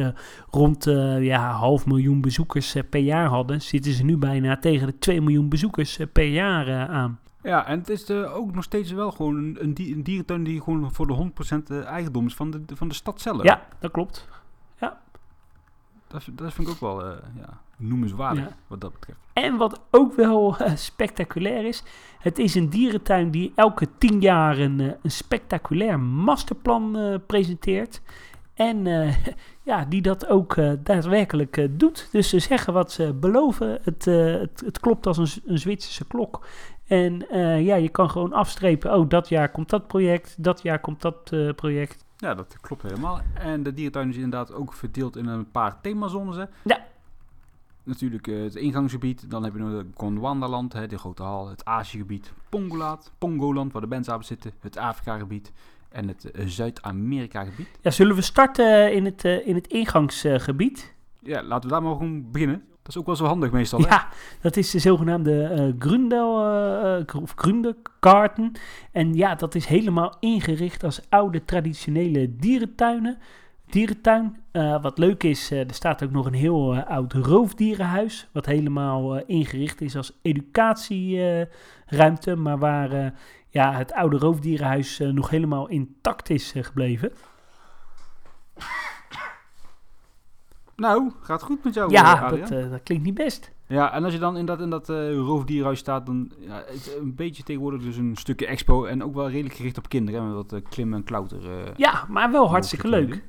rond 0.49 0.83
ja, 1.19 1.51
half 1.51 1.85
miljoen 1.85 2.21
bezoekers 2.21 2.75
per 2.89 2.99
jaar 2.99 3.27
hadden, 3.27 3.61
zitten 3.61 3.91
ze 3.91 4.03
nu 4.03 4.17
bijna 4.17 4.57
tegen 4.57 4.87
de 4.87 4.97
2 4.97 5.21
miljoen 5.21 5.49
bezoekers 5.49 5.99
per 6.13 6.27
jaar 6.27 6.87
aan. 6.87 7.19
Ja, 7.45 7.65
en 7.67 7.79
het 7.79 7.89
is 7.89 8.09
eh, 8.09 8.35
ook 8.35 8.53
nog 8.53 8.63
steeds 8.63 8.91
wel 8.91 9.11
gewoon 9.11 9.35
een, 9.35 9.57
een, 9.59 9.73
die- 9.73 9.95
een 9.95 10.03
dierentuin 10.03 10.43
die 10.43 10.61
gewoon 10.61 10.93
voor 10.93 11.07
de 11.07 11.31
100% 11.81 11.85
eigendom 11.85 12.25
is 12.25 12.35
van 12.35 12.51
de, 12.51 12.61
van 12.73 12.87
de 12.87 12.93
stad 12.93 13.21
zelf. 13.21 13.43
Ja, 13.43 13.67
dat 13.79 13.91
klopt. 13.91 14.27
Dat, 16.07 16.21
is- 16.21 16.29
dat 16.35 16.53
vind 16.53 16.67
ik 16.67 16.73
ook 16.73 16.79
wel 16.79 17.05
eh, 17.05 17.17
ja, 17.37 17.61
noemenswaardig 17.77 18.43
Ja. 18.43 18.55
wat 18.67 18.81
dat 18.81 18.91
betreft. 18.93 19.19
En 19.33 19.57
wat 19.57 19.81
ook 19.91 20.15
wel 20.15 20.57
eh, 20.57 20.75
spectaculair 20.75 21.65
is, 21.65 21.83
het 22.19 22.37
is 22.39 22.55
een 22.55 22.69
dierentuin 22.69 23.31
die 23.31 23.51
elke 23.55 23.87
tien 23.97 24.21
jaar 24.21 24.57
een, 24.57 24.79
eh, 24.79 24.91
een 25.01 25.11
spectaculair 25.11 25.99
masterplan 25.99 26.97
eh, 26.97 27.15
presenteert. 27.27 28.01
En 28.53 28.87
eh, 28.87 29.15
ja, 29.63 29.85
die 29.85 30.01
dat 30.01 30.27
ook 30.27 30.55
eh, 30.57 30.71
daadwerkelijk 30.83 31.57
eh, 31.57 31.67
doet. 31.71 32.09
Dus 32.11 32.29
ze 32.29 32.39
zeggen 32.39 32.73
wat 32.73 32.91
ze 32.91 33.13
beloven. 33.13 33.79
Het, 33.83 34.07
eh, 34.07 34.15
het, 34.39 34.61
het 34.65 34.79
klopt 34.79 35.07
als 35.07 35.17
een, 35.17 35.41
een 35.45 35.59
Zwitserse 35.59 36.05
klok. 36.07 36.47
En 36.87 37.29
eh, 37.29 37.65
ja, 37.65 37.75
je 37.75 37.89
kan 37.89 38.09
gewoon 38.09 38.33
afstrepen. 38.33 38.93
Oh, 38.93 39.09
dat 39.09 39.29
jaar 39.29 39.51
komt 39.51 39.69
dat 39.69 39.87
project. 39.87 40.43
Dat 40.43 40.61
jaar 40.61 40.79
komt 40.79 41.01
dat 41.01 41.31
eh, 41.31 41.49
project. 41.55 42.05
Ja, 42.17 42.33
dat 42.33 42.57
klopt 42.61 42.81
helemaal. 42.81 43.19
En 43.33 43.63
de 43.63 43.73
dierentuin 43.73 44.09
is 44.09 44.15
inderdaad 44.15 44.53
ook 44.53 44.73
verdeeld 44.73 45.15
in 45.15 45.25
een 45.25 45.51
paar 45.51 45.81
themazones. 45.81 46.35
Hè. 46.35 46.43
Ja. 46.63 46.85
Natuurlijk 47.83 48.27
eh, 48.27 48.43
het 48.43 48.55
ingangsgebied. 48.55 49.29
Dan 49.29 49.43
heb 49.43 49.53
je 49.53 49.59
nog 49.59 49.77
het 49.77 49.87
Gondwanderland, 49.93 50.73
hè, 50.73 50.87
de 50.87 50.97
grote 50.97 51.23
hal. 51.23 51.49
Het 51.49 51.65
Aziëgebied. 51.65 52.33
Pongolaat, 52.49 53.11
Pongoland, 53.17 53.71
waar 53.71 53.81
de 53.81 53.87
bandsapen 53.87 54.25
zitten. 54.25 54.51
Het 54.59 54.77
Afrika-gebied. 54.77 55.51
En 55.89 56.07
het 56.07 56.31
Zuid-Amerika-gebied. 56.45 57.67
Ja, 57.81 57.91
zullen 57.91 58.15
we 58.15 58.21
starten 58.21 58.93
in 58.93 59.05
het, 59.05 59.23
in 59.23 59.55
het 59.55 59.67
ingangsgebied? 59.67 60.93
Ja, 61.19 61.43
laten 61.43 61.69
we 61.69 61.75
daar 61.75 61.83
maar 61.83 61.95
gewoon 61.95 62.31
beginnen. 62.31 62.63
Dat 62.85 62.93
is 62.93 62.99
ook 62.99 63.05
wel 63.05 63.15
zo 63.15 63.25
handig 63.25 63.51
meestal. 63.51 63.79
Hè? 63.79 63.87
Ja, 63.87 64.07
dat 64.41 64.57
is 64.57 64.71
de 64.71 64.79
zogenaamde 64.79 65.43
eh 65.43 65.73
Grundel, 65.79 66.47
eh, 66.47 67.21
of. 67.21 67.33
En 68.91 69.13
ja, 69.13 69.35
dat 69.35 69.55
is 69.55 69.65
helemaal 69.65 70.15
ingericht 70.19 70.83
als 70.83 71.01
oude 71.09 71.45
traditionele 71.45 72.35
dierentuinen. 72.35 73.17
Dierentuin. 73.69 74.37
Wat 74.81 74.97
leuk 74.97 75.23
is, 75.23 75.51
er 75.51 75.73
staat 75.73 76.03
ook 76.03 76.11
nog 76.11 76.25
een 76.25 76.33
heel 76.33 76.75
oud 76.75 77.13
roofdierenhuis. 77.13 78.27
Wat 78.31 78.45
helemaal 78.45 79.17
ingericht 79.17 79.81
is 79.81 79.95
als 79.95 80.19
educatieruimte. 80.21 82.35
maar 82.35 82.57
waar 82.57 83.13
ja, 83.49 83.73
het 83.73 83.93
oude 83.93 84.17
roofdierenhuis 84.17 85.01
nog 85.11 85.29
helemaal 85.29 85.67
intact 85.67 86.29
is 86.29 86.53
gebleven. 86.55 87.11
Nou, 90.75 91.11
gaat 91.21 91.41
goed 91.43 91.63
met 91.63 91.73
jou. 91.73 91.87
eh, 91.87 91.93
ja, 91.93 92.11
Adriaan. 92.13 92.49
dat, 92.49 92.51
eh, 92.63 92.69
dat 92.69 92.83
klinkt 92.83 93.03
niet 93.03 93.13
best. 93.13 93.51
Ja, 93.67 93.93
en 93.93 94.03
als 94.03 94.13
je 94.13 94.19
dan 94.19 94.37
in 94.37 94.45
dat, 94.45 94.61
in 94.61 94.69
dat 94.69 94.89
eh, 94.89 95.13
roofdierhuis 95.15 95.79
staat, 95.79 96.05
dan 96.05 96.31
ja, 96.39 96.55
het 96.55 96.73
is 96.73 96.95
een 96.95 97.15
beetje 97.15 97.43
tegenwoordig 97.43 97.81
dus 97.81 97.97
een 97.97 98.15
stukje 98.15 98.45
expo. 98.47 98.85
En 98.85 99.03
ook 99.03 99.13
wel 99.13 99.29
redelijk 99.29 99.55
gericht 99.55 99.77
op 99.77 99.89
kinderen. 99.89 100.19
Hè, 100.21 100.25
met 100.27 100.35
wat 100.35 100.53
eh, 100.53 100.69
klimmen 100.69 100.97
en 100.99 101.03
klauter. 101.03 101.49
eh, 101.65 101.71
Ja, 101.75 102.05
maar 102.09 102.31
wel 102.31 102.49
hartstikke 102.49 102.87
leuk. 102.87 103.23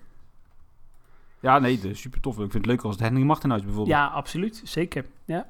Ja, 1.40 1.58
nee, 1.58 1.94
super 1.94 2.20
tof. 2.20 2.32
Ik 2.34 2.40
vind 2.40 2.52
het 2.54 2.66
leuker 2.66 2.84
als 2.86 2.94
het 2.94 3.04
Henning 3.04 3.26
Martenhuis 3.26 3.62
bijvoorbeeld. 3.62 3.96
Ja, 3.96 4.06
absoluut. 4.06 4.60
Zeker. 4.64 5.04
Ja. 5.24 5.46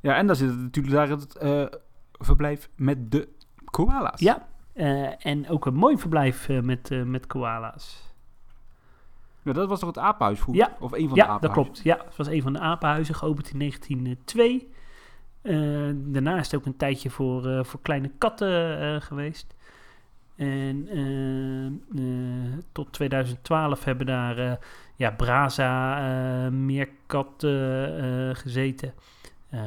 Ja, 0.00 0.14
en 0.16 0.26
daar 0.26 0.36
zit 0.36 0.48
het 0.48 0.58
natuurlijk 0.58 0.94
daar 0.94 1.08
het 1.08 1.36
eh, 1.36 1.64
verblijf 2.12 2.70
met 2.76 3.10
de 3.12 3.28
koala's. 3.64 4.20
Ja, 4.20 4.48
eh, 4.72 5.26
en 5.26 5.48
ook 5.48 5.66
een 5.66 5.74
mooi 5.74 5.98
verblijf 5.98 6.48
eh, 6.48 6.60
met, 6.60 6.90
eh, 6.90 7.02
met 7.02 7.26
koala's. 7.26 8.10
Ja, 9.42 9.52
dat 9.52 9.68
was 9.68 9.78
toch 9.80 9.88
het 9.88 9.98
apenhuis 9.98 10.38
vroeger? 10.40 10.64
Ja. 10.64 10.76
Of 10.80 10.92
een 10.92 11.08
van 11.08 11.14
de 11.14 11.20
Ja, 11.24 11.26
dat 11.26 11.34
apenhuizen? 11.34 11.64
klopt. 11.64 11.80
Ja, 11.84 12.04
het 12.06 12.16
was 12.16 12.26
een 12.26 12.42
van 12.42 12.52
de 12.52 12.58
apenhuizen, 12.58 13.14
geopend 13.14 13.50
in 13.50 13.58
1902. 13.58 14.68
Eh, 15.42 15.54
daarna 15.94 16.38
is 16.38 16.50
het 16.50 16.54
ook 16.54 16.66
een 16.66 16.76
tijdje 16.76 17.10
voor, 17.10 17.46
eh, 17.46 17.64
voor 17.64 17.80
kleine 17.82 18.10
katten 18.18 18.80
eh, 18.80 19.00
geweest. 19.00 19.54
En 20.36 20.88
tot 22.72 22.92
2012 22.92 23.84
hebben 23.84 24.06
daar 24.06 24.58
ja, 24.96 25.10
Braza, 25.10 26.50
meerkatten 26.50 28.36
gezeten. 28.36 28.94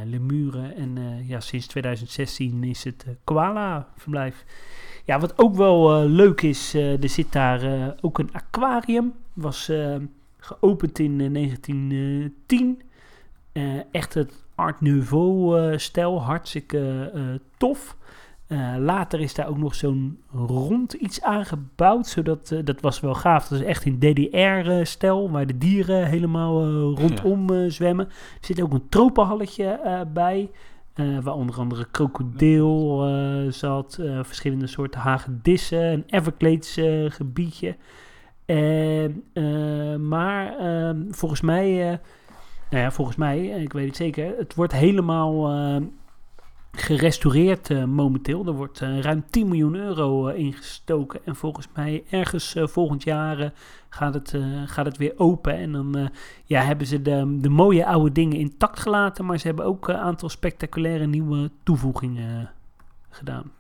lemuren. 0.06 0.76
En 0.76 0.98
ja, 1.28 1.40
sinds 1.40 1.68
2016 1.68 2.64
is 2.64 2.84
het 2.84 3.06
koala-verblijf. 3.24 4.46
Ja, 5.04 5.20
wat 5.20 5.38
ook 5.38 5.56
wel 5.56 6.08
leuk 6.08 6.42
is, 6.42 6.74
er 6.74 7.10
zit 7.10 7.32
daar 7.32 7.94
ook 8.02 8.20
een 8.20 8.30
aquarium. 8.34 9.14
Was 9.36 9.70
eh, 9.70 9.96
geopend 10.38 11.00
in 11.00 11.22
eh, 11.22 11.34
1910. 11.34 12.82
Eh, 13.52 13.64
echt 13.92 14.14
het 14.14 14.44
Art 14.56 14.82
Nouveau-stijl, 14.82 16.22
hartstikke 16.22 17.12
eh, 17.14 17.22
tof. 17.58 17.98
Eh, 18.48 18.76
later 18.80 19.20
is 19.20 19.34
daar 19.34 19.48
ook 19.48 19.58
nog 19.58 19.76
zo'n 19.76 20.20
rond 20.32 20.94
iets 20.94 21.22
aangebouwd, 21.22 22.08
zodat 22.08 22.52
eh, 22.52 22.60
dat 22.64 22.82
was 22.82 23.00
wel 23.00 23.14
gaaf. 23.14 23.48
Dat 23.48 23.60
is 23.60 23.66
echt 23.66 23.86
in 23.86 24.00
DDR-stijl, 24.00 25.32
waar 25.32 25.48
de 25.48 25.58
dieren 25.58 26.08
helemaal 26.08 26.62
eh, 26.62 26.68
rondom 27.02 27.50
eh, 27.50 27.70
zwemmen. 27.70 28.06
Er 28.08 28.46
zit 28.46 28.62
ook 28.62 28.74
een 28.74 28.90
tropenhalletje 28.90 29.66
eh, 29.66 30.02
bij, 30.14 30.52
eh, 30.94 31.20
waar 31.20 31.34
onder 31.34 31.56
andere 31.58 31.86
krokodil 31.92 33.08
eh, 33.08 33.52
zat, 33.52 33.98
eh, 33.98 34.20
verschillende 34.24 34.68
soorten 34.68 35.00
hagedissen, 35.02 35.84
een 35.84 36.04
Everglades 36.08 36.78
eh, 36.78 37.06
gebiedje. 37.12 37.76
En, 38.46 39.24
eh, 39.34 39.96
maar 39.96 40.58
ehm, 40.58 41.12
volgens 41.12 41.42
mij, 41.42 41.92
eh, 41.92 41.98
nou 42.70 42.84
ja, 42.84 42.92
volgens 42.92 43.18
mij, 43.18 43.54
eh, 43.54 43.62
ik 43.62 43.74
weet 43.74 43.88
het 43.88 43.96
zeker, 43.96 44.38
het 44.38 44.56
wordt 44.56 44.74
helemaal 44.74 45.50
eh, 45.50 45.82
gerestaureerd 46.72 47.88
momenteel. 47.88 48.46
Er 48.46 48.54
wordt 48.54 48.80
ruim 48.80 49.24
10 49.30 49.48
miljoen 49.48 49.76
euro 49.76 50.28
ingestoken. 50.28 51.20
En 51.26 51.36
volgens 51.36 51.68
mij 51.74 52.04
ergens 52.10 52.56
volgend 52.58 53.04
jaar 53.04 53.54
gaat, 53.90 54.14
het, 54.14 54.38
gaat 54.66 54.86
het 54.86 54.98
weer 54.98 55.14
open. 55.18 55.54
En 55.54 55.72
dan 55.72 56.10
ja, 56.46 56.62
hebben 56.62 56.88
ze 56.88 57.02
de, 57.02 57.38
de 57.40 57.50
mooie 57.50 57.86
oude 57.86 58.12
dingen 58.12 58.38
intact 58.38 58.80
gelaten. 58.80 59.26
Maar 59.26 59.38
ze 59.38 59.48
hebben 59.48 59.66
ook 59.66 59.88
een 59.88 59.96
aantal 59.96 60.30
spectaculaire 60.30 61.06
nieuwe 61.06 61.52
toevoegingen 61.64 62.52
gedaan. 63.10 63.52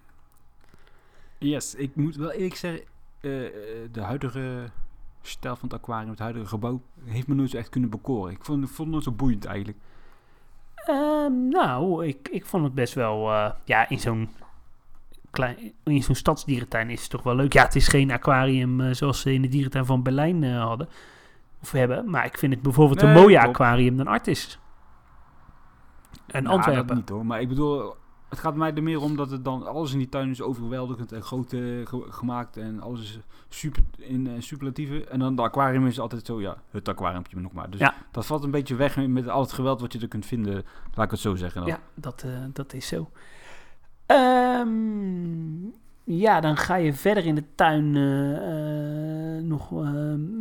Yes, 1.37 1.75
ik 1.75 1.95
moet 1.95 2.15
wel 2.15 2.31
eerlijk 2.31 2.55
zeggen, 2.55 2.83
eh, 3.25 3.45
eh, 3.45 3.51
de 3.91 4.01
huidige 4.01 4.69
stijl 5.21 5.55
van 5.55 5.69
het 5.69 5.77
aquarium, 5.77 6.09
het 6.09 6.19
huidige 6.19 6.45
gebouw, 6.45 6.81
heeft 7.03 7.27
me 7.27 7.35
nooit 7.35 7.49
zo 7.49 7.57
echt 7.57 7.69
kunnen 7.69 7.89
bekoren. 7.89 8.31
Ik 8.31 8.43
vond, 8.45 8.59
vond 8.65 8.77
het 8.77 8.87
nooit 8.87 9.03
zo 9.03 9.11
boeiend 9.11 9.45
eigenlijk. 9.45 9.77
Ehm, 10.75 11.47
nou, 11.49 12.05
ik, 12.05 12.27
ik 12.31 12.45
vond 12.45 12.63
het 12.63 12.73
best 12.73 12.93
wel... 12.93 13.31
eh, 13.31 13.51
ja, 13.63 13.89
in 13.89 13.99
zo'n 13.99 14.29
klein, 15.31 15.73
in 15.83 16.03
zo'n 16.03 16.15
stadsdierentuin 16.15 16.89
is 16.89 17.01
het 17.01 17.09
toch 17.09 17.23
wel 17.23 17.35
leuk. 17.35 17.53
Ja, 17.53 17.63
het 17.63 17.75
is 17.75 17.87
geen 17.87 18.11
aquarium 18.11 18.93
zoals 18.93 19.19
ze 19.21 19.33
in 19.33 19.41
de 19.41 19.47
dierentuin 19.47 19.85
van 19.85 20.03
Berlijn 20.03 20.43
hadden. 20.53 20.89
Of 21.61 21.71
hebben. 21.71 22.09
Maar 22.09 22.25
ik 22.25 22.37
vind 22.37 22.53
het 22.53 22.61
bijvoorbeeld 22.61 23.01
een 23.01 23.11
mooier 23.13 23.39
klopt. 23.41 23.55
aquarium 23.59 23.97
dan 23.97 24.07
Artis. 24.07 24.59
En 26.27 26.43
Nou, 26.43 26.55
Antwerpen. 26.55 26.87
dat 26.87 26.95
niet 26.97 27.09
hoor, 27.09 27.25
maar 27.25 27.41
ik 27.41 27.47
bedoel, 27.47 27.95
het 28.35 28.43
gaat 28.43 28.55
mij 28.55 28.73
er 28.73 28.83
meer 28.83 29.01
om 29.01 29.15
dat 29.15 29.31
het 29.31 29.43
dan, 29.43 29.67
alles 29.67 29.91
in 29.91 29.97
die 29.97 30.09
tuin 30.09 30.29
is 30.29 30.41
overweldigend 30.41 31.11
en 31.11 31.21
groot 31.21 31.53
eh, 31.53 31.59
ge- 31.83 32.05
gemaakt 32.09 32.57
en 32.57 32.79
alles 32.81 33.01
is 33.01 33.19
super 33.49 33.83
in 33.97 34.43
superlatieve. 34.43 35.05
En 35.05 35.19
dan 35.19 35.35
de 35.35 35.41
aquarium 35.41 35.87
is 35.87 35.99
altijd 35.99 36.25
zo, 36.25 36.41
ja, 36.41 36.57
het 36.71 36.89
aquariumpje 36.89 37.39
nog 37.39 37.51
maar. 37.53 37.69
Dus 37.69 37.79
Ja. 37.79 37.93
dat 38.11 38.25
valt 38.25 38.43
een 38.43 38.51
beetje 38.51 38.75
weg 38.75 39.07
met 39.07 39.27
al 39.27 39.41
het 39.41 39.51
geweld 39.51 39.81
wat 39.81 39.93
je 39.93 39.99
er 39.99 40.07
kunt 40.07 40.25
vinden, 40.25 40.63
laat 40.93 41.05
ik 41.05 41.11
het 41.11 41.19
zo 41.19 41.35
zeggen. 41.35 41.61
Dan. 41.61 41.69
Ja, 41.69 41.79
dat, 41.95 42.23
eh, 42.25 42.31
dat 42.53 42.73
is 42.73 42.87
zo. 42.87 43.09
Ehm, 44.05 45.65
ja, 46.03 46.39
dan 46.39 46.57
ga 46.57 46.75
je 46.75 46.93
verder 46.93 47.25
in 47.25 47.35
de 47.35 47.43
tuin 47.55 47.91
nog 49.47 49.71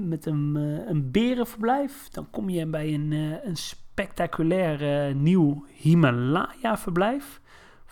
met 0.08 0.26
een, 0.26 0.54
een 0.88 1.10
berenverblijf. 1.10 2.08
Dan 2.08 2.26
kom 2.30 2.48
je 2.48 2.66
bij 2.66 2.94
een, 2.94 3.12
een 3.44 3.56
spectaculair 3.56 5.14
nieuw 5.14 5.64
Himalaya-verblijf. 5.72 7.40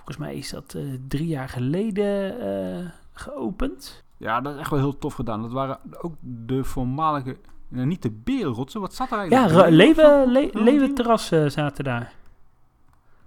Volgens 0.04 0.16
mij 0.16 0.34
is 0.36 0.50
dat 0.50 0.74
eh, 0.74 0.82
drie 1.08 1.26
jaar 1.26 1.48
geleden 1.48 2.40
eh, 2.40 2.86
geopend. 3.12 4.04
Ja, 4.16 4.40
dat 4.40 4.54
is 4.54 4.60
echt 4.60 4.70
wel 4.70 4.78
heel 4.78 4.98
tof 4.98 5.14
gedaan. 5.14 5.42
Dat 5.42 5.52
waren 5.52 5.78
ook 6.00 6.14
de 6.20 6.64
voormalige, 6.64 7.36
nou, 7.68 7.86
niet 7.86 8.02
de 8.02 8.10
berenrotsen, 8.10 8.80
wat 8.80 8.94
zat 8.94 9.10
er 9.10 9.18
eigenlijk? 9.18 9.52
Ja, 9.52 9.68
leeuwen, 9.68 10.32
le- 10.32 10.50
leeuwenterrassen 10.52 11.52
zaten 11.52 11.84
daar. 11.84 12.12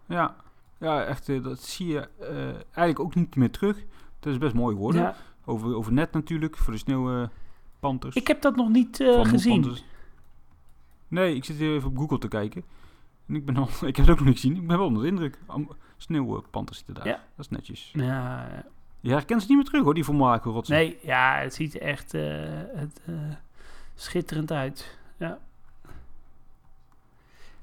Ja, 0.05 0.35
ja 0.79 1.03
echt, 1.03 1.29
eh, 1.29 1.43
dat 1.43 1.59
zie 1.59 1.87
je 1.87 2.07
eigenlijk 2.59 2.99
ook 2.99 3.15
niet 3.15 3.35
meer 3.35 3.51
terug. 3.51 3.77
Dat 4.19 4.33
is 4.33 4.39
best 4.39 4.53
mooi 4.53 4.75
geworden. 4.75 5.01
Ja, 5.01 5.15
Over, 5.45 5.75
over 5.75 5.93
net 5.93 6.11
natuurlijk, 6.13 6.57
voor 6.57 6.73
de 6.73 6.79
sneeuwpanters. 6.79 8.15
ik 8.15 8.27
heb 8.27 8.41
dat 8.41 8.55
nog 8.55 8.69
niet 8.69 8.97
gezien. 9.23 9.75
Nee, 11.07 11.35
ik 11.35 11.45
zit 11.45 11.55
hier 11.57 11.73
even 11.75 11.89
op 11.89 11.97
Google 11.97 12.17
te 12.17 12.27
kijken. 12.27 12.63
En 13.27 13.35
ik, 13.35 13.45
ben 13.45 13.57
al, 13.57 13.67
ik 13.87 13.95
heb 13.95 13.97
het 14.05 14.09
ook 14.09 14.17
nog 14.17 14.25
niet 14.27 14.39
gezien. 14.39 14.55
Ik 14.55 14.67
ben 14.67 14.77
wel 14.77 14.87
onder 14.87 15.01
de 15.03 15.09
indruk. 15.09 15.37
Sneeuwpanters 15.97 16.77
zitten 16.77 16.95
daar. 16.95 17.07
Ja. 17.07 17.13
Dat 17.35 17.45
is 17.45 17.49
netjes. 17.49 17.91
Ja, 17.93 18.47
Je 18.99 19.11
herkent 19.11 19.41
ze 19.41 19.47
niet 19.47 19.57
meer 19.57 19.65
terug 19.65 19.83
hoor, 19.83 19.93
die 19.93 20.03
voormalige 20.03 20.49
rotsen. 20.49 20.75
Nee, 20.75 20.97
ja, 21.01 21.35
het 21.37 21.53
ziet 21.53 21.75
er 21.75 21.81
echt 21.81 22.13
eh, 22.13 22.21
het, 22.75 23.01
eh, 23.05 23.13
schitterend 23.95 24.51
uit. 24.51 24.97
Ja. 25.17 25.37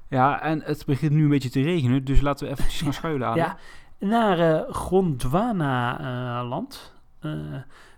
Ja, 0.07 0.41
en 0.41 0.61
het 0.61 0.83
begint 0.85 1.11
nu 1.11 1.23
een 1.23 1.29
beetje 1.29 1.49
te 1.49 1.61
regenen, 1.61 2.05
dus 2.05 2.21
laten 2.21 2.45
we 2.47 2.51
eventjes 2.53 2.81
gaan 2.87 2.93
schuilen 2.93 3.27
aan. 3.27 3.35
ja, 3.35 3.57
naar 3.99 4.39
eh 4.39 4.61
Gondwana-land. 4.73 6.93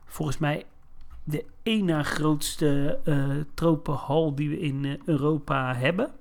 Volgens 0.05 0.37
mij 0.37 0.65
de 1.23 1.45
één 1.63 1.85
na 1.85 2.03
grootste 2.03 2.99
tropenhal 3.53 4.35
die 4.35 4.49
we 4.49 4.59
in 4.59 5.01
Europa 5.05 5.75
hebben. 5.75 6.11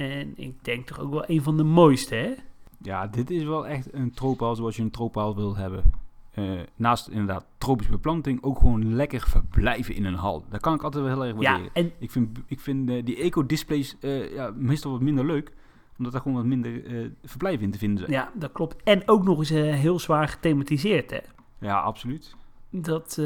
En 0.00 0.32
ik 0.36 0.64
denk 0.64 0.86
toch 0.86 1.00
ook 1.00 1.10
wel 1.10 1.24
een 1.26 1.42
van 1.42 1.56
de 1.56 1.62
mooiste, 1.62 2.14
hè? 2.14 2.34
Ja, 2.82 3.06
dit 3.06 3.30
is 3.30 3.44
wel 3.44 3.66
echt 3.66 3.92
een 3.94 4.10
tropenhal 4.10 4.56
zoals 4.56 4.76
je 4.76 4.82
een 4.82 4.90
tropenhal 4.90 5.34
wil 5.36 5.56
hebben. 5.56 5.82
Eh, 6.30 6.60
naast 6.76 7.08
inderdaad 7.08 7.46
tropische 7.58 7.92
beplanting, 7.92 8.42
ook 8.42 8.58
gewoon 8.58 8.94
lekker 8.94 9.20
verblijven 9.28 9.94
in 9.94 10.04
een 10.04 10.14
hal. 10.14 10.44
Dat 10.48 10.60
kan 10.60 10.74
ik 10.74 10.82
altijd 10.82 11.04
wel 11.04 11.12
heel 11.12 11.24
erg 11.24 11.40
Ja, 11.40 11.50
waarderen. 11.50 11.74
en 11.74 11.92
Ik 11.98 12.10
vind, 12.10 12.38
ik 12.46 12.60
vind 12.60 12.90
eh, 12.90 13.04
die 13.04 13.16
eco-displays 13.16 13.96
eh, 14.00 14.34
ja, 14.34 14.52
meestal 14.54 14.90
wat 14.90 15.00
minder 15.00 15.26
leuk, 15.26 15.52
omdat 15.98 16.14
er 16.14 16.20
gewoon 16.20 16.36
wat 16.36 16.46
minder 16.46 16.82
verblijven 17.24 17.64
in 17.64 17.70
te 17.70 17.78
vinden 17.78 17.98
zijn. 17.98 18.10
ja, 18.10 18.30
dat 18.34 18.52
klopt. 18.52 18.82
En 18.82 19.08
ook 19.08 19.24
nog 19.24 19.38
eens 19.38 19.48
heel 19.48 19.98
zwaar 19.98 20.28
gethematiseerd, 20.28 21.10
hè? 21.10 21.20
Ja, 21.58 21.80
absoluut. 21.80 22.36
Dat, 22.70 23.22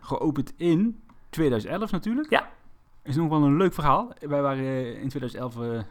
Geopend 0.00 0.52
in 0.56 1.00
2011 1.30 1.90
natuurlijk. 1.90 2.30
Ja. 2.30 2.52
Is 3.04 3.16
nog 3.16 3.28
wel 3.28 3.42
een 3.42 3.56
leuk 3.56 3.74
verhaal. 3.74 4.12
Wij 4.20 4.42
waren 4.42 5.00
in 5.00 5.08
2011, 5.08 5.60
eh, 5.60 5.82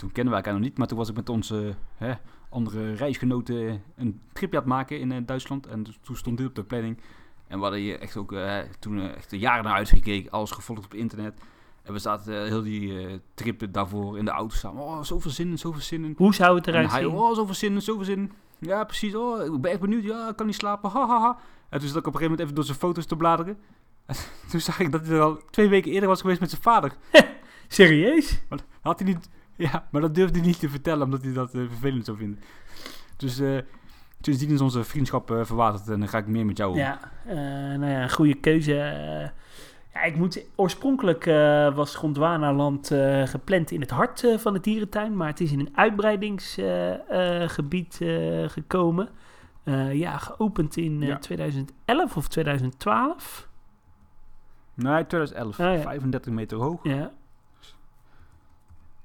toen 0.00 0.12
kennen 0.12 0.32
we 0.32 0.38
elkaar 0.38 0.52
nog 0.52 0.62
niet, 0.62 0.78
maar 0.78 0.86
toen 0.86 0.98
was 0.98 1.08
ik 1.08 1.14
met 1.14 1.28
onze 1.28 1.74
hè, 1.96 2.12
andere 2.48 2.92
reisgenoten 2.92 3.82
een 3.96 4.20
tripje 4.32 4.56
aan 4.56 4.62
het 4.62 4.72
maken 4.72 5.00
in 5.00 5.12
eh, 5.12 5.18
Duitsland. 5.26 5.66
En 5.66 5.82
dus 5.82 5.98
toen 6.02 6.16
stond 6.16 6.36
dit 6.36 6.46
op 6.46 6.54
de 6.54 6.64
planning. 6.64 6.98
En 7.46 7.56
we 7.56 7.62
hadden 7.62 7.80
hier 7.80 8.00
echt 8.00 8.16
ook 8.16 8.32
eh, 8.32 8.58
toen 8.78 9.00
eh, 9.00 9.16
echt 9.16 9.30
jaren 9.30 9.64
naar 9.64 9.74
uitgekeken, 9.74 10.30
alles 10.30 10.50
gevolgd 10.50 10.84
op 10.84 10.94
internet. 10.94 11.40
En 11.82 11.92
we 11.92 11.98
zaten 11.98 12.44
heel 12.44 12.62
die 12.62 13.20
trip 13.34 13.72
daarvoor 13.72 14.18
in 14.18 14.24
de 14.24 14.30
auto 14.30 14.54
staan. 14.54 14.78
Oh, 14.78 15.02
zoveel 15.02 15.30
zin 15.30 15.48
in, 15.48 15.58
zoveel 15.58 15.80
zin 15.80 16.04
in. 16.04 16.14
hoe 16.16 16.34
zou 16.34 16.56
het 16.56 16.66
eruit 16.66 16.90
zien? 16.90 17.06
oh, 17.06 17.34
zoveel 17.34 17.54
zin 17.54 17.72
in, 17.72 17.82
zoveel 17.82 18.04
zin 18.04 18.18
in. 18.18 18.32
Ja, 18.58 18.84
precies. 18.84 19.14
Oh, 19.14 19.54
ik 19.54 19.60
ben 19.60 19.70
echt 19.70 19.80
benieuwd. 19.80 20.04
Ja, 20.04 20.28
ik 20.28 20.36
kan 20.36 20.46
niet 20.46 20.54
slapen. 20.54 20.90
Ha, 20.90 21.06
ha, 21.06 21.20
ha. 21.20 21.38
En 21.68 21.78
toen 21.78 21.88
zat 21.88 21.98
ik 21.98 22.06
op 22.06 22.14
een 22.14 22.20
gegeven 22.20 22.30
moment 22.30 22.40
even 22.40 22.54
door 22.54 22.64
zijn 22.64 22.78
foto's 22.78 23.06
te 23.06 23.16
bladeren. 23.16 23.58
En 24.06 24.16
toen 24.50 24.60
zag 24.60 24.80
ik 24.80 24.92
dat 24.92 25.06
hij 25.06 25.16
er 25.16 25.22
al 25.22 25.40
twee 25.50 25.68
weken 25.68 25.92
eerder 25.92 26.08
was 26.08 26.20
geweest 26.20 26.40
met 26.40 26.50
zijn 26.50 26.62
vader. 26.62 26.92
Serieus? 27.68 28.42
Had 28.80 28.98
hij 28.98 29.08
niet... 29.08 29.28
Ja, 29.72 29.86
maar 29.90 30.00
dat 30.00 30.14
durfde 30.14 30.38
hij 30.38 30.46
niet 30.46 30.58
te 30.58 30.68
vertellen, 30.68 31.04
omdat 31.04 31.22
hij 31.22 31.32
dat 31.32 31.54
eh, 31.54 31.60
vervelend 31.68 32.04
zou 32.04 32.16
vinden. 32.16 32.40
Dus 33.16 33.38
eh 33.40 33.58
sindsdien 34.20 34.50
is 34.50 34.60
onze 34.60 34.84
vriendschap 34.84 35.30
eh, 35.30 35.44
verwaterd 35.44 35.88
en 35.88 35.98
dan 35.98 36.08
ga 36.08 36.18
ik 36.18 36.26
meer 36.26 36.46
met 36.46 36.56
jou 36.56 36.70
om. 36.70 36.76
Ja, 36.78 36.98
nou 37.76 37.86
ja, 37.86 38.02
een 38.02 38.10
goede 38.10 38.34
keuze. 38.34 38.72
ja, 39.94 40.02
ik 40.02 40.16
moet, 40.16 40.44
oorspronkelijk 40.56 41.24
was 41.74 41.94
Gondwanaland 41.94 42.86
gepland 43.24 43.70
in 43.70 43.80
het 43.80 43.90
hart 43.90 44.34
van 44.36 44.52
de 44.52 44.60
dierentuin, 44.60 45.16
maar 45.16 45.28
het 45.28 45.40
is 45.40 45.52
in 45.52 45.60
een 45.60 45.72
uitbreidingsgebied 45.74 47.98
gekomen. 48.46 49.08
Ja, 49.92 50.18
geopend 50.18 50.76
in 50.76 51.00
Ja. 51.00 51.18
2011 51.18 52.16
of 52.16 52.28
2012. 52.28 53.48
Nee, 54.74 55.06
2011. 55.06 55.60
Ah, 55.60 55.74
ja. 55.74 55.80
35 55.80 56.32
meter 56.32 56.58
hoog. 56.58 56.80
Ja, 56.82 57.10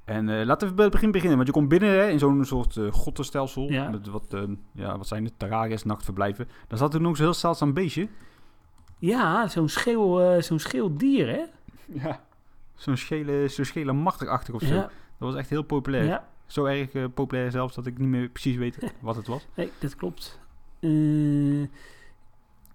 En 0.06 0.30
eh, 0.30 0.46
laten 0.46 0.68
we 0.68 0.74
bij 0.74 0.84
het 0.84 0.94
begin 0.94 1.12
beginnen. 1.12 1.36
Want 1.36 1.48
je 1.48 1.54
komt 1.54 1.68
binnen 1.70 1.90
hè, 1.90 2.08
in 2.10 2.20
zo'n 2.20 2.46
soort 2.46 2.78
eh 2.78 2.92
grottenstelsel. 2.92 3.70
Ja. 3.72 3.90
Met 3.90 4.08
wat, 4.08 4.34
eh, 4.34 4.42
ja, 4.74 4.98
wat 4.98 5.08
zijn 5.08 5.24
het? 5.26 5.34
Terraria's, 5.40 5.84
nachtverblijven. 5.84 6.48
Daar 6.68 6.78
zat 6.78 6.94
er 6.94 7.02
nog 7.02 7.16
zo'n 7.16 7.26
heel 7.26 7.34
zeldzaam 7.34 7.74
beestje. 7.74 8.08
ja 9.00 9.48
zo'n 9.48 9.70
scheel, 9.70 10.42
zo'n 10.42 10.60
scheel 10.60 10.98
dier, 10.98 11.28
hè? 11.28 11.42
Ja. 11.86 12.24
Zo'n 12.76 12.98
schele, 12.98 13.48
zo'n 13.48 13.66
schele 13.66 13.94
machtigachtig 13.94 14.54
of 14.54 14.62
zo. 14.62 14.74
Ja, 14.74 14.82
Dat 14.82 14.90
was 15.32 15.36
echt 15.36 15.50
heel 15.50 15.62
populair. 15.64 16.04
ja, 16.06 16.28
Zo 16.46 16.66
erg 16.66 17.14
populair 17.14 17.52
zelfs 17.52 17.76
dat 17.76 17.86
ik 17.86 17.98
niet 17.98 18.08
meer 18.10 18.30
precies 18.30 18.56
weet 18.56 18.94
wat 19.02 19.16
het 19.16 19.28
was. 19.28 19.48
nee, 19.56 19.72
dat 19.80 19.96
klopt. 19.96 20.40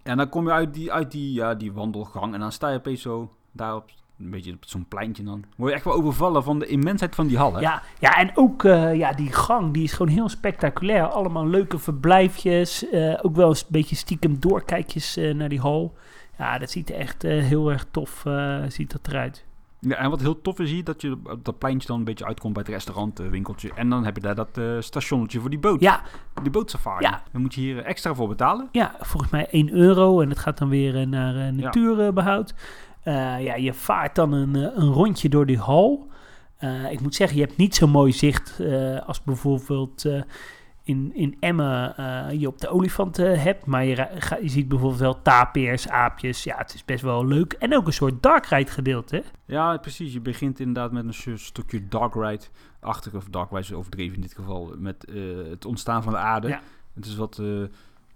En 0.03 0.17
dan 0.17 0.29
kom 0.29 0.47
je 0.47 0.53
uit 0.53 0.75
die, 0.75 0.93
uit 0.93 1.11
die, 1.11 1.33
ja, 1.33 1.55
die 1.55 1.73
wandelgang 1.73 2.35
en 2.35 2.41
dan 2.41 2.53
sta 2.53 2.69
je 2.71 2.79
opeens 2.79 3.03
zo 3.03 3.35
daarop, 3.53 3.91
een 4.21 4.31
beetje 4.31 4.53
op 4.53 4.65
zo'n 4.67 4.87
pleintje 4.89 5.23
dan. 5.25 5.45
Word 5.57 5.71
je 5.71 5.77
echt 5.77 5.85
wel 5.85 5.95
overvallen 5.95 6.43
van 6.43 6.59
de 6.59 6.67
immensheid 6.67 7.15
van 7.15 7.27
die 7.27 7.37
hal, 7.39 7.55
hè? 7.55 7.61
Ja, 7.61 7.83
ja, 7.99 8.17
en 8.17 8.31
ook 8.35 8.65
eh, 8.65 8.95
ja, 8.95 9.13
die 9.13 9.33
gang, 9.33 9.73
die 9.75 9.83
is 9.83 9.93
gewoon 9.93 10.13
heel 10.13 10.29
spectaculair. 10.29 11.03
Allemaal 11.05 11.47
leuke 11.47 11.79
verblijfjes. 11.79 12.89
eh, 12.91 13.19
ook 13.23 13.37
wel 13.37 13.49
eens 13.49 13.61
een 13.63 13.67
beetje 13.71 13.97
stiekem 13.97 14.41
doorkijkjes 14.41 15.17
eh, 15.17 15.35
naar 15.35 15.49
die 15.49 15.61
hal. 15.61 15.95
Ja, 16.39 16.59
dat 16.59 16.71
ziet 16.71 16.91
er 16.91 16.97
echt 16.97 17.23
heel 17.23 17.71
erg 17.71 17.87
tof 17.91 18.25
ziet 18.69 18.91
dat 18.93 19.09
eruit. 19.09 19.45
Ja, 19.81 19.97
en 19.97 20.11
wat 20.11 20.21
heel 20.21 20.41
tof 20.41 20.59
is 20.59 20.71
hier, 20.71 20.85
dat 20.85 21.01
je 21.01 21.13
op 21.25 21.45
dat 21.45 21.59
pleintje 21.59 21.89
dan 21.89 21.99
een 21.99 22.05
beetje 22.05 22.25
uitkomt 22.25 22.53
bij 22.55 22.63
het 22.63 22.73
restaurant, 22.73 23.21
eh, 23.21 23.27
winkeltje. 23.29 23.71
En 23.75 23.89
dan 23.89 24.05
heb 24.05 24.15
je 24.17 24.23
daar 24.23 24.35
dat 24.35 24.59
eh, 24.59 24.65
stationnetje 24.81 25.41
voor 25.41 25.51
die 25.51 25.59
boot. 25.59 25.81
Ja, 25.81 26.03
Die 26.43 26.51
bootsafari. 26.51 27.05
Ja. 27.05 27.23
Dan 27.33 27.41
moet 27.41 27.55
je 27.55 27.61
hier 27.61 27.83
extra 27.83 28.15
voor 28.15 28.29
betalen. 28.29 28.69
Ja, 28.73 28.95
volgens 29.01 29.33
mij 29.33 29.47
1 29.51 29.73
euro. 29.73 30.21
En 30.21 30.29
het 30.29 30.39
gaat 30.39 30.59
dan 30.59 30.69
weer 30.69 31.09
naar 31.09 31.37
eh, 31.47 31.53
natuurbehoud. 31.53 32.51
Eh, 32.51 32.57
ja, 33.45 33.55
je 33.55 33.73
vaart 33.75 34.15
dan 34.15 34.33
een, 34.33 34.57
eh, 34.57 34.63
een 34.75 34.93
rondje 34.93 35.29
door 35.29 35.47
die 35.47 35.59
hal. 35.59 36.09
Eh, 36.57 36.91
ik 36.93 37.01
moet 37.01 37.15
zeggen, 37.15 37.37
je 37.39 37.45
hebt 37.45 37.57
niet 37.57 37.75
zo 37.75 37.87
mooi 37.87 38.13
zicht 38.13 38.61
eh, 38.61 39.01
als 39.07 39.23
bijvoorbeeld 39.23 40.05
eh, 40.05 40.23
in, 40.83 41.11
in 41.15 41.37
Emmen 41.41 41.97
eh, 41.97 42.41
je 42.41 42.47
op 42.47 42.61
de 42.61 42.69
olifanten 42.69 43.41
hebt. 43.41 43.67
Maar 43.67 43.85
je, 43.85 44.09
ga- 44.15 44.39
je 44.43 44.49
ziet 44.49 44.69
bijvoorbeeld 44.69 45.01
wel 45.01 45.23
tapirs, 45.23 45.89
aapjes. 45.89 46.45
Ja, 46.45 46.57
het 46.57 46.75
is 46.75 46.85
best 46.85 47.03
wel 47.03 47.27
leuk. 47.27 47.53
En 47.53 47.77
ook 47.77 47.87
een 47.87 47.93
soort 47.93 48.23
dark 48.23 48.47
ride 48.47 48.71
gedeelte. 48.71 49.23
Ja, 49.47 49.77
precies. 49.77 50.13
Je 50.13 50.21
begint 50.21 50.61
inderdaad 50.61 50.93
met 50.93 51.05
een 51.05 51.15
soort 51.15 51.41
stukje 51.41 51.89
dark 51.89 52.15
ride-achtig, 52.15 53.15
of 53.15 53.25
dark 53.25 53.49
ride 53.51 53.63
is 53.63 53.73
overdreven 53.73 54.15
in 54.15 54.21
dit 54.21 54.35
geval, 54.35 54.75
met 54.79 55.05
eh, 55.05 55.23
het 55.51 55.65
ontstaan 55.65 56.03
van 56.03 56.13
de 56.13 56.19
aarde. 56.19 56.49
Ja. 56.49 56.61
Het 56.95 57.07
is 57.07 57.17
wat, 57.17 57.39
eh, 57.39 57.47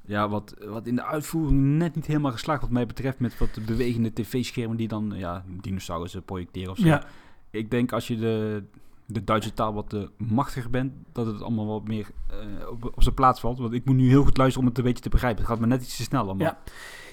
ja, 0.06 0.28
wat, 0.28 0.54
wat 0.66 0.86
in 0.86 0.94
de 0.94 1.04
uitvoering 1.04 1.60
net 1.60 1.94
niet 1.94 2.06
helemaal 2.06 2.32
geslaagd 2.32 2.60
wat 2.60 2.70
mij 2.70 2.86
betreft, 2.86 3.18
met 3.18 3.38
wat 3.38 3.66
bewegende 3.66 4.12
tv-schermen 4.12 4.76
die 4.76 4.88
dan 4.88 5.12
ja, 5.16 5.44
dinosaurussen 5.60 6.22
projecteren 6.22 6.70
of 6.70 6.78
zo. 6.78 6.86
Ja, 6.86 7.04
Ik 7.50 7.70
denk 7.70 7.92
als 7.92 8.08
je 8.08 8.16
de, 8.16 8.62
de 9.06 9.24
Duitse 9.24 9.52
taal 9.52 9.74
wat 9.74 9.92
eh, 9.92 10.02
machtiger 10.16 10.70
bent, 10.70 10.92
dat 11.12 11.26
het 11.26 11.42
allemaal 11.42 11.66
wat 11.66 11.88
meer 11.88 12.06
eh, 12.30 12.68
op, 12.70 12.84
op 12.84 13.02
zijn 13.02 13.14
plaats 13.14 13.40
valt. 13.40 13.58
Want 13.58 13.72
ik 13.72 13.84
moet 13.84 13.96
nu 13.96 14.08
heel 14.08 14.24
goed 14.24 14.36
luisteren 14.36 14.62
om 14.62 14.68
het 14.68 14.78
een 14.78 14.88
beetje 14.88 15.02
te 15.02 15.08
begrijpen. 15.08 15.42
Het 15.42 15.50
gaat 15.50 15.60
me 15.60 15.66
net 15.66 15.82
iets 15.82 15.96
te 15.96 16.02
snel 16.02 16.22
allemaal. 16.22 16.46
Ja. 16.46 16.58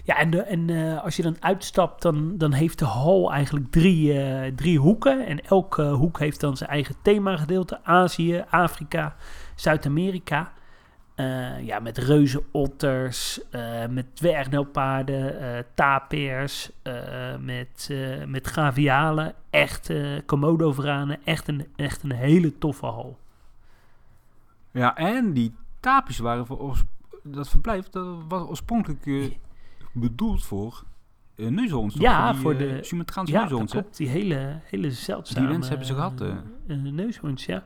Ja, 0.04 0.18
en, 0.18 0.30
de, 0.30 0.42
en 0.42 0.70
eh, 0.70 1.04
als 1.04 1.16
je 1.16 1.22
dan 1.22 1.36
uitstapt, 1.40 2.02
dan, 2.02 2.38
dan 2.38 2.54
heeft 2.54 2.80
de 2.80 2.86
hal 2.86 3.32
eigenlijk 3.32 3.72
drie, 3.72 4.14
drie 4.56 4.80
hoeken. 4.80 5.26
En 5.26 5.46
elke 5.46 5.84
hoek 5.84 6.20
heeft 6.20 6.40
dan 6.40 6.58
zijn 6.58 6.70
eigen 6.70 6.96
themagedeelte. 7.02 7.84
Azië, 7.84 8.44
Afrika, 8.50 9.16
Zuid-Amerika. 9.56 10.52
Eh, 11.22 11.66
ja, 11.66 11.80
met 11.80 11.98
reuzenotters, 11.98 13.50
eh 13.50 13.88
met 13.88 14.16
dwergnelpaarden, 14.16 15.40
eh 15.40 15.64
tapirs, 15.74 16.72
met, 17.40 17.90
met 18.28 18.48
gavialen. 18.48 19.34
Echt 19.50 19.90
eh 19.90 20.20
komodo-veranen. 20.26 21.20
Echt 21.24 21.48
een, 21.48 21.68
echt 21.76 22.04
een 22.04 22.12
hele 22.12 22.58
toffe 22.58 22.86
hal. 22.86 23.18
Ja, 24.72 24.96
en 24.96 25.34
die 25.34 25.54
tapies 25.80 26.18
waren 26.20 26.46
voor 26.46 26.78
dat 27.24 27.50
verblijf, 27.50 27.90
dat 27.90 28.18
was 28.28 28.48
oorspronkelijk 28.48 29.32
bedoeld 29.92 30.46
voor 30.46 30.84
uh, 31.36 31.50
neushoorns. 31.50 31.96
Ja, 31.96 32.32
die, 32.32 32.42
voor 32.42 32.58
de- 32.58 32.80
Sumateraanse 32.82 33.34
Ja, 33.34 33.40
neushoorns, 33.40 33.72
klopt. 33.72 33.98
Die 33.98 34.08
hele, 34.08 34.60
hele 34.64 34.92
zeldzame... 34.92 35.40
Die 35.40 35.56
wens 35.56 35.70
hebben 35.70 35.88
ze 35.88 35.94
gehad, 35.94 36.22
eh. 36.22 36.30
eh, 36.68 36.78
neushoorns, 36.78 37.46
ja. 37.46 37.64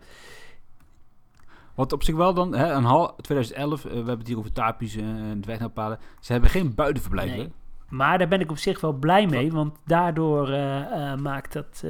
Wat 1.75 1.93
op 1.93 2.03
zich 2.03 2.15
wel 2.15 2.33
dan, 2.33 2.53
hè, 2.55 2.71
een 2.73 2.83
hal 2.83 3.15
2011, 3.15 3.85
eh, 3.85 3.91
we 3.91 3.95
hebben 3.97 4.17
het 4.17 4.27
hier 4.27 4.37
over 4.37 4.51
tapies 4.51 4.95
en 4.95 5.37
dwergnelpaden. 5.41 5.99
Ze 6.19 6.31
hebben 6.31 6.49
geen 6.49 6.75
buitenverblijf, 6.75 7.35
Nee. 7.35 7.51
Maar 7.89 8.17
daar 8.17 8.27
ben 8.27 8.39
ik 8.39 8.51
op 8.51 8.57
zich 8.57 8.81
wel 8.81 8.93
blij 8.93 9.27
mee, 9.27 9.51
want 9.51 9.75
daardoor 9.85 10.49
eh, 10.49 11.11
eh, 11.11 11.19
maakt 11.19 11.53
dat 11.53 11.83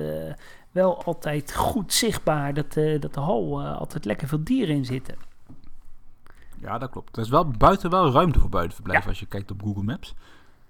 wel 0.72 1.04
altijd 1.04 1.56
goed 1.56 1.94
zichtbaar 1.94 2.54
dat, 2.54 2.74
dat 3.00 3.14
de 3.14 3.20
hal 3.20 3.64
altijd 3.66 4.06
lekker 4.06 4.28
veel 4.28 4.44
dieren 4.44 4.76
in 4.76 4.86
zitten. 4.86 5.16
Ja, 6.62 6.78
dat 6.78 6.90
klopt. 6.90 7.18
Er 7.18 7.24
is 7.24 7.30
wel 7.30 7.48
buiten 7.48 7.90
wel 7.90 8.12
ruimte 8.12 8.40
voor 8.40 8.50
buitenverblijf 8.50 9.04
Ja. 9.04 9.10
als 9.10 9.20
je 9.20 9.26
kijkt 9.26 9.52
op 9.52 9.62
Google 9.62 9.84
Maps. 9.84 10.16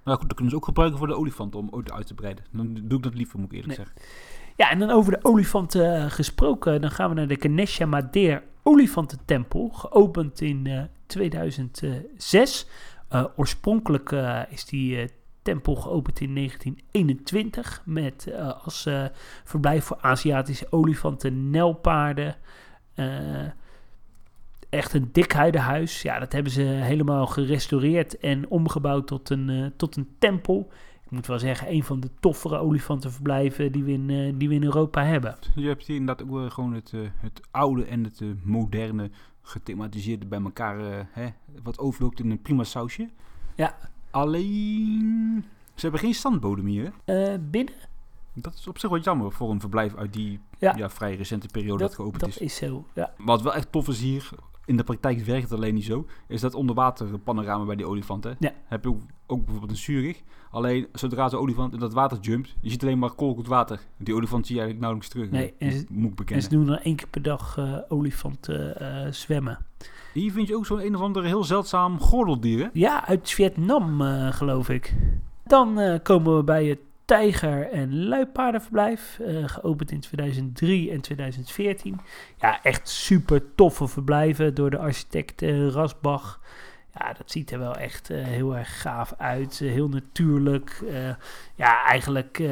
Maar 0.03 0.13
goed, 0.15 0.23
dat 0.27 0.33
kunnen 0.33 0.49
ze 0.51 0.57
ook 0.57 0.65
gebruiken 0.65 0.97
voor 0.97 1.07
de 1.07 1.15
olifanten 1.17 1.59
om 1.59 1.67
ooit 1.71 1.91
uit 1.91 2.07
te 2.07 2.13
breiden. 2.13 2.43
Dan 2.51 2.73
doe 2.73 2.97
ik 2.97 3.03
dat 3.03 3.13
liever, 3.15 3.39
moet 3.39 3.51
ik 3.51 3.57
eerlijk 3.57 3.77
Nee. 3.77 3.85
zeggen. 3.87 4.05
Ja, 4.55 4.69
en 4.69 4.79
dan 4.79 4.89
over 4.89 5.11
de 5.11 5.19
olifanten 5.21 6.11
gesproken, 6.11 6.81
dan 6.81 6.91
gaan 6.91 7.09
we 7.09 7.15
naar 7.15 7.27
de 7.27 7.37
Ganesha 7.39 7.85
Madeir 7.85 8.43
Olifantentempel, 8.67 9.69
geopend 9.73 10.41
in 10.41 10.67
eh, 10.67 10.81
2006. 11.05 12.67
Eh, 13.09 13.25
oorspronkelijk 13.35 14.11
eh, 14.11 14.41
is 14.49 14.65
die 14.65 14.97
eh, 14.97 15.07
tempel 15.41 15.75
geopend 15.75 16.19
in 16.19 16.35
1921 16.35 17.81
met 17.85 18.27
eh, 18.27 18.63
als 18.63 18.85
eh, 18.85 19.05
verblijf 19.43 19.83
voor 19.83 19.97
Aziatische 20.01 20.67
olifanten, 20.69 21.49
nelpaarden. 21.49 22.35
eh, 22.95 23.45
echt 24.69 24.93
een 24.93 25.09
dikhuidenhuis. 25.11 26.01
Ja, 26.01 26.19
dat 26.19 26.31
hebben 26.33 26.51
ze 26.51 26.61
helemaal 26.61 27.27
gerestaureerd 27.27 28.17
en 28.19 28.49
omgebouwd 28.49 29.07
tot 29.07 29.29
een, 29.29 29.49
eh, 29.49 29.65
tot 29.77 29.95
een 29.95 30.09
tempel. 30.19 30.71
Moet 31.15 31.27
wel 31.27 31.39
zeggen, 31.39 31.71
een 31.71 31.83
van 31.83 31.99
de 31.99 32.09
toffere 32.19 32.57
olifantenverblijven 32.57 33.71
die 33.71 33.83
we 33.83 33.91
in, 33.91 34.09
eh, 34.09 34.33
die 34.35 34.49
we 34.49 34.55
in 34.55 34.63
Europa 34.63 35.03
hebben. 35.03 35.35
Je 35.55 35.67
hebt 35.67 35.87
hier 35.87 35.95
inderdaad 35.95 36.25
ook 36.27 36.33
wel 36.33 36.49
gewoon 36.49 36.73
het, 36.73 36.93
eh, 36.93 36.99
het 37.15 37.41
oude 37.51 37.85
en 37.85 38.03
het 38.03 38.21
eh, 38.21 38.27
moderne 38.43 39.09
gethematiseerde 39.41 40.25
bij 40.25 40.41
elkaar, 40.41 41.07
hè, 41.11 41.27
wat 41.63 41.79
overloopt 41.79 42.19
in 42.19 42.31
een 42.31 42.41
prima 42.41 42.63
sausje. 42.63 43.09
Ja. 43.55 43.77
Alleen, 44.11 45.45
ze 45.73 45.81
hebben 45.81 45.99
geen 45.99 46.13
standbodem 46.13 46.65
hier. 46.65 46.91
binnen, 47.41 47.73
Dat 48.33 48.53
is 48.53 48.67
op 48.67 48.79
zich 48.79 48.89
wat 48.89 49.03
jammer 49.03 49.31
voor 49.31 49.51
een 49.51 49.59
verblijf 49.59 49.95
uit 49.95 50.13
die 50.13 50.39
ja. 50.59 50.75
Ja. 50.75 50.89
vrij 50.89 51.15
recente 51.15 51.47
periode 51.51 51.77
dat, 51.79 51.87
dat, 51.87 51.95
geopend 51.95 52.19
dat 52.19 52.29
is. 52.29 52.37
is 52.37 52.55
zo. 52.55 52.85
Ja. 52.93 53.13
Wat 53.17 53.41
wel 53.41 53.53
echt 53.53 53.71
tof 53.71 53.87
is 53.87 54.01
hier, 54.01 54.29
in 54.65 54.77
de 54.77 54.83
praktijk 54.83 55.19
werkt 55.19 55.43
het 55.49 55.51
alleen 55.53 55.73
niet 55.73 55.85
zo, 55.85 56.05
is 56.27 56.41
dat 56.41 56.53
onderwater 56.53 57.19
panorama 57.19 57.65
bij 57.65 57.75
die 57.75 57.85
olifanten. 57.87 58.35
Ja. 58.39 58.51
Heb 58.65 58.83
je 58.83 58.89
ook, 58.89 59.01
ook 59.27 59.39
bijvoorbeeld 59.45 59.71
een 59.71 59.77
Zurich. 59.77 60.21
Alleen 60.51 60.87
zodra 60.93 61.29
zo'n 61.29 61.39
olifant 61.39 61.73
in 61.73 61.79
dat 61.79 61.93
water 61.93 62.17
jumpt, 62.21 62.55
je 62.61 62.69
ziet 62.69 62.81
alleen 62.83 62.99
maar 62.99 63.11
kolkend 63.13 63.47
water. 63.47 63.79
Die 63.97 64.15
olifant 64.15 64.45
zie 64.47 64.55
je 64.55 64.61
eigenlijk 64.61 64.91
nauwelijks 64.91 65.09
terug. 65.15 65.31
Nee, 65.31 65.53
en 65.59 65.67
moet, 65.67 65.77
ze- 65.77 65.85
moet 65.89 66.19
ik 66.19 66.31
En 66.31 66.41
ze 66.41 66.49
doen 66.49 66.65
dan 66.65 66.77
één 66.77 66.95
keer 66.95 67.07
per 67.07 67.21
dag 67.21 67.57
eh, 67.57 67.77
olifanten 67.87 68.79
eh, 68.79 69.11
zwemmen. 69.11 69.57
Hier 70.13 70.31
vind 70.31 70.47
je 70.47 70.55
ook 70.55 70.65
zo'n 70.65 70.85
een 70.85 70.95
of 70.95 71.01
ander 71.01 71.23
heel 71.23 71.43
zeldzaam 71.43 71.99
gordeldier. 71.99 72.59
hè? 72.63 72.69
Ja, 72.73 73.07
uit 73.07 73.29
Vietnam 73.29 74.01
eh, 74.01 74.31
geloof 74.31 74.69
ik. 74.69 74.93
Dan 75.45 75.79
eh, 75.79 75.99
komen 76.03 76.35
we 76.37 76.43
bij 76.43 76.65
het 76.65 76.79
tijger- 77.05 77.71
en 77.71 78.07
luipaardenverblijf. 78.07 79.19
eh, 79.19 79.47
geopend 79.47 79.91
in 79.91 79.99
2003 79.99 80.91
en 80.91 81.01
2014. 81.01 81.99
Ja, 82.37 82.63
echt 82.63 82.89
super 82.89 83.55
toffe 83.55 83.87
verblijven 83.87 84.53
door 84.53 84.69
de 84.69 84.77
architect 84.77 85.41
eh, 85.41 85.67
Rasbach. 85.67 86.39
Ja, 86.93 87.13
dat 87.13 87.31
ziet 87.31 87.51
er 87.51 87.59
wel 87.59 87.75
echt 87.75 88.09
eh, 88.09 88.23
heel 88.23 88.55
erg 88.57 88.81
gaaf 88.81 89.13
uit. 89.17 89.59
heel 89.59 89.89
natuurlijk. 89.89 90.83
ja, 91.55 91.83
eigenlijk 91.85 92.43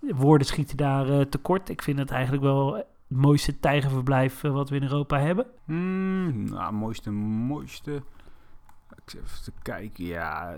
woorden 0.00 0.46
schieten 0.46 0.76
daar 0.76 1.28
tekort. 1.28 1.68
Ik 1.68 1.82
vind 1.82 1.98
het 1.98 2.10
eigenlijk 2.10 2.42
wel 2.42 2.74
het 2.74 2.86
mooiste 3.06 3.60
tijgerverblijf 3.60 4.40
wat 4.40 4.68
we 4.70 4.76
in 4.76 4.82
Europa 4.82 5.18
hebben. 5.20 5.46
Hmm, 5.64 6.44
nou, 6.50 6.72
mooiste, 6.72 7.10
mooiste. 7.10 8.02
Ik 8.96 9.10
zit 9.10 9.20
even 9.24 9.42
te 9.42 9.52
kijken. 9.62 10.04
Ja, 10.04 10.54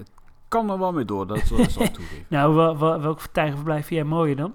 kan 0.50 0.70
er 0.70 0.78
wel 0.78 0.92
mee 0.92 1.04
door. 1.04 1.26
Dat 1.26 1.38
zal 1.38 1.58
ik 1.58 1.68
toegeven. 1.68 2.24
Nou, 2.28 2.54
wa- 2.54 2.74
wa- 2.74 3.00
welk 3.00 3.20
tijgerverblijf 3.20 3.86
vind 3.86 4.00
jij 4.00 4.08
mooier 4.08 4.36
dan? 4.36 4.54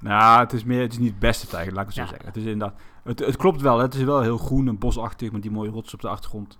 Nou, 0.00 0.40
het 0.40 0.52
is 0.52 0.64
meer, 0.64 0.80
het 0.80 0.92
is 0.92 0.98
niet 0.98 1.10
het 1.10 1.18
beste 1.18 1.46
tijger, 1.46 1.72
laat 1.72 1.80
ik 1.80 1.86
het 1.86 1.96
zo 1.96 2.02
Ja. 2.02 2.08
zeggen. 2.08 2.26
Het 2.26 2.36
is 2.36 2.44
inderdaad, 2.44 2.80
het, 3.02 3.18
het 3.18 3.36
klopt 3.36 3.60
wel. 3.60 3.78
Het 3.78 3.94
is 3.94 4.02
wel 4.02 4.20
heel 4.20 4.38
groen 4.38 4.68
en 4.68 4.78
bosachtig 4.78 5.32
met 5.32 5.42
die 5.42 5.50
mooie 5.50 5.70
rots 5.70 5.94
op 5.94 6.00
de 6.00 6.08
achtergrond. 6.08 6.58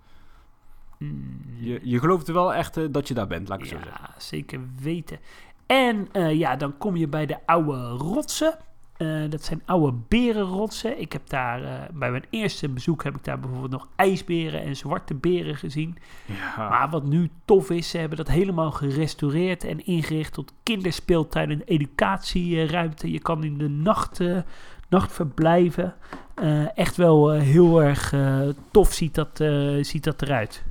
Hmm. 0.98 1.40
Je, 1.58 1.80
je 1.82 1.98
gelooft 1.98 2.28
er 2.28 2.34
wel 2.34 2.54
echt 2.54 2.76
eh, 2.76 2.84
dat 2.90 3.08
je 3.08 3.14
daar 3.14 3.26
bent, 3.26 3.48
laat 3.48 3.58
ik 3.62 3.64
het 3.70 3.72
zo 3.78 3.84
zeggen. 3.84 4.04
Ja, 4.14 4.20
zeker 4.20 4.60
weten. 4.80 5.18
En 5.66 6.08
eh, 6.12 6.34
ja, 6.38 6.56
dan 6.56 6.78
kom 6.78 6.96
je 6.96 7.08
bij 7.08 7.26
de 7.26 7.46
oude 7.46 7.88
rotsen. 7.88 8.58
Eh, 8.96 9.08
dat 9.28 9.44
zijn 9.44 9.62
oude 9.64 9.96
berenrotsen. 10.08 11.00
Ik 11.00 11.12
heb 11.12 11.28
daar 11.28 11.64
eh, 11.64 11.70
bij 11.92 12.10
mijn 12.10 12.24
eerste 12.30 12.68
bezoek 12.68 13.04
heb 13.04 13.16
ik 13.16 13.24
daar 13.24 13.40
bijvoorbeeld 13.40 13.70
nog 13.70 13.88
ijsberen 13.96 14.62
en 14.62 14.76
zwarte 14.76 15.14
beren 15.14 15.56
gezien. 15.56 15.98
Ja. 16.26 16.68
Maar 16.68 16.90
wat 16.90 17.04
nu 17.04 17.30
tof 17.44 17.70
is, 17.70 17.90
ze 17.90 17.98
hebben 17.98 18.16
dat 18.16 18.28
helemaal 18.28 18.70
gerestaureerd 18.70 19.64
en 19.64 19.86
ingericht 19.86 20.32
tot 20.32 20.52
kinderspeeltuin 20.62 21.50
en 21.50 21.62
educatieruimte. 21.64 23.10
Je 23.10 23.20
kan 23.20 23.44
in 23.44 23.58
de 23.58 23.68
nacht, 23.68 24.20
eh, 24.20 24.38
nacht 24.88 25.12
verblijven. 25.12 25.94
Echt 26.74 26.96
wel 26.96 27.30
heel 27.30 27.82
erg 27.82 28.14
tof 28.70 28.92
ziet 28.92 29.14
dat, 29.14 29.44
ziet 29.80 30.04
dat 30.04 30.22
eruit. 30.22 30.64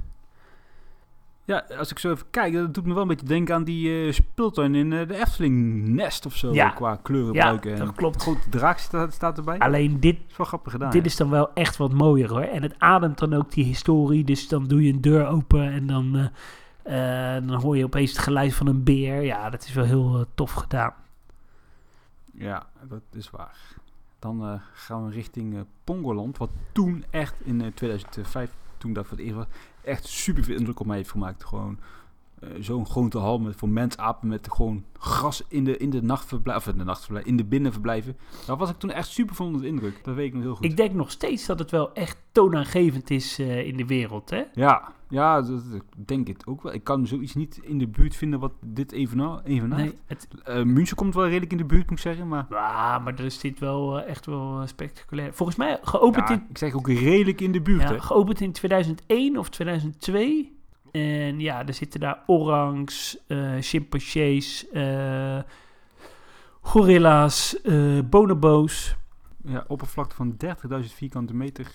Ja, 1.43 1.65
als 1.77 1.91
ik 1.91 1.99
zo 1.99 2.11
even 2.11 2.29
kijk, 2.29 2.53
dat 2.53 2.73
doet 2.73 2.85
me 2.85 2.93
wel 2.93 3.01
een 3.01 3.07
beetje 3.07 3.25
denken 3.25 3.55
aan 3.55 3.63
die 3.63 4.05
eh, 4.05 4.13
speeltuin 4.13 4.75
in 4.75 4.93
eh, 4.93 5.07
de 5.07 5.15
Efteling 5.15 5.87
Nest 5.87 6.25
of 6.25 6.35
zo. 6.35 6.53
Ja. 6.53 6.69
Qua 6.69 6.95
kleuren 6.95 7.33
Ja, 7.33 7.61
en 7.61 7.77
dat 7.77 7.95
klopt. 7.95 8.21
Grote 8.21 8.49
draak 8.49 8.77
staat, 8.77 9.13
staat 9.13 9.37
erbij. 9.37 9.59
Alleen 9.59 9.99
dit 9.99 10.17
is 10.29 10.37
wel 10.37 10.47
grappig 10.47 10.71
gedaan. 10.71 10.91
Dit 10.91 11.01
ja. 11.01 11.07
is 11.07 11.15
dan 11.15 11.29
wel 11.29 11.53
echt 11.53 11.77
wat 11.77 11.93
mooier 11.93 12.29
hoor. 12.29 12.41
En 12.41 12.61
het 12.61 12.75
ademt 12.77 13.17
dan 13.17 13.33
ook 13.33 13.51
die 13.51 13.65
historie. 13.65 14.23
Dus 14.23 14.47
dan 14.47 14.67
doe 14.67 14.83
je 14.83 14.93
een 14.93 15.01
deur 15.01 15.27
open 15.27 15.71
en 15.71 15.87
dan, 15.87 16.29
eh, 16.83 17.33
dan 17.33 17.53
hoor 17.53 17.77
je 17.77 17.83
opeens 17.83 18.11
het 18.11 18.19
geluid 18.19 18.53
van 18.53 18.67
een 18.67 18.83
beer. 18.83 19.21
Ja, 19.21 19.49
dat 19.49 19.63
is 19.63 19.73
wel 19.73 19.85
heel 19.85 20.25
tof 20.35 20.51
gedaan. 20.51 20.93
Ja, 22.33 22.67
dat 22.87 23.01
is 23.11 23.29
waar. 23.29 23.57
Dan 24.19 24.61
gaan 24.73 25.05
we 25.05 25.11
richting 25.11 25.65
Pongoland, 25.83 26.37
wat 26.37 26.49
toen 26.71 27.03
echt 27.09 27.35
in 27.43 27.61
eh, 27.61 27.67
2005, 27.73 28.51
toen 28.77 28.93
dat 28.93 29.07
voor 29.07 29.17
het 29.17 29.25
eerst 29.25 29.37
was, 29.37 29.47
echt 29.83 30.07
super 30.07 30.43
veel 30.43 30.55
indruk 30.55 30.79
op 30.79 30.85
mij 30.85 30.97
heeft 30.97 31.11
gemaakt. 31.11 31.43
Gewoon 31.43 31.79
zo'n 32.59 32.85
grote 32.85 33.17
hal 33.17 33.39
met 33.39 33.55
voor 33.55 33.69
mensapen 33.69 34.27
met 34.27 34.47
gewoon 34.51 34.83
gras 34.97 35.43
in 35.47 35.63
de, 35.63 35.77
in 35.77 35.89
de 35.89 36.01
nachtverblijf, 36.01 36.57
of 36.57 36.67
in 36.67 36.77
de 36.77 36.83
nachtverblijf, 36.83 37.25
in 37.25 37.37
de 37.37 37.45
binnenverblijven. 37.45 38.17
Daar 38.45 38.57
was 38.57 38.69
ik 38.69 38.77
toen 38.77 38.91
echt 38.91 39.07
super 39.07 39.35
van 39.35 39.45
onder 39.45 39.61
de 39.61 39.67
indruk. 39.67 40.03
Dat 40.03 40.15
weet 40.15 40.27
ik 40.27 40.33
nog 40.33 40.43
heel 40.43 40.55
goed. 40.55 40.65
Ik 40.65 40.77
denk 40.77 40.93
nog 40.93 41.11
steeds 41.11 41.45
dat 41.45 41.59
het 41.59 41.71
wel 41.71 41.93
echt 41.93 42.17
toonaangevend 42.31 43.09
is 43.09 43.39
eh, 43.39 43.67
in 43.67 43.77
de 43.77 43.85
wereld, 43.85 44.29
hè? 44.29 44.43
Ja, 44.53 44.93
ja, 45.11 45.41
dat, 45.41 45.71
dat 45.71 45.81
denk 45.95 46.27
ik 46.27 46.41
ook 46.45 46.61
wel. 46.61 46.73
Ik 46.73 46.83
kan 46.83 47.07
zoiets 47.07 47.35
niet 47.35 47.59
in 47.63 47.77
de 47.77 47.87
buurt 47.87 48.15
vinden 48.15 48.39
wat 48.39 48.53
dit 48.65 48.91
even 48.91 49.41
evenaart. 49.43 49.81
Nee, 49.81 49.93
het, 50.05 50.27
Eh, 50.43 50.63
München 50.63 50.95
komt 50.95 51.13
wel 51.13 51.25
redelijk 51.27 51.51
in 51.51 51.57
de 51.57 51.65
buurt, 51.65 51.89
moet 51.89 51.97
ik 51.97 52.03
zeggen. 52.03 52.27
Maar 52.27 52.45
ja, 52.49 52.99
maar 52.99 53.13
er 53.13 53.25
is 53.25 53.39
dit 53.39 53.59
wel 53.59 53.99
eh, 53.99 54.09
echt 54.09 54.25
wel 54.25 54.61
eh, 54.61 54.67
spectaculair. 54.67 55.33
Volgens 55.33 55.57
mij 55.57 55.79
geopend, 55.81 56.27
ja, 56.27 56.33
in, 56.33 56.45
ik 56.49 56.57
zeg 56.57 56.73
ook 56.73 56.87
redelijk 56.87 57.41
in 57.41 57.51
de 57.51 57.61
buurt. 57.61 57.81
ja, 57.81 57.87
hè. 57.87 57.99
geopend 57.99 58.41
in 58.41 58.51
2001 58.51 59.37
of 59.37 59.49
2002. 59.49 60.59
En 60.91 61.39
ja, 61.39 61.67
er 61.67 61.73
zitten 61.73 61.99
daar 61.99 62.23
orangs, 62.25 63.17
eh 63.27 63.55
chimpansees, 63.59 64.69
eh, 64.69 65.39
gorilla's, 66.61 67.61
eh 67.61 67.99
bonobo's. 68.05 68.95
Ja, 69.43 69.63
oppervlakte 69.67 70.15
van 70.15 70.35
30.000 70.37 70.93
vierkante 70.93 71.33
meter. 71.33 71.71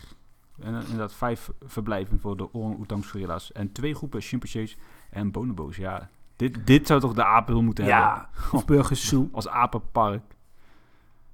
En 0.61 0.75
inderdaad 0.75 1.15
vijf 1.15 1.51
verblijven 1.65 2.21
voor 2.21 2.37
de 2.37 2.53
orang-oetangs 2.55 3.11
gorilla's. 3.11 3.53
En 3.53 3.73
twee 3.73 3.95
groepen 3.95 4.21
chimpansees 4.21 4.77
en 5.11 5.31
bonobo's. 5.31 5.77
Ja, 5.77 6.09
dit, 6.37 6.67
dit 6.67 6.87
zou 6.87 7.01
toch 7.01 7.13
de 7.15 7.25
apen 7.25 7.65
moeten 7.65 7.85
hebben? 7.85 8.03
Ja, 8.05 8.31
of 8.53 8.65
Burgers 8.65 9.09
Zoo. 9.09 9.29
Als 9.33 9.49
apenpark. 9.49 10.23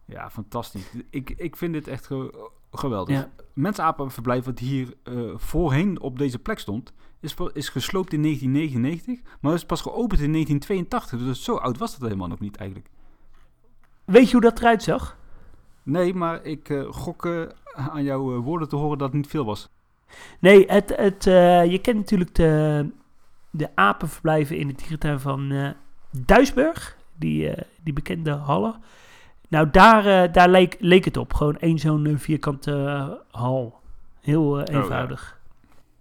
Ja, 0.04 0.30
fantastisch. 0.30 0.92
Ik, 1.10 1.30
ik 1.30 1.56
vind 1.56 1.72
dit 1.72 1.88
echt 1.88 2.06
ge- 2.06 2.50
geweldig. 2.72 3.16
Ja. 3.16 3.30
Mensapenverblijf 3.52 4.44
wat 4.44 4.58
hier 4.58 4.94
eh, 5.02 5.14
voorheen 5.34 6.00
op 6.00 6.18
deze 6.18 6.38
plek 6.38 6.58
stond, 6.58 6.92
is, 7.20 7.34
is 7.52 7.68
gesloopt 7.68 8.12
in 8.12 8.22
1999, 8.22 9.38
maar 9.40 9.54
is 9.54 9.64
pas 9.64 9.80
geopend 9.80 10.20
in 10.20 10.32
1982. 10.32 11.18
Dus 11.18 11.44
zo 11.44 11.56
oud 11.56 11.78
was 11.78 11.92
dat 11.92 12.00
helemaal 12.00 12.28
nog 12.28 12.40
niet 12.40 12.56
eigenlijk. 12.56 12.88
Weet 14.04 14.26
je 14.26 14.32
hoe 14.32 14.40
dat 14.40 14.58
eruit 14.58 14.82
zag? 14.82 15.16
Nee, 15.82 16.14
maar 16.14 16.44
ik 16.44 16.68
eh, 16.68 16.84
gok 16.92 17.26
eh, 17.26 17.42
aan 17.74 18.02
jouw 18.02 18.40
woorden 18.40 18.68
te 18.68 18.76
horen 18.76 18.98
dat 18.98 19.08
het 19.08 19.16
niet 19.16 19.30
veel 19.30 19.44
was. 19.44 19.68
Nee, 20.38 20.66
het, 20.66 20.96
het, 20.96 21.24
je 21.70 21.78
kent 21.82 21.96
natuurlijk 21.96 22.34
de, 22.34 22.90
de 23.50 23.68
apenverblijven 23.74 24.56
in 24.56 24.66
de 24.66 24.74
dierentuin 24.74 25.20
van 25.20 25.74
Duisburg. 26.10 26.96
Die, 27.14 27.54
die 27.82 27.92
bekende 27.92 28.30
hallen. 28.30 28.82
Nou, 29.52 29.70
daar, 29.70 30.06
eh, 30.06 30.32
daar 30.32 30.48
leek, 30.48 30.76
leek 30.78 31.04
het 31.04 31.16
op. 31.16 31.34
Gewoon 31.34 31.56
één 31.56 31.78
zo'n 31.78 32.06
eh, 32.06 32.16
vierkante 32.16 32.84
eh, 32.84 33.40
hal. 33.40 33.80
Heel 34.20 34.58
ja. 34.58 34.64
eenvoudig. 34.64 35.40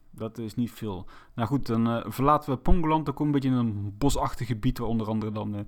Dat 0.09 0.37
is 0.37 0.55
niet 0.55 0.71
veel. 0.71 1.05
Nou 1.33 1.47
goed, 1.47 1.67
dan 1.67 2.03
verlaten 2.07 2.53
we 2.53 2.57
Pongoland. 2.57 3.05
Dan 3.05 3.13
komen 3.13 3.33
we 3.33 3.47
een 3.47 3.51
beetje 3.51 3.61
in 3.61 3.67
een 3.67 3.95
bosachtig 3.97 4.47
gebied 4.47 4.77
waar 4.77 4.87
onder 4.87 5.07
andere 5.07 5.31
dan 5.31 5.67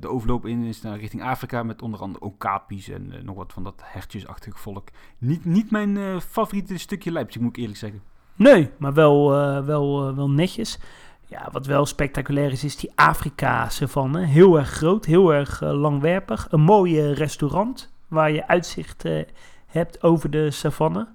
de 0.00 0.08
overloop 0.08 0.46
in 0.46 0.62
is 0.62 0.82
naar 0.82 0.98
richting 0.98 1.22
Afrika. 1.22 1.62
Met 1.62 1.82
onder 1.82 2.00
andere 2.00 2.24
okapis 2.24 2.88
en 2.88 3.12
nog 3.22 3.36
wat 3.36 3.52
van 3.52 3.62
dat 3.62 3.82
hertjesachtig 3.84 4.60
volk. 4.60 4.88
Niet, 5.18 5.44
niet 5.44 5.70
mijn 5.70 6.20
favoriete 6.20 6.78
stukje 6.78 7.12
Leipzig, 7.12 7.40
moet 7.40 7.50
ik 7.50 7.56
eerlijk 7.56 7.78
zeggen. 7.78 8.02
Nee, 8.34 8.70
maar 8.78 8.94
wel, 8.94 9.30
wel, 9.64 10.14
wel 10.14 10.30
netjes. 10.30 10.78
Ja, 11.28 11.48
wat 11.52 11.66
wel 11.66 11.86
spectaculair 11.86 12.52
is, 12.52 12.64
is 12.64 12.76
die 12.76 12.92
Afrika-savanne. 12.94 14.24
Heel 14.24 14.58
erg 14.58 14.68
groot, 14.70 15.04
heel 15.04 15.34
erg 15.34 15.62
eh, 15.62 15.72
langwerpig. 15.80 16.46
Een 16.50 16.60
mooi 16.60 17.00
eh, 17.00 17.12
restaurant 17.14 17.92
waar 18.08 18.30
je 18.30 18.48
uitzicht 18.48 19.04
eh, 19.04 19.22
hebt 19.66 20.02
over 20.02 20.30
de 20.30 20.50
savanne. 20.50 21.08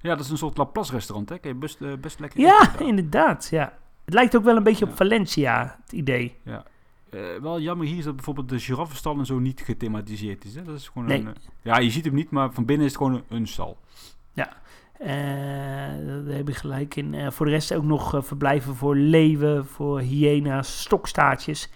Ja, 0.00 0.14
dat 0.14 0.24
is 0.24 0.30
een 0.30 0.38
soort 0.38 0.56
Laplace 0.56 0.92
restaurant, 0.92 1.28
hè? 1.28 1.38
Kan 1.38 1.50
je 1.50 1.56
best, 1.56 1.80
eh, 1.80 1.92
best 2.00 2.18
lekker 2.20 2.40
Ja, 2.40 2.78
inderdaad. 2.78 3.48
Ja. 3.50 3.72
Het 4.04 4.14
lijkt 4.14 4.36
ook 4.36 4.44
wel 4.44 4.56
een 4.56 4.62
beetje 4.62 4.84
op 4.84 4.90
Ja. 4.90 4.96
Valencia, 4.96 5.78
het 5.82 5.92
idee. 5.92 6.36
Eh, 6.44 7.20
wel 7.42 7.60
jammer 7.60 7.86
hier 7.86 7.98
is 7.98 8.04
dat 8.04 8.14
bijvoorbeeld 8.14 8.48
de 8.48 8.58
giraffenstal 8.58 9.18
en 9.18 9.26
zo 9.26 9.38
niet 9.38 9.60
gethematiseerd 9.60 10.44
is. 10.44 10.54
Hè? 10.54 10.62
Dat 10.62 10.76
is 10.76 10.88
gewoon 10.88 11.08
Nee. 11.08 11.20
een... 11.20 11.34
ja, 11.62 11.78
je 11.78 11.90
ziet 11.90 12.04
hem 12.04 12.14
niet, 12.14 12.30
maar 12.30 12.52
van 12.52 12.64
binnen 12.64 12.86
is 12.86 12.92
het 12.92 13.02
gewoon 13.02 13.14
een, 13.28 13.36
een 13.36 13.46
stal. 13.46 13.78
Eh, 14.34 14.44
daar 16.26 16.36
heb 16.36 16.48
je 16.48 16.54
gelijk 16.54 16.96
in. 16.96 17.14
Eh, 17.14 17.30
voor 17.30 17.46
de 17.46 17.52
rest 17.52 17.74
ook 17.74 17.84
nog 17.84 18.14
eh, 18.14 18.22
verblijven 18.22 18.74
voor 18.74 18.96
leeuwen, 18.96 19.66
voor 19.66 20.00
hyena's, 20.00 20.80
stokstaartjes. 20.80 21.70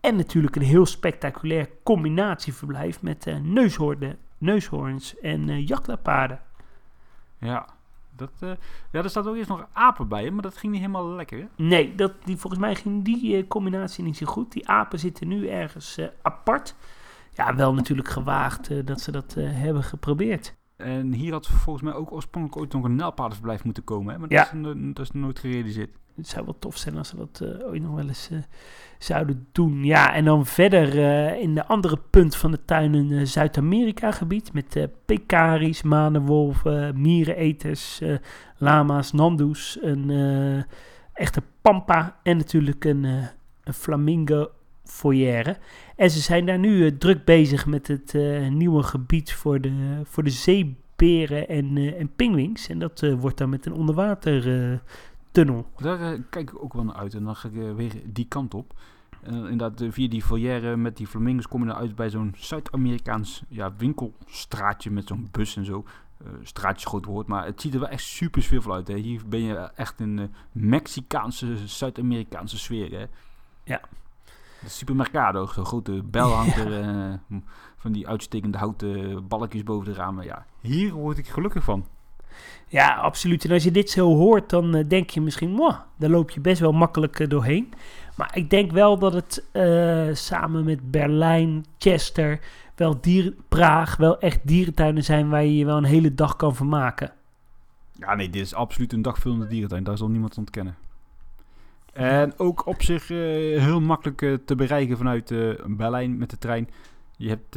En 0.00 0.16
natuurlijk 0.16 0.56
een 0.56 0.62
heel 0.62 0.86
spectaculair 0.86 1.68
combinatieverblijf 1.82 3.02
met 3.02 3.26
eh 3.26 3.36
neushoorns 4.38 5.18
en 5.18 5.48
eh 5.48 5.66
jachtlapaarden. 5.66 6.40
Ja. 7.38 7.68
Dat, 8.20 8.30
eh, 8.40 8.50
ja, 8.92 9.02
er 9.02 9.10
staat 9.10 9.26
ook 9.26 9.36
eerst 9.36 9.48
nog 9.48 9.66
apen 9.72 10.08
bij, 10.08 10.24
hè, 10.24 10.30
maar 10.30 10.42
dat 10.42 10.56
ging 10.56 10.72
niet 10.72 10.80
helemaal 10.80 11.08
lekker. 11.08 11.38
Hè? 11.38 11.46
Nee, 11.56 11.94
dat, 11.94 12.12
die, 12.24 12.36
volgens 12.36 12.62
mij 12.62 12.74
ging 12.74 13.04
die 13.04 13.36
eh, 13.36 13.48
combinatie 13.48 14.04
niet 14.04 14.16
zo 14.16 14.26
goed. 14.26 14.52
Die 14.52 14.68
apen 14.68 14.98
zitten 14.98 15.28
nu 15.28 15.48
ergens 15.48 15.98
eh, 15.98 16.06
apart. 16.22 16.74
Ja, 17.32 17.54
wel 17.54 17.74
natuurlijk 17.74 18.08
gewaagd 18.08 18.70
eh, 18.70 18.78
dat 18.84 19.00
ze 19.00 19.12
dat 19.12 19.34
eh, 19.36 19.44
hebben 19.46 19.82
geprobeerd. 19.82 20.54
En 20.80 21.12
hier 21.12 21.32
had 21.32 21.46
volgens 21.46 21.84
mij 21.84 21.94
ook 21.94 22.12
oorspronkelijk 22.12 22.60
ooit 22.60 22.72
nog 22.72 22.84
een 22.84 22.96
nijlpaardenverblijf 22.96 23.64
moeten 23.64 23.84
komen. 23.84 24.12
Hè? 24.12 24.18
Maar 24.18 24.32
Ja. 24.32 24.50
dat, 24.54 24.76
is, 24.76 24.82
dat 24.92 25.04
is 25.04 25.10
nooit 25.10 25.38
gerealiseerd. 25.38 25.90
Het 26.16 26.28
zou 26.28 26.44
wel 26.44 26.58
tof 26.58 26.76
zijn 26.76 26.96
als 26.96 27.08
ze 27.08 27.16
dat 27.16 27.40
eh, 27.40 27.66
ooit 27.66 27.82
nog 27.82 27.94
wel 27.94 28.08
eens 28.08 28.30
eh, 28.30 28.38
zouden 28.98 29.46
doen. 29.52 29.84
Ja, 29.84 30.14
en 30.14 30.24
dan 30.24 30.46
verder 30.46 30.98
eh, 30.98 31.42
in 31.42 31.54
de 31.54 31.66
andere 31.66 31.98
punt 32.10 32.36
van 32.36 32.50
de 32.50 32.64
tuin 32.64 32.94
een 32.94 33.26
Zuid-Amerika-gebied 33.26 34.52
met 34.52 34.88
pekaris, 35.04 35.82
manenwolven, 35.82 37.00
miereneters, 37.00 38.00
lama's, 38.56 39.12
nandoes, 39.12 39.78
een 39.82 40.10
echte 41.12 41.42
pampa 41.62 42.16
en 42.22 42.36
natuurlijk 42.36 42.84
een, 42.84 43.04
een 43.64 43.74
flamingo 43.74 44.50
foyer. 44.90 45.58
En 45.96 46.10
ze 46.10 46.18
zijn 46.18 46.46
daar 46.46 46.58
nu 46.58 46.86
eh, 46.86 46.92
druk 46.98 47.24
bezig 47.24 47.66
met 47.66 47.86
het 47.86 48.14
eh, 48.14 48.48
nieuwe 48.48 48.82
gebied 48.82 49.32
voor 49.32 49.60
de, 49.60 50.00
voor 50.04 50.22
de 50.22 50.30
zeeberen 50.30 51.48
en, 51.48 51.76
eh 51.76 52.00
en 52.00 52.14
pinguïns. 52.16 52.68
En 52.68 52.78
dat 52.78 53.14
wordt 53.18 53.38
dan 53.38 53.48
met 53.48 53.66
een 53.66 53.72
onderwater... 53.72 54.80
tunnel. 55.32 55.66
Daar 55.76 56.18
kijk 56.30 56.50
ik 56.50 56.62
ook 56.62 56.72
wel 56.72 56.84
naar 56.84 56.94
uit. 56.94 57.14
En 57.14 57.24
dan 57.24 57.36
ga 57.36 57.48
ik 57.48 57.74
weer 57.76 57.92
die 58.04 58.26
kant 58.28 58.54
op. 58.54 58.74
En 59.22 59.34
inderdaad, 59.34 59.82
via 59.88 60.08
die 60.08 60.22
foyer 60.22 60.78
met 60.78 60.96
die 60.96 61.06
flamingos 61.06 61.48
kom 61.48 61.60
je 61.60 61.66
dan 61.66 61.76
uit 61.76 61.94
bij 61.94 62.10
zo'n 62.10 62.34
Zuid-Amerikaans 62.36 63.42
ja, 63.48 63.72
winkelstraatje 63.76 64.90
met 64.90 65.06
zo'n 65.06 65.28
bus 65.30 65.56
en 65.56 65.64
zo. 65.64 65.84
Eh 66.24 66.28
straatje 66.42 66.86
groot 66.86 67.04
woord, 67.04 67.26
maar 67.26 67.44
het 67.44 67.60
ziet 67.60 67.74
er 67.74 67.80
wel 67.80 67.88
echt 67.88 68.02
super 68.02 68.42
sfeervol 68.42 68.74
uit. 68.74 68.88
Hè. 68.88 68.96
Hier 68.96 69.22
ben 69.28 69.40
je 69.40 69.54
echt 69.74 70.00
in 70.00 70.18
een 70.18 70.34
Mexicaanse, 70.52 71.68
Zuid-Amerikaanse 71.68 72.58
sfeer. 72.58 72.98
Hè. 72.98 73.06
Ja. 73.64 73.80
De 74.62 74.68
supermercado, 74.68 75.46
zo'n 75.46 75.64
grote 75.64 76.02
bel 76.04 76.30
hangt 76.32 76.56
er. 76.56 76.80
eh, 76.80 77.14
van 77.76 77.92
die 77.92 78.08
uitstekende 78.08 78.58
houten 78.58 79.28
balkjes 79.28 79.62
boven 79.62 79.84
de 79.84 79.92
ramen. 79.98 80.24
Ja, 80.24 80.44
hier 80.60 80.92
word 80.92 81.18
ik 81.18 81.28
gelukkig 81.28 81.64
van. 81.64 81.86
Ja, 82.66 82.94
absoluut. 82.94 83.44
En 83.44 83.50
als 83.50 83.64
je 83.64 83.70
dit 83.70 83.90
zo 83.90 84.14
hoort, 84.16 84.50
dan 84.50 84.74
eh, 84.74 84.88
denk 84.88 85.10
je 85.10 85.20
misschien, 85.20 85.50
"Mwah, 85.50 85.78
daar 85.98 86.10
loop 86.10 86.30
je 86.30 86.40
best 86.40 86.60
wel 86.60 86.72
makkelijk 86.72 87.20
eh, 87.20 87.28
doorheen. 87.28 87.72
Maar 88.16 88.30
ik 88.36 88.50
denk 88.50 88.72
wel 88.72 88.98
dat 88.98 89.12
het 89.12 89.44
eh, 89.52 90.08
samen 90.12 90.64
met 90.64 90.90
Berlijn, 90.90 91.64
Chester, 91.78 92.40
wel 92.74 93.00
dier, 93.00 93.34
Praag, 93.48 93.96
wel 93.96 94.18
echt 94.18 94.40
dierentuinen 94.42 95.04
zijn 95.04 95.28
waar 95.28 95.44
je 95.44 95.56
je 95.56 95.64
wel 95.64 95.76
een 95.76 95.84
hele 95.84 96.14
dag 96.14 96.36
kan 96.36 96.54
vermaken. 96.54 97.12
Ja, 97.92 98.14
nee, 98.14 98.30
dit 98.30 98.42
is 98.42 98.54
absoluut 98.54 98.92
een 98.92 99.02
dagvullende 99.02 99.46
dierentuin. 99.46 99.84
Daar 99.84 99.96
zal 99.98 100.08
niemand 100.08 100.38
ontkennen. 100.38 100.76
En 101.92 102.38
ook 102.38 102.66
op 102.66 102.82
zich 102.82 103.10
eh, 103.10 103.16
heel 103.62 103.80
makkelijk 103.80 104.22
eh, 104.22 104.34
te 104.44 104.54
bereiken 104.54 104.96
vanuit 104.96 105.30
eh, 105.30 105.48
Berlijn 105.66 106.18
met 106.18 106.30
de 106.30 106.38
trein. 106.38 106.68
Je 107.16 107.28
hebt 107.28 107.52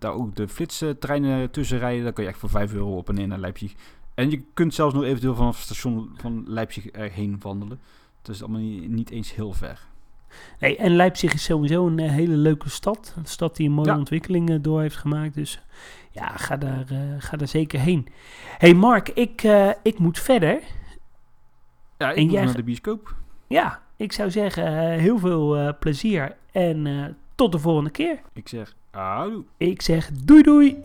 daar 0.00 0.12
ook 0.12 0.36
de 0.36 0.48
flitstreinen 0.48 1.50
tussen 1.50 1.78
rijden. 1.78 2.04
Daar 2.04 2.12
kan 2.12 2.24
je 2.24 2.30
echt 2.30 2.38
voor 2.38 2.48
5 2.48 2.72
euro 2.74 2.96
op 2.96 3.08
en 3.08 3.14
neer 3.14 3.26
naar 3.28 3.38
Leipzig. 3.38 3.74
En 4.14 4.30
je 4.30 4.42
kunt 4.54 4.74
zelfs 4.74 4.94
nog 4.94 5.04
eventueel 5.04 5.34
vanaf 5.34 5.54
het 5.56 5.64
station 5.64 6.10
van 6.16 6.44
Leipzig 6.46 6.86
erheen 6.86 7.36
wandelen. 7.40 7.80
Het 8.18 8.28
is 8.28 8.42
allemaal 8.42 8.60
niet, 8.60 8.88
niet 8.88 9.10
eens 9.10 9.34
heel 9.34 9.52
ver. 9.52 9.80
Nee, 10.60 10.76
en 10.76 10.96
Leipzig 10.96 11.32
is 11.34 11.44
sowieso 11.44 11.86
een 11.86 11.98
hele 11.98 12.36
leuke 12.36 12.68
stad. 12.68 13.14
Een 13.16 13.26
stad 13.26 13.56
die 13.56 13.66
een 13.68 13.72
mooie 13.74 13.88
Ja. 13.88 13.96
ontwikkeling 13.98 14.60
door 14.60 14.80
heeft 14.80 14.96
gemaakt. 14.96 15.34
Dus 15.34 15.62
ja, 16.10 16.28
ga 16.36 16.56
daar, 16.56 16.84
ga 17.18 17.36
daar 17.36 17.48
zeker 17.48 17.80
heen. 17.80 18.06
hey 18.58 18.74
Mark, 18.74 19.08
ik, 19.08 19.42
ik 19.82 19.98
moet 19.98 20.18
verder. 20.18 20.60
Ja, 21.98 22.10
ik 22.10 22.16
En 22.16 22.22
moet 22.22 22.32
jij 22.32 22.40
naar 22.40 22.50
ga- 22.50 22.56
de 22.56 22.62
bioscoop. 22.64 23.14
Ja, 23.54 23.80
ik 23.96 24.12
zou 24.12 24.30
zeggen, 24.30 24.66
eh, 24.66 24.98
heel 25.00 25.18
veel 25.18 25.56
eh, 25.56 25.68
plezier 25.78 26.36
en 26.52 26.86
eh, 26.86 27.04
tot 27.34 27.52
de 27.52 27.58
volgende 27.58 27.90
keer. 27.90 28.20
Ik 28.32 28.48
zeg, 28.48 28.74
houdoe. 28.90 29.44
Ik 29.56 29.82
zeg 29.82 30.10
doei 30.12 30.42
doei. 30.42 30.82